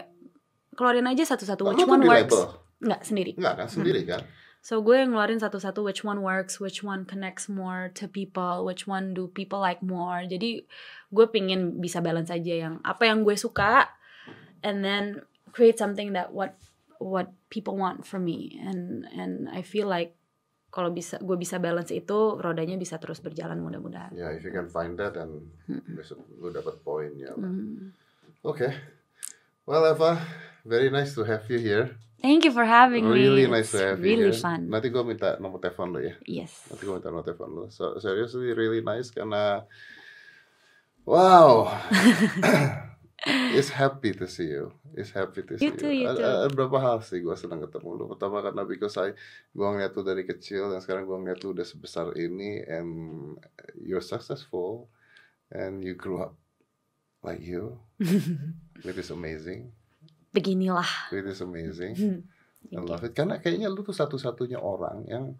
keluarin 0.79 1.07
aja 1.11 1.35
satu-satu 1.35 1.67
Lu 1.67 1.69
which 1.75 1.83
one 1.83 2.03
works 2.07 2.31
label? 2.31 2.43
nggak 2.79 3.01
sendiri 3.03 3.31
Enggak 3.35 3.55
kan 3.59 3.67
sendiri 3.67 4.01
kan? 4.07 4.23
So 4.65 4.81
gue 4.81 4.97
ngeluarin 4.97 5.37
satu-satu 5.37 5.85
which 5.85 6.01
one 6.01 6.25
works, 6.25 6.57
which 6.57 6.81
one 6.81 7.05
connects 7.05 7.45
more 7.45 7.93
to 8.01 8.09
people, 8.09 8.65
which 8.65 8.89
one 8.89 9.13
do 9.13 9.29
people 9.29 9.61
like 9.61 9.85
more. 9.85 10.25
Jadi 10.25 10.65
gue 11.13 11.25
pingin 11.29 11.77
bisa 11.77 12.01
balance 12.01 12.33
aja 12.33 12.65
yang 12.65 12.81
apa 12.81 13.05
yang 13.05 13.21
gue 13.21 13.37
suka, 13.37 13.85
and 14.65 14.81
then 14.81 15.21
create 15.53 15.77
something 15.77 16.17
that 16.17 16.33
what 16.33 16.57
what 16.97 17.29
people 17.53 17.77
want 17.77 18.09
from 18.09 18.25
me. 18.25 18.57
And 18.57 19.05
and 19.13 19.45
I 19.53 19.61
feel 19.61 19.85
like 19.85 20.17
kalau 20.75 20.91
bisa 20.91 21.15
gue 21.17 21.37
bisa 21.39 21.55
balance 21.55 21.87
itu, 21.89 22.35
rodanya 22.35 22.75
bisa 22.75 22.99
terus 22.99 23.23
berjalan 23.23 23.55
mudah-mudahan. 23.57 24.11
Ya, 24.11 24.35
if 24.35 24.43
you 24.43 24.51
can 24.51 24.67
find 24.67 24.99
that 24.99 25.15
dan 25.15 25.39
Mm-mm. 25.71 25.95
besok 25.95 26.19
lu 26.35 26.51
dapat 26.51 26.75
poin 26.83 27.15
ya. 27.15 27.31
lah. 27.31 27.47
Hmm. 27.47 27.95
Oke. 28.43 28.67
Well, 29.63 29.87
Eva, 29.87 30.19
very 30.67 30.91
nice 30.91 31.15
to 31.15 31.23
have 31.23 31.47
you 31.47 31.57
here. 31.57 31.95
Thank 32.19 32.43
you 32.43 32.51
for 32.51 32.65
having 32.65 33.05
Really 33.05 33.45
me. 33.45 33.55
nice 33.55 33.71
to 33.71 33.79
have 33.79 34.01
you 34.01 34.17
really 34.17 34.33
fun. 34.33 34.67
Nanti 34.67 34.89
gue 34.89 34.99
minta 35.01 35.37
nomor 35.39 35.61
telepon 35.61 35.95
lu 35.95 36.03
ya. 36.03 36.13
Yes. 36.27 36.67
Nanti 36.67 36.83
gue 36.83 36.93
minta 36.97 37.07
nomor 37.07 37.23
telepon 37.23 37.49
lu. 37.49 37.63
So, 37.71 37.95
seriously 37.97 38.51
really 38.51 38.81
nice 38.81 39.13
karena 39.13 39.63
wow. 41.05 41.69
It's 43.55 43.71
happy 43.71 44.11
to 44.11 44.27
see 44.27 44.51
you. 44.51 44.75
It's 44.91 45.15
happy 45.15 45.47
to 45.47 45.55
see 45.55 45.63
You 45.63 45.71
too, 45.71 45.87
you 45.89 46.03
Ada- 46.03 46.19
too. 46.19 46.27
Ada 46.45 46.47
berapa 46.51 46.77
hal 46.83 46.97
sih 46.99 47.23
gue 47.23 47.31
senang 47.39 47.63
ketemu 47.63 47.95
lu. 47.95 48.03
Pertama 48.11 48.43
karena 48.43 48.67
because 48.67 48.99
I 48.99 49.15
gue 49.55 49.65
ngeliat 49.65 49.95
lu 49.95 50.03
dari 50.03 50.27
kecil 50.27 50.67
dan 50.67 50.83
sekarang 50.83 51.07
gue 51.07 51.15
ngeliat 51.15 51.39
lu 51.41 51.55
udah 51.55 51.63
sebesar 51.63 52.11
ini 52.19 52.59
and 52.67 52.89
you're 53.79 54.03
successful 54.03 54.91
and 55.47 55.79
you 55.79 55.95
grew 55.95 56.19
up 56.19 56.35
like 57.23 57.39
you. 57.39 57.79
It 58.83 58.99
is 58.99 59.09
amazing. 59.09 59.71
Beginilah. 60.35 61.15
It 61.15 61.23
is 61.25 61.39
amazing. 61.39 61.95
Hmm. 61.95 62.19
I 62.75 62.83
love 62.83 63.07
it. 63.07 63.15
Karena 63.15 63.39
kayaknya 63.39 63.71
lu 63.71 63.81
tuh 63.81 63.95
satu-satunya 63.95 64.59
orang 64.59 65.07
yang 65.07 65.39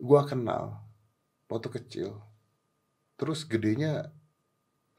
gua 0.00 0.24
kenal 0.24 0.80
waktu 1.46 1.68
kecil. 1.68 2.16
Terus 3.20 3.44
gedenya 3.44 4.08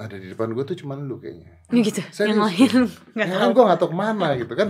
ada 0.04 0.16
di 0.16 0.28
depan 0.28 0.51
gua 0.51 0.64
tuh 0.64 0.76
cuman 0.76 1.04
lu 1.04 1.18
kayaknya. 1.18 1.49
Gitu. 1.70 2.01
Serius. 2.16 2.36
Yang 2.36 2.41
lain 2.43 2.72
nggak 3.16 3.28
Ya 3.28 3.34
tahu. 3.34 3.41
kan 3.41 3.49
gua 3.51 3.64
gak 3.68 3.80
tau 3.80 3.89
ke 3.89 3.97
mana 3.97 4.28
gitu 4.36 4.54
kan. 4.54 4.70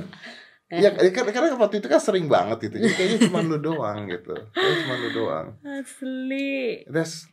Ya 0.70 0.90
kan- 0.90 1.30
karena 1.30 1.54
waktu 1.54 1.76
itu 1.78 1.88
kan 1.88 1.98
sering 1.98 2.26
banget 2.26 2.66
gitu. 2.66 2.76
Jadi 2.80 2.94
kayaknya 2.94 3.20
cuma 3.28 3.40
lu 3.42 3.58
doang 3.58 4.06
gitu. 4.06 4.34
Kayaknya 4.52 4.76
cuma 4.82 4.94
lu 4.96 5.10
doang. 5.12 5.48
Asli. 5.62 6.82
That's 6.88 7.30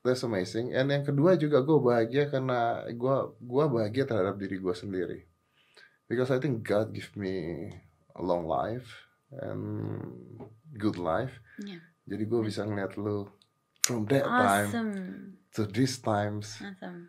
that's 0.00 0.22
amazing. 0.22 0.74
And 0.74 0.88
yang 0.88 1.02
kedua 1.02 1.34
juga 1.34 1.60
gue 1.60 1.78
bahagia 1.78 2.26
karena 2.26 2.82
gua 2.92 3.30
gua 3.38 3.66
bahagia 3.66 4.04
terhadap 4.04 4.36
diri 4.36 4.58
gua 4.58 4.74
sendiri. 4.74 5.22
Because 6.04 6.28
I 6.28 6.36
think 6.36 6.62
God 6.62 6.90
give 6.90 7.14
me 7.14 7.70
a 8.10 8.20
long 8.20 8.44
life 8.44 9.06
and 9.32 9.62
good 10.74 10.98
life. 10.98 11.32
Yeah. 11.56 11.80
Jadi 12.04 12.26
gue 12.26 12.40
bisa 12.42 12.60
ngeliat 12.62 13.00
lu 13.00 13.24
from 13.80 14.04
that 14.06 14.22
time 14.22 14.68
Awesome. 14.68 14.92
to 15.50 15.64
these 15.64 15.96
times 15.96 16.60
Awesome. 16.60 17.08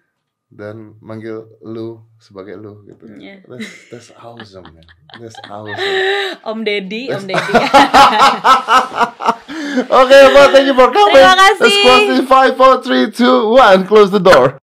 Dan 0.56 0.96
manggil 1.04 1.52
lu 1.60 2.00
sebagai 2.16 2.56
lu 2.56 2.88
gitu. 2.88 3.12
Yeah. 3.20 3.44
That's 3.44 3.70
that's 3.92 4.10
awesome 4.16 4.72
man. 4.72 4.88
That's 5.20 5.36
awesome. 5.52 5.76
Om 6.48 6.64
Deddy, 6.64 7.12
Om 7.12 7.28
Deddy. 7.30 7.54
okay, 9.92 10.24
well, 10.32 10.50
thank 10.56 10.66
you 10.66 10.76
for 10.76 10.90
coming. 10.96 11.20
Terima 11.20 11.36
kasih. 11.36 11.60
Let's 11.60 11.80
close 11.84 12.08
in 12.16 12.26
five, 12.26 12.52
four, 12.56 12.74
three, 12.80 13.12
two, 13.12 13.52
one. 13.52 13.84
Close 13.84 14.10
the 14.10 14.24
door. 14.24 14.58